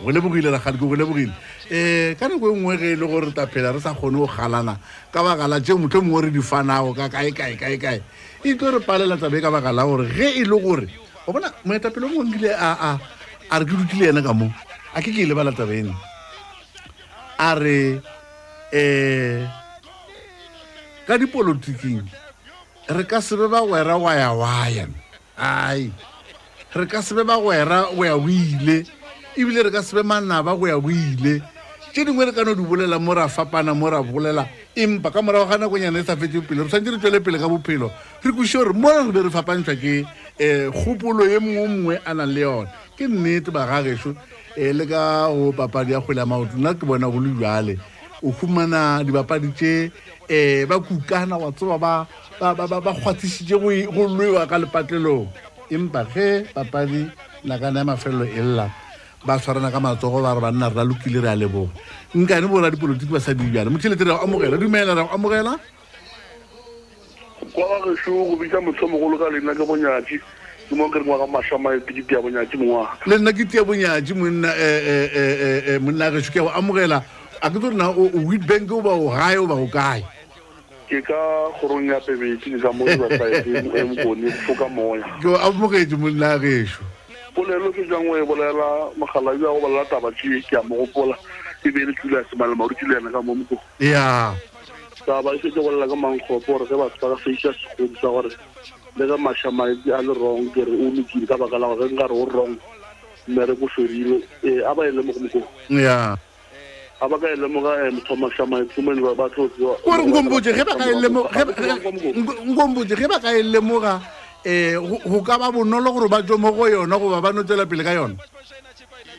golebogile 0.03 0.49
ragadi 0.51 0.77
ke 0.77 0.83
golebogile 0.89 1.29
um 1.31 1.69
eh, 1.69 2.15
ka 2.19 2.27
nako 2.27 2.49
e 2.51 2.59
nngwe 2.59 2.73
ge 2.79 2.87
e 2.91 2.95
le 2.97 3.05
gore 3.07 3.29
taphela 3.31 3.71
re 3.71 3.79
sa 3.79 3.93
kgone 3.93 4.17
go 4.19 4.27
galana 4.27 4.75
ka 5.13 5.21
baka 5.23 5.47
la 5.47 5.59
tseo 5.61 5.77
motlho 5.77 6.01
e 6.01 6.01
mongwe 6.03 6.21
re 6.27 6.31
di 6.33 6.41
fanago 6.41 6.91
ka 6.97 7.07
kae 7.07 7.31
kae 7.31 7.55
kae 7.59 7.77
kae 7.79 7.99
e 8.43 8.55
tlo 8.57 8.73
re 8.73 8.79
palela 8.83 9.15
tsabe 9.17 9.39
ka 9.41 9.51
baka 9.53 9.71
la 9.71 9.85
gore 9.85 10.09
ge 10.09 10.39
e 10.43 10.43
le 10.43 10.57
gore 10.59 10.87
o 11.25 11.31
bona 11.31 11.53
moetapele 11.63 12.05
o 12.09 12.09
mongwe 12.09 12.35
kile 12.35 12.49
a 12.57 12.97
re 13.59 13.63
ke 13.65 13.71
rutile 13.77 14.09
ena 14.11 14.25
ka 14.25 14.33
moo 14.33 14.49
a 14.93 14.99
ke 15.01 15.13
ke 15.13 15.21
e 15.23 15.29
lebala 15.29 15.53
tsabe 15.53 15.77
eno 15.77 15.93
a 17.39 17.51
re 17.57 18.01
um 18.73 19.41
ka 21.05 21.13
dipolotiking 21.17 22.05
re 22.89 23.03
ka 23.05 23.21
sebe 23.21 23.49
ba 23.49 23.61
gwera 23.61 23.97
wa 23.97 24.11
ya 24.15 24.29
waya 24.33 24.85
ai 25.37 25.89
re 26.73 26.85
ka 26.87 27.01
sebe 27.01 27.23
ba 27.25 27.37
gwera 27.37 27.89
go 27.93 28.03
ya 28.05 28.17
boile 28.17 28.85
ebile 29.37 29.59
re 29.67 29.71
ka 29.71 29.81
sebe 29.81 30.01
manaba 30.05 30.55
go 30.57 30.65
ya 30.69 30.77
boile 30.79 31.41
tse 31.91 32.05
dingwe 32.05 32.25
re 32.25 32.33
ka 32.33 32.41
no 32.45 32.55
di 32.57 32.63
bolela 32.63 32.97
mo 32.97 33.13
ra 33.13 33.27
fapana 33.29 33.75
mo 33.77 33.85
ra 33.89 34.01
bolela 34.01 34.47
empa 34.73 35.11
ka 35.13 35.21
morago 35.21 35.45
ga 35.53 35.57
nako 35.61 35.77
e 35.77 35.85
nyana 35.85 35.99
e 36.01 36.03
sa 36.05 36.15
fetse 36.17 36.41
pele 36.41 36.63
re 36.65 36.69
tshwanetse 36.69 36.91
re 36.97 36.97
tswele 36.97 37.19
pele 37.21 37.37
ka 37.37 37.45
bophelo 37.49 37.91
re 38.23 38.31
kosio 38.33 38.63
gore 38.65 38.73
mo 38.73 38.89
re 38.89 39.11
be 39.13 39.19
re 39.29 39.29
fapantshwa 39.29 39.75
ke 39.77 40.01
um 40.39 40.71
kgopolo 40.73 41.25
e 41.29 41.37
mongwe 41.37 41.61
mongwe 41.61 41.95
a 42.05 42.11
nang 42.17 42.31
le 42.31 42.41
yone 42.41 42.69
ke 42.97 43.05
nnete 43.05 43.51
bagageso 43.53 44.17
e 44.55 44.73
le 44.73 44.85
ka 44.85 45.27
go 45.33 45.51
papadi 45.51 45.91
ya 45.93 46.01
kgwele 46.01 46.19
ya 46.21 46.25
maoto 46.25 46.57
nna 46.57 46.73
ke 46.73 46.85
bona 46.85 47.09
go 47.09 47.19
le 47.19 47.33
jale 47.41 47.77
o 48.21 48.29
humana 48.31 49.01
dibapadi 49.03 49.49
tse 49.53 49.89
um 49.89 50.27
eh, 50.29 50.65
ba 50.65 50.79
kukana 50.79 51.37
wa 51.37 51.51
tseba 51.51 51.77
ba 51.79 52.93
kgwatisitse 52.93 53.55
go 53.59 53.71
e, 53.71 53.87
lwewa 53.89 54.45
ka 54.45 54.57
lepatlelong 54.57 55.27
empa 55.69 56.05
ge 56.05 56.45
papadi 56.53 57.09
nakana 57.43 57.79
ya 57.79 57.85
mafelelo 57.85 58.25
e 58.25 58.41
lela 58.41 58.69
ba 59.25 59.37
tshwarana 59.39 59.71
ka 59.71 59.79
matsogo 59.79 60.21
ba 60.21 60.33
re 60.35 60.41
banna 60.41 60.69
re 60.69 60.75
na 60.75 60.83
lokile 60.85 61.21
re 61.21 61.29
a 61.33 61.35
le 61.35 61.47
bone 61.47 61.71
nkane 62.15 62.47
bora 62.47 62.69
dipolotiki 62.69 63.11
ba 63.11 63.19
sa 63.19 63.33
dijale 63.33 63.69
motlhelete 63.69 64.05
re 64.05 64.13
amogela 64.21 64.57
dumela 64.57 64.93
re 64.93 65.01
amogela 65.09 65.57
kwa 67.53 67.65
gagešo 67.81 68.11
go 68.13 68.35
bitsa 68.37 68.61
motho 68.61 68.85
mogolo 68.85 69.17
ka 69.17 69.33
lena 69.33 69.55
ke 69.57 69.65
bonyati 69.65 70.19
kemokere 70.69 71.03
ngwaka 71.05 71.27
mašwamaepe 71.27 71.93
ke 71.93 72.01
tiabonyatši 72.07 72.57
mongwaga 72.57 72.93
le 73.07 73.17
nna 73.17 73.31
ke 73.33 73.45
tiabonyatši 73.45 74.13
monna 74.13 74.49
eh, 74.55 75.09
eh, 75.15 75.63
eh, 75.67 75.81
monna 75.81 76.11
gešo 76.11 76.31
ke 76.31 76.39
a 76.39 76.43
go 76.43 76.49
amogela 76.49 77.03
a 77.41 77.49
ke 77.49 77.57
tse 77.59 77.69
rena 77.69 77.91
wit 78.29 78.45
bank 78.47 78.71
o 78.71 78.81
ba 78.81 78.91
o 78.95 79.09
gae 79.11 79.37
o 79.37 79.47
ba 79.47 79.55
go 79.55 79.67
kae 79.67 80.01
ke 80.87 81.01
ka 81.03 81.19
kgorong 81.59 81.87
ya 81.91 81.99
pebetsine 81.99 82.59
ka 82.61 82.71
moebasaemkone 82.71 84.27
e 84.27 84.31
e 84.31 84.35
foka 84.47 84.67
moya 84.69 85.03
ke 85.19 85.27
amogetse 85.35 85.95
monna 85.99 86.39
gešo 86.39 86.83
polelo 87.35 87.71
ke 87.73 87.83
jang 87.89 88.07
e 88.13 88.23
bolela 88.23 88.87
mogala 88.97 89.35
ja 89.35 89.49
go 89.51 89.59
bolela 89.59 89.85
taba 89.89 90.11
ke 90.11 90.39
ke 90.47 90.55
a 90.55 90.63
mo 90.63 90.75
gopola 90.85 91.17
ebele 91.65 91.91
e 91.91 91.95
tlile 91.99 92.17
ya 92.23 92.29
semale 92.31 92.55
maruti 92.55 92.87
le 92.87 92.95
yena 92.95 93.11
ka 93.11 93.21
mo 93.21 93.35
mokon 93.35 93.59
ya 93.79 94.35
taba 95.05 95.35
e 95.35 95.39
fete 95.39 95.59
bolela 95.59 95.87
ka 95.87 95.95
mankgopo 95.95 96.39
gore 96.47 96.65
ge 96.69 96.75
batho 96.77 96.97
ba 97.01 97.15
ka 97.15 97.17
feisa 97.21 97.51
sekgodi 97.51 97.95
sa 97.99 98.07
gore 98.07 98.31
le 98.95 99.07
ka 99.07 99.17
mašama 99.17 99.63
a 99.65 100.01
le 100.01 100.13
rong 100.13 100.45
ke 100.53 100.61
re 100.61 100.75
o 100.77 100.91
lokile 100.93 101.25
ka 101.27 101.37
baka 101.37 101.57
la 101.57 101.67
gore 101.73 101.89
nka 101.89 102.05
re 102.07 102.13
o 102.15 102.25
rong 102.29 102.57
mmere 103.27 103.55
ko 103.57 103.65
ferile 103.73 104.21
e 104.43 104.47
eh, 104.47 104.65
a 104.65 104.69
ba 104.73 104.85
e 104.85 104.91
lemoga 104.93 105.17
mokon 105.17 105.81
ya 105.81 106.13
a 107.01 107.05
ba 107.09 107.17
ka 107.17 107.27
e 107.31 107.35
lemoga 107.35 107.71
eh, 107.83 107.91
motho 107.91 108.13
mašama 108.15 108.61
tsomane 108.69 109.01
ba 109.01 109.25
tlotsewa 109.33 109.73
ore 109.85 110.03
nkombotse 110.05 110.53
ge 110.53 110.63
ba 110.63 110.75
ka 110.77 110.85
e 110.85 110.93
lemoga 110.93 111.29
nkombotse 112.45 112.95
ge 112.97 113.07
ba 113.09 113.17
ka 113.19 113.29
e 113.33 113.41
lemoga 113.41 113.93
um 114.45 114.97
go 115.09 115.19
ka 115.25 115.37
ba 115.41 115.49
bonolo 115.51 115.89
gore 115.91 116.09
ba 116.09 116.21
tso 116.21 116.37
mo 116.37 116.51
go 116.53 116.67
yona 116.69 116.97
goba 117.01 117.17
ba 117.21 117.33
notswela 117.33 117.65
pele 117.65 117.81
ka 117.83 117.93
yona 117.97 118.13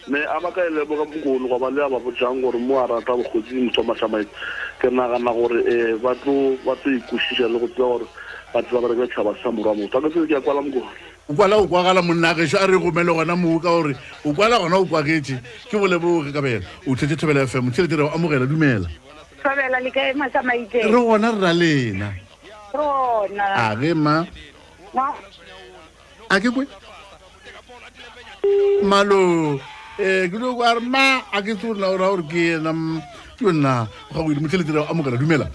me 0.08 0.18
abakaele 0.26 0.84
bo 0.84 0.96
ka 0.96 1.04
mongolo 1.10 1.48
go 1.48 1.58
ba 1.58 1.70
le 1.70 1.88
ba 1.88 1.98
botjang 2.00 2.40
gore 2.42 2.58
mo 2.58 2.76
arata 2.80 3.16
bo 3.16 3.22
khotsi 3.24 3.56
e 3.56 3.60
mo 3.64 3.70
tsoma 3.72 3.94
tsama 3.94 4.20
ke 4.78 4.88
naga 4.92 5.18
na 5.18 5.32
gore 5.32 5.64
e 5.64 5.96
ba 5.96 6.14
tlo 6.14 6.56
ba 6.64 6.76
tlo 6.76 6.92
ikushisha 6.92 7.48
le 7.48 7.58
go 7.58 7.66
tla 7.68 7.84
gore 7.88 8.06
ba 8.52 8.62
tla 8.62 8.80
ba 8.80 8.88
re 8.88 8.94
ka 9.00 9.06
tshaba 9.08 9.32
sa 9.42 9.48
morwa 9.50 9.74
motho 9.74 10.00
ka 10.00 10.08
se 10.12 10.20
ke 10.28 10.40
kwala 10.44 10.60
mongolo 10.60 10.84
o 11.28 11.32
kwala 11.32 11.54
o 11.56 11.66
kwagala 11.66 12.02
monna 12.04 12.34
ge 12.36 12.46
sha 12.46 12.66
re 12.66 12.76
go 12.76 12.90
mele 12.92 13.12
gona 13.16 13.34
mo 13.36 13.56
ka 13.58 13.68
gore 13.68 13.96
o 14.28 14.32
kwala 14.34 14.58
gona 14.60 14.76
o 14.76 14.84
kwagetse 14.84 15.40
ke 15.72 15.76
bole 15.80 15.96
bo 15.96 16.20
ka 16.28 16.40
bela 16.42 16.64
o 16.84 16.92
tshetse 16.94 17.16
thobela 17.16 17.46
FM 17.48 17.72
tshe 17.72 17.88
dire 17.88 18.04
o 18.04 18.12
amogela 18.12 18.44
dumela 18.44 18.84
thobela 19.40 19.80
le 19.80 19.90
ka 19.90 20.04
ema 20.12 20.28
tsama 20.28 20.52
ite 20.54 20.84
re 20.84 20.92
gona 21.00 21.32
rra 21.32 21.52
lena 21.56 22.12
rona 22.76 23.44
a 23.56 23.76
ge 23.80 23.94
ma 23.96 24.20
a 26.28 26.36
ke 26.40 26.50
kwe 26.52 26.68
malo 28.84 29.56
Eh, 29.98 30.26
kedoko 30.30 30.62
a 30.64 30.74
re 30.74 30.80
ma 30.82 31.22
a 31.32 31.38
ke 31.40 31.54
tse 31.54 31.66
gorena 31.70 31.86
o 31.88 31.96
ra 31.96 32.08
gore 32.10 32.26
ke 32.26 32.58
ena 32.58 32.72
ke 33.38 33.46
onna 33.46 33.86
ga 34.12 34.20
o 34.20 34.30
ile 34.30 34.40
e 34.40 34.42
motlhele 34.42 34.66
tira 34.66 34.82
amokela 34.90 35.14
dumela 35.16 35.46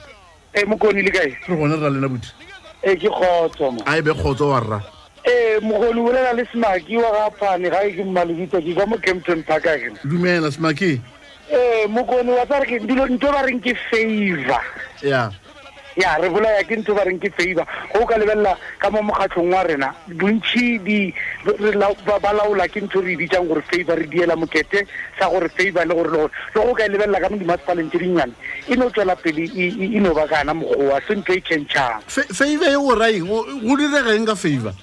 e 0.55 0.61
eh, 0.61 0.65
mokoni 0.65 1.03
le 1.03 1.11
kae 1.11 1.35
re 1.45 1.55
gone 1.59 1.75
re 1.75 1.79
ra 1.83 1.89
lena 1.91 2.07
bothi 2.07 2.31
e 2.81 2.91
eh, 2.91 2.95
ke 2.95 3.11
kgotso 3.11 3.75
a 3.83 3.97
e 3.97 4.01
be 4.01 4.13
kgotso 4.15 4.47
wa 4.47 4.59
rra 4.63 4.79
ee 5.27 5.59
mogoni 5.59 5.99
o 5.99 6.07
lena 6.15 6.31
le 6.31 6.47
smaki 6.55 6.95
wa 7.03 7.11
gaphane 7.11 7.67
ga 7.69 7.83
e 7.83 7.91
ke 7.99 8.03
mmalebito 8.07 8.61
ke 8.63 8.71
ka 8.79 8.85
mo 8.87 8.95
campton 9.03 9.43
parkaken 9.43 9.99
dumela 10.07 10.47
smaki 10.51 11.01
ee 11.51 11.87
mokoni 11.91 12.31
wa 12.31 12.45
tsa 12.47 12.63
re 12.63 12.67
ke 12.71 12.87
dilo 12.87 13.11
nto 13.11 13.27
ba 13.27 13.43
reng 13.43 13.59
ke 13.59 13.75
favor 13.91 14.39
ya 15.03 15.03
yeah 15.03 15.29
ya 15.95 16.17
re 16.21 16.29
bolaya 16.29 16.61
ke 16.63 16.75
ntho 16.77 16.93
e 16.93 16.95
ba 16.97 17.03
reng 17.05 17.17
ke 17.19 17.29
favor 17.33 17.65
go 17.93 18.05
ka 18.05 18.15
lebella 18.17 18.55
ka 18.79 18.89
mo 18.91 19.01
mokgatlhong 19.09 19.49
wa 19.53 19.61
rena 19.65 19.89
bontšhi 20.19 20.77
ba 22.21 22.33
laola 22.33 22.67
ke 22.67 22.81
ntho 22.85 23.01
e 23.01 23.05
re 23.05 23.13
e 23.13 23.17
bijang 23.17 23.47
gore 23.47 23.61
favor 23.61 23.95
re 23.97 24.05
diela 24.05 24.35
mokete 24.37 24.85
sa 25.17 25.29
gore 25.29 25.49
favor 25.49 25.85
le 25.85 25.93
gore 25.93 26.07
le 26.07 26.17
gore 26.19 26.29
le 26.29 26.29
go 26.67 26.73
ka 26.73 26.83
e 26.85 26.89
lebelela 26.89 27.19
ka 27.21 27.27
mo 27.29 27.37
dimasepaleng 27.37 27.89
tse 27.89 27.97
dinnyane 27.97 28.33
e 28.67 28.75
ne 28.75 28.83
o 28.85 28.89
tswela 28.89 29.15
pele 29.15 29.49
e 29.49 29.73
ne 29.97 30.09
e 30.09 30.13
ba 30.13 30.27
kana 30.29 30.53
mogowa 30.53 31.01
se 31.07 31.13
ntho 31.15 31.33
e 31.33 31.41
changšang 31.41 32.05
favor 32.09 32.69
e 32.69 32.75
o 32.77 32.93
raeng 32.93 33.25
go 33.25 33.73
diregeng 33.75 34.27
ka 34.29 34.35
favor 34.37 34.73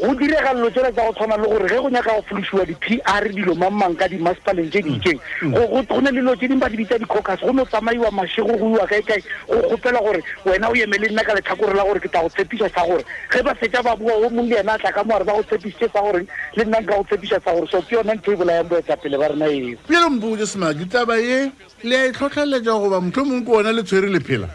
go 0.00 0.14
diregalelo 0.14 0.70
tsela 0.70 0.92
tsa 0.92 1.02
go 1.02 1.12
tshwana 1.12 1.36
le 1.36 1.46
gore 1.48 1.68
ge 1.68 1.76
go 1.80 1.88
nyaka 1.90 2.12
go 2.14 2.22
folosiwa 2.28 2.66
di-p 2.66 3.00
r 3.04 3.24
dilo 3.28 3.54
mang 3.54 3.72
mang 3.74 3.94
ka 3.94 4.08
di-maspaleng 4.08 4.70
tse 4.70 4.82
dikeng 4.82 5.20
mm. 5.42 5.54
go 5.54 6.00
ne 6.00 6.10
lelo 6.10 6.34
tse 6.34 6.48
dingwe 6.48 6.60
ba 6.62 6.68
dibitsa 6.68 6.98
di-cocus 6.98 7.40
go 7.40 7.52
ne 7.54 7.62
o 7.62 7.64
tsamaiwa 7.66 8.10
mashego 8.10 8.56
go 8.58 8.66
iwa 8.74 8.86
kaekae 8.86 9.22
go 9.48 9.60
gopela 9.70 9.98
gore 10.00 10.20
wena 10.44 10.68
o 10.68 10.74
emele 10.74 11.08
nna 11.10 11.22
ka 11.22 11.34
letlhakorela 11.34 11.84
gore 11.84 12.00
ke 12.00 12.08
tla 12.08 12.22
go 12.22 12.28
tshepisa 12.28 12.68
sa 12.74 12.86
gore 12.86 13.04
ge 13.30 13.42
ba 13.42 13.54
fetsa 13.54 13.82
ba 13.82 13.94
bua 13.96 14.14
o 14.18 14.30
mongwe 14.30 14.54
le 14.56 14.60
ena 14.60 14.72
a 14.74 14.78
tla 14.78 14.92
ka 14.92 15.04
moare 15.04 15.24
ba 15.24 15.32
go 15.32 15.42
tshepisitse 15.42 15.92
sa 15.92 16.00
goreng 16.02 16.26
le 16.56 16.64
nna 16.64 16.80
nka 16.82 16.94
go 16.98 17.02
tshepisa 17.06 17.38
sa 17.40 17.54
gore 17.54 17.68
so 17.70 17.82
ke 17.82 17.94
yone 17.94 18.14
ntho 18.14 18.32
e 18.32 18.36
bolayang 18.36 18.66
boetsa 18.68 18.96
pele 18.98 19.18
ba 19.18 19.28
rena 19.28 19.46
eo 19.46 19.76
pelo 19.86 20.10
mbo 20.10 20.36
jesemaki 20.36 20.88
tsaba 20.90 21.18
e 21.20 21.52
le 21.82 21.94
a 21.96 22.04
e 22.10 22.12
tlhotlheletsa 22.12 22.78
goba 22.82 23.00
motlho 23.00 23.24
mongwe 23.24 23.44
ke 23.46 23.50
ona 23.56 23.72
le 23.72 23.82
tshwere 23.84 24.10
le 24.10 24.20
phela 24.20 24.50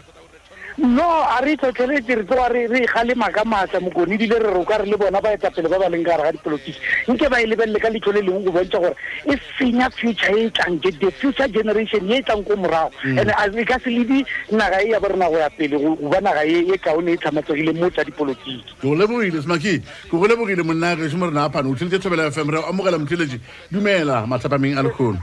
no 0.78 1.02
a 1.22 1.40
re 1.44 1.54
itlhotlheletse 1.56 2.14
re 2.16 2.24
tsewa 2.24 2.48
re 2.48 2.86
galema 2.86 3.30
ka 3.32 3.44
maatla 3.44 3.80
mokoni 3.80 4.14
ebile 4.14 4.38
re 4.38 4.50
roka 4.52 4.78
re 4.78 4.86
le 4.86 4.96
bona 4.96 5.20
ba 5.20 5.32
etsa 5.34 5.50
pele 5.50 5.68
ba 5.68 5.78
ba 5.78 5.88
leng 5.88 6.04
ka 6.04 6.16
gare 6.16 6.22
ga 6.32 6.32
dipolotiki 6.32 6.78
nke 7.10 7.28
ba 7.28 7.42
e 7.42 7.46
lebelele 7.46 7.78
ka 7.80 7.90
leitlho 7.90 8.12
le 8.12 8.22
lengwe 8.22 8.44
go 8.44 8.52
bontsha 8.52 8.78
gore 8.78 8.96
e 9.26 9.38
senya 9.58 9.90
future 9.90 10.38
e 10.40 10.50
tlang 10.50 10.80
the 10.82 11.10
future 11.18 11.48
generation 11.48 12.10
e 12.10 12.18
e 12.18 12.22
tlang 12.22 12.42
ko 12.46 12.54
morago 12.56 12.90
mm. 13.04 13.18
and 13.18 13.30
e 13.56 13.64
ka 13.64 13.78
se 13.82 13.90
ledi 13.90 14.24
naga 14.50 14.82
e 14.82 14.90
ya 14.90 15.00
borena 15.00 15.28
go 15.30 15.38
ya 15.38 15.48
pele 15.50 15.78
go 15.78 15.96
ba 16.08 16.20
naga 16.20 16.44
e 16.44 16.78
kaone 16.78 17.12
e 17.12 17.16
tlhamatsegile 17.16 17.70
e 17.74 17.80
mo 17.80 17.90
tsa 17.90 18.04
dipolotiki 18.04 18.62
ke 18.62 18.80
go 18.82 18.94
lebogile 18.94 19.42
smaki 19.42 19.78
ke 19.80 20.10
go 20.14 20.26
lebogile 20.26 20.62
monna 20.62 20.94
reso 20.94 21.16
mo 21.18 21.26
re 21.26 21.32
na 21.34 21.46
a 21.46 21.50
phane 21.50 21.68
o 21.70 21.74
tlhelete 21.74 21.98
tshobela 21.98 22.30
fm 22.30 22.50
re 22.50 22.62
amogela 22.62 22.98
motlheletse 22.98 23.40
dumela 23.72 24.26
matlhapameng 24.26 24.78
a 24.78 24.82
lekgono 24.82 25.18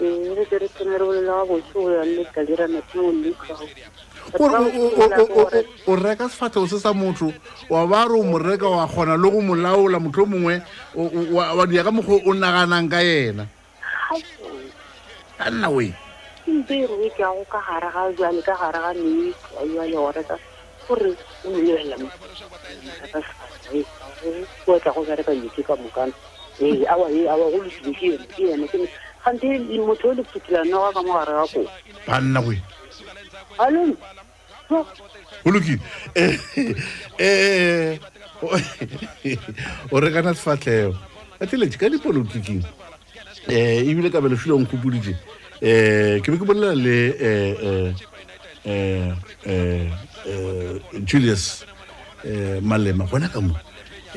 re 0.00 0.44
ke 0.48 0.56
re 0.62 0.68
tshwane 0.72 0.96
re 1.00 1.04
bolela 1.08 1.32
wa 1.44 1.44
botho 1.50 1.76
o 1.84 1.88
yang 1.92 2.08
leka 2.16 2.40
dira 2.48 2.64
matimo 2.64 3.12
o 5.88 5.92
reka 5.96 6.24
sefatlhego 6.32 6.66
se 6.72 6.78
sa 6.80 6.92
motho 6.96 7.28
wa 7.68 7.84
ba 7.84 8.08
re 8.08 8.16
o 8.16 8.24
mo 8.24 8.38
reka 8.40 8.64
wa 8.64 8.88
kgona 8.88 9.16
le 9.20 9.28
go 9.28 9.40
mo 9.44 9.52
laola 9.54 9.98
motlho 10.00 10.24
o 10.24 10.30
mongwe 10.32 10.54
wa 11.36 11.64
dia 11.68 11.84
ka 11.84 11.90
mokgwa 11.92 12.16
o 12.24 12.32
naganang 12.32 12.88
ka 12.88 13.00
ena 13.04 13.44
banna 15.36 15.68
oe 15.68 15.88
ke 15.92 16.48
ntse 16.64 16.74
e 16.80 16.86
roe 16.88 17.08
ke 17.12 17.20
yago 17.20 17.44
ka 17.44 17.60
gare 17.60 17.88
ga 17.92 18.02
jale 18.16 18.40
ka 18.40 18.54
gare 18.56 18.78
ga 18.80 18.90
metsi 18.96 19.52
a 19.52 19.60
jale 19.74 19.96
o 20.00 20.08
reka 20.16 20.36
gore 20.88 21.16
o 21.44 21.48
lebelela 21.50 21.96
o 24.66 24.74
etla 24.76 24.90
go 24.94 25.02
bereka 25.04 25.32
yetse 25.32 25.62
ka 25.66 25.74
mokana 25.76 26.12
ee 26.62 26.86
awa 26.86 27.06
e 27.12 27.26
awa 27.28 27.46
go 27.50 27.60
lesile 27.62 27.92
ke 27.92 28.06
ene 28.14 28.26
ke 28.32 28.46
ene 28.46 28.66
ke 28.70 28.78
gante 29.26 29.46
motho 29.84 30.08
o 30.08 30.14
le 30.16 30.22
phuthulanna 30.22 30.78
wa 30.78 30.90
ka 30.94 31.02
mogare 31.02 31.34
wa 31.34 31.46
koo 31.48 31.66
banna 32.06 32.40
go 32.42 32.52
alo 33.58 33.96
o 34.70 35.50
lokile 35.50 35.78
eh, 36.14 36.38
eh, 37.18 37.98
eh, 39.26 39.36
o 39.90 40.00
rekana 40.00 40.32
sefatlheo 40.34 40.94
atelee 41.40 41.68
ka 41.76 41.90
dipolotiking 41.90 42.62
um 43.48 43.52
ebile 43.52 44.08
ka 44.10 44.20
belo 44.24 44.36
filong 44.38 44.64
kopodie 44.66 45.12
um 45.62 46.20
ke 46.24 46.28
be 46.30 46.36
ke 46.40 46.46
bolela 46.46 46.74
le 46.74 46.94
um 48.66 49.94
Eh, 50.26 50.80
julius 51.06 51.64
um 52.24 52.60
malema 52.66 53.06
gona 53.06 53.28
ka 53.28 53.40
moo 53.40 53.54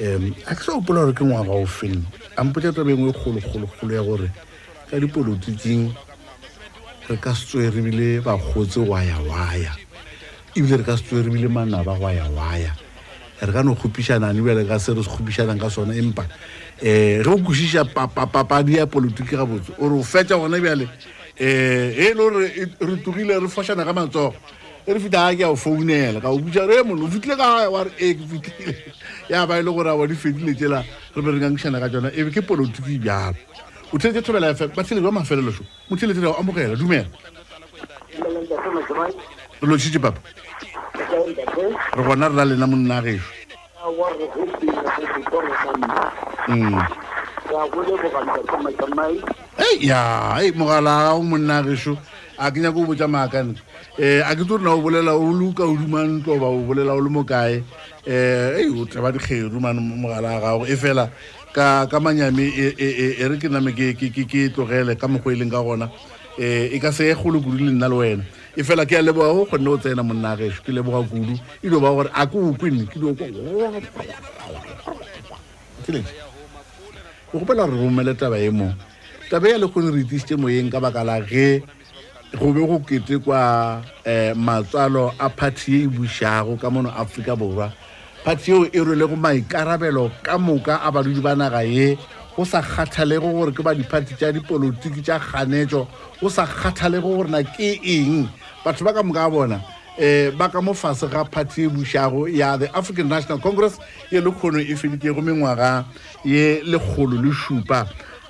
um 0.01 0.33
a 0.47 0.55
ke 0.55 0.61
sa 0.63 0.73
gopola 0.73 1.05
gore 1.05 1.13
ke 1.13 1.21
ngwaga 1.23 1.53
o 1.53 1.65
feng 1.67 2.01
ampotsa 2.35 2.73
tabengwe 2.73 3.13
kgologologolo 3.13 3.93
ya 3.93 4.01
gore 4.03 4.29
ka 4.89 4.97
dipolotiking 4.97 5.93
re 7.09 7.15
ka 7.17 7.31
setswe 7.37 7.69
re 7.69 7.81
bile 7.85 8.21
bagotse 8.25 8.77
waya-waya 8.81 9.77
ebile 10.57 10.81
re 10.81 10.83
ka 10.83 10.97
setswe 10.97 11.21
re 11.21 11.29
bile 11.29 11.45
manaba 11.47 11.93
waya-waya 11.93 12.73
re 13.45 13.51
ka 13.53 13.61
no 13.61 13.75
kgopišanane 13.75 14.41
bjale 14.41 14.65
ka 14.65 14.79
se 14.81 14.97
re 14.97 15.03
se 15.05 15.09
kgopišanang 15.13 15.61
ka 15.61 15.69
sona 15.69 15.93
empa 15.93 16.25
um 16.25 17.21
re 17.21 17.29
o 17.29 17.37
kosiša 17.37 17.85
papadi 17.85 18.81
ya 18.81 18.89
polotiki 18.89 19.37
ga 19.37 19.45
botse 19.45 19.77
ore 19.77 19.93
o 19.93 20.01
fetsa 20.01 20.41
gona 20.41 20.57
bjale 20.57 20.89
um 21.37 21.45
e 21.45 22.09
le 22.09 22.13
gore 22.17 22.45
e, 22.57 22.65
re 22.81 22.97
tugile 23.05 23.37
re 23.37 23.45
fošana 23.47 23.85
ka 23.85 23.93
matsogo 23.93 24.33
E 24.89 24.93
re 24.93 24.97
fitlha 24.99 25.29
ga 25.29 25.37
ke 25.37 25.43
ao 25.45 25.53
founela 25.55 26.17
ka 26.17 26.33
obusa 26.33 26.65
re 26.65 26.81
mone 26.81 27.03
o 27.05 27.07
fitlhile 27.13 27.37
kae 27.37 27.67
wa 27.69 27.83
re 27.85 27.91
ee 28.01 28.15
ke 28.17 28.23
fitlhile 28.25 28.73
yaba 29.29 29.59
e 29.61 29.61
le 29.61 29.69
gore 29.71 29.85
a 29.89 29.93
wa 29.93 30.07
difedile 30.09 30.49
tsela 30.57 30.81
re 31.13 31.21
be 31.21 31.29
re 31.29 31.37
ngangšana 31.37 31.77
ka 31.79 31.89
tsona 31.93 32.09
ebe 32.09 32.33
ke 32.33 32.41
polotiki 32.41 32.95
e 32.97 32.97
bjalo 32.97 33.37
o 33.93 33.99
tshelete 34.01 34.23
tshobela 34.25 34.49
fe 34.57 34.65
batshele 34.73 34.97
jwa 34.97 35.11
mafeleloso 35.13 35.61
mo 35.61 35.95
tsheletse 35.95 36.21
re 36.25 36.27
ao 36.33 36.39
amogela 36.41 36.73
dumela 36.73 37.05
re 37.05 37.21
lotshitse 39.61 40.01
papa 40.01 40.25
re 41.93 42.03
gona 42.09 42.25
re 42.33 42.33
na 42.33 42.43
lena 42.49 42.65
monna 42.65 42.97
a 42.97 43.01
geso 43.05 43.29
mm. 46.49 46.81
ya 49.85 50.41
e 50.41 50.49
mogala 50.57 51.13
o 51.13 51.21
monna 51.21 51.61
a 51.61 51.61
geso 51.61 51.93
a 52.39 52.51
ke 52.51 52.55
nyako 52.59 52.79
go 52.85 52.93
botsa 52.93 53.07
maakane 53.07 53.51
um 53.51 53.55
a 53.99 54.35
ke 54.35 54.39
tse 54.47 54.55
rena 54.55 54.71
o 54.71 54.81
bolela 54.81 55.11
o 55.13 55.31
le 55.31 55.53
ka 55.53 55.63
oduma 55.63 55.99
ntlo 56.07 56.39
o 56.39 56.63
bolela 56.67 56.93
o 56.95 57.01
le 57.03 57.09
mo 57.09 57.23
kae 57.23 57.61
um 58.07 58.79
o 58.79 58.85
taba 58.85 59.11
dikgeru 59.11 59.59
mane 59.59 59.79
mogala 59.83 60.37
a 60.37 60.39
gago 60.43 60.63
e 60.65 60.75
fela 60.79 61.09
ka 61.53 61.87
manyame 61.99 62.47
e 62.47 63.23
re 63.27 63.37
ke 63.37 63.47
name 63.51 63.73
ke 63.73 64.41
tlogele 64.55 64.95
ka 64.97 65.07
mokgo 65.07 65.29
e 65.31 65.35
leng 65.35 65.51
ka 65.51 65.59
gona 65.59 65.91
um 66.39 66.43
e 66.43 66.79
ka 66.79 66.91
se 66.91 67.11
golo 67.13 67.41
kudu 67.43 67.65
le 67.67 67.71
nna 67.75 67.87
le 67.91 67.95
wena 67.95 68.23
e 68.55 68.63
fela 68.63 68.85
ke 68.87 68.95
a 68.95 69.03
leboga 69.03 69.33
go 69.35 69.45
kgonne 69.45 69.67
o 69.67 69.77
tsena 69.77 70.01
monna 70.03 70.35
geso 70.39 70.63
ke 70.63 70.71
leboga 70.71 71.03
kudu 71.11 71.35
e 71.59 71.67
dio 71.67 71.79
ba 71.79 71.91
gore 71.91 72.09
a 72.15 72.23
ke 72.27 72.35
okwene 72.39 72.87
ke 72.87 72.95
dio 72.95 73.11
o 77.33 77.39
gopela 77.43 77.67
gore 77.67 77.75
romele 77.83 78.15
taba 78.15 78.39
e 78.39 78.47
mo 78.49 78.71
taba 79.29 79.51
ya 79.51 79.57
le 79.59 79.67
kgone 79.67 79.91
re 79.91 80.01
itisitse 80.07 80.39
moyeng 80.39 80.71
ka 80.71 80.79
baka 80.79 81.03
la 81.03 81.19
ge 81.19 81.59
go 82.37 82.53
be 82.53 82.61
go 82.65 82.79
kete 82.79 83.17
kwa 83.23 83.75
um 84.05 84.11
eh, 84.11 84.33
matswalo 84.35 85.13
a 85.19 85.29
phathi 85.29 85.71
e 85.71 85.83
e 85.83 85.87
bušago 85.87 86.57
ka 86.59 86.69
mono 86.69 86.89
aforika 86.89 87.35
borwa 87.35 87.71
phathi 88.23 88.51
eo 88.51 88.65
e 88.71 88.79
rwele 88.79 89.07
go 89.07 89.15
maikarabelo 89.15 90.11
ka 90.21 90.37
moka 90.37 90.77
a 90.81 90.91
badudi 90.91 91.21
ba 91.21 91.35
naga 91.35 91.61
ye 91.63 91.97
go 92.35 92.45
sa 92.45 92.61
kgathalego 92.61 93.31
gore 93.33 93.51
ke 93.51 93.63
ba 93.63 93.73
diphathi 93.73 94.13
tša 94.15 94.31
dipolotiki 94.31 95.01
tša 95.01 95.19
kganetso 95.19 95.87
go 96.21 96.29
sa 96.29 96.45
kgathalego 96.45 97.17
gore 97.17 97.29
na 97.29 97.41
ke 97.41 97.79
eng 97.81 98.29
batho 98.63 98.85
ba 98.85 98.93
ka 98.93 99.01
moka 99.01 99.25
a 99.25 99.29
bona 99.29 99.55
um 99.97 100.37
ba 100.37 100.49
ka 100.53 100.61
mo 100.61 100.73
fase 100.73 101.09
ga 101.09 101.25
phathi 101.25 101.65
e 101.65 101.67
bušago 101.67 102.29
ya 102.29 102.57
the 102.57 102.69
african 102.77 103.09
national 103.09 103.39
congress 103.39 103.79
ye 104.11 104.21
le 104.21 104.29
kgono 104.31 104.59
e 104.61 104.75
feditego 104.77 105.21
mengwaga 105.21 105.83
ye 106.23 106.61
lekgolo 106.63 107.17
le 107.17 107.33
šupa 107.33 107.89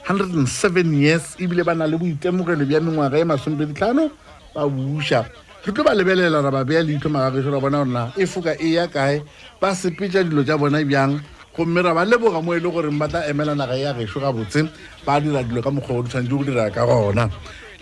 107 0.10 0.90
years 0.98 1.38
ebile 1.38 1.62
ba 1.62 1.78
na 1.78 1.86
le 1.86 1.94
boitemogelo 1.98 2.66
bja 2.66 2.82
mengwaga 2.82 3.22
e 3.22 3.26
masomepeditlhano 3.30 4.10
ba 4.58 4.66
buša 4.66 5.22
re 5.66 5.70
tlo 5.70 5.86
ba 5.86 5.94
lebelela 5.94 6.42
ra 6.42 6.50
ba 6.50 6.66
beya 6.66 6.82
leitlho 6.82 7.14
magagešo 7.14 7.54
ra 7.54 7.62
bona 7.62 7.86
gorena 7.86 8.04
e 8.18 8.26
foka 8.26 8.58
e 8.58 8.74
ya 8.74 8.90
kae 8.90 9.22
ba 9.62 9.70
sepetša 9.78 10.26
dilo 10.26 10.42
tša 10.42 10.58
bona 10.58 10.82
bjang 10.82 11.22
gomme 11.54 11.78
ra 11.86 11.94
ba 11.94 12.10
leboga 12.10 12.42
mo 12.42 12.58
e 12.58 12.58
le 12.60 12.70
goreng 12.74 12.98
ba 12.98 13.06
tla 13.06 13.30
emela 13.30 13.54
naga 13.54 13.78
e 13.78 13.86
ya 13.86 13.94
gešo 13.94 14.18
ga 14.18 14.34
botse 14.34 14.66
ba 15.06 15.22
dira 15.22 15.46
dilo 15.46 15.62
ka 15.62 15.70
mokgwa 15.70 16.02
o 16.02 16.02
ditshwanetse 16.02 16.26
go 16.34 16.42
dira 16.42 16.74
ka 16.74 16.90
gona 16.90 17.30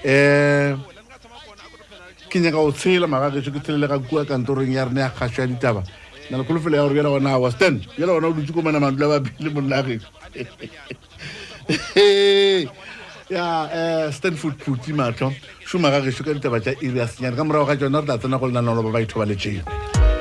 um 0.03 0.75
ke 2.28 2.43
nyaka 2.43 2.59
go 2.59 2.75
tshela 2.75 3.07
magagešo 3.07 3.55
ke 3.55 3.63
tshele 3.63 3.80
le 3.80 3.88
ga 3.88 4.03
kua 4.03 4.28
kantorong 4.28 4.67
ya 4.75 4.84
rena 4.84 5.07
ya 5.07 5.15
kgaso 5.15 5.47
ya 5.47 5.47
ditaba 5.47 5.80
nna 6.28 6.43
le 6.43 6.43
kgolofelo 6.43 6.75
ya 6.75 6.84
gore 6.84 6.91
bjela 6.91 7.07
gona 7.07 7.39
wa 7.39 7.47
stan 7.55 7.80
bjela 7.95 8.19
gona 8.19 8.28
o 8.28 8.36
dutse 8.36 8.51
ko 8.51 8.59
manamadula 8.59 9.15
ba 9.15 9.17
bele 9.23 9.47
monnagešo 9.55 10.11
ya 13.30 13.47
eh 13.72 14.11
stanford 14.11 14.57
puti 14.63 14.93
matlo 14.93 15.34
shuma 15.68 15.91
ga 15.91 15.99
gešo 16.01 16.24
ka 16.24 16.32
ditaba 16.34 16.59
tša 16.63 16.80
iriasenyane 16.82 17.36
ka 17.36 17.43
morago 17.43 17.65
ga 17.72 17.76
tsona 17.78 17.99
re 17.99 18.05
tla 18.05 18.18
tsena 18.18 18.39
go 18.39 18.47
lenanolo 18.47 18.82
ba 18.88 18.95
baitho 18.99 19.20
ba 19.20 19.26
letšeng 19.28 20.16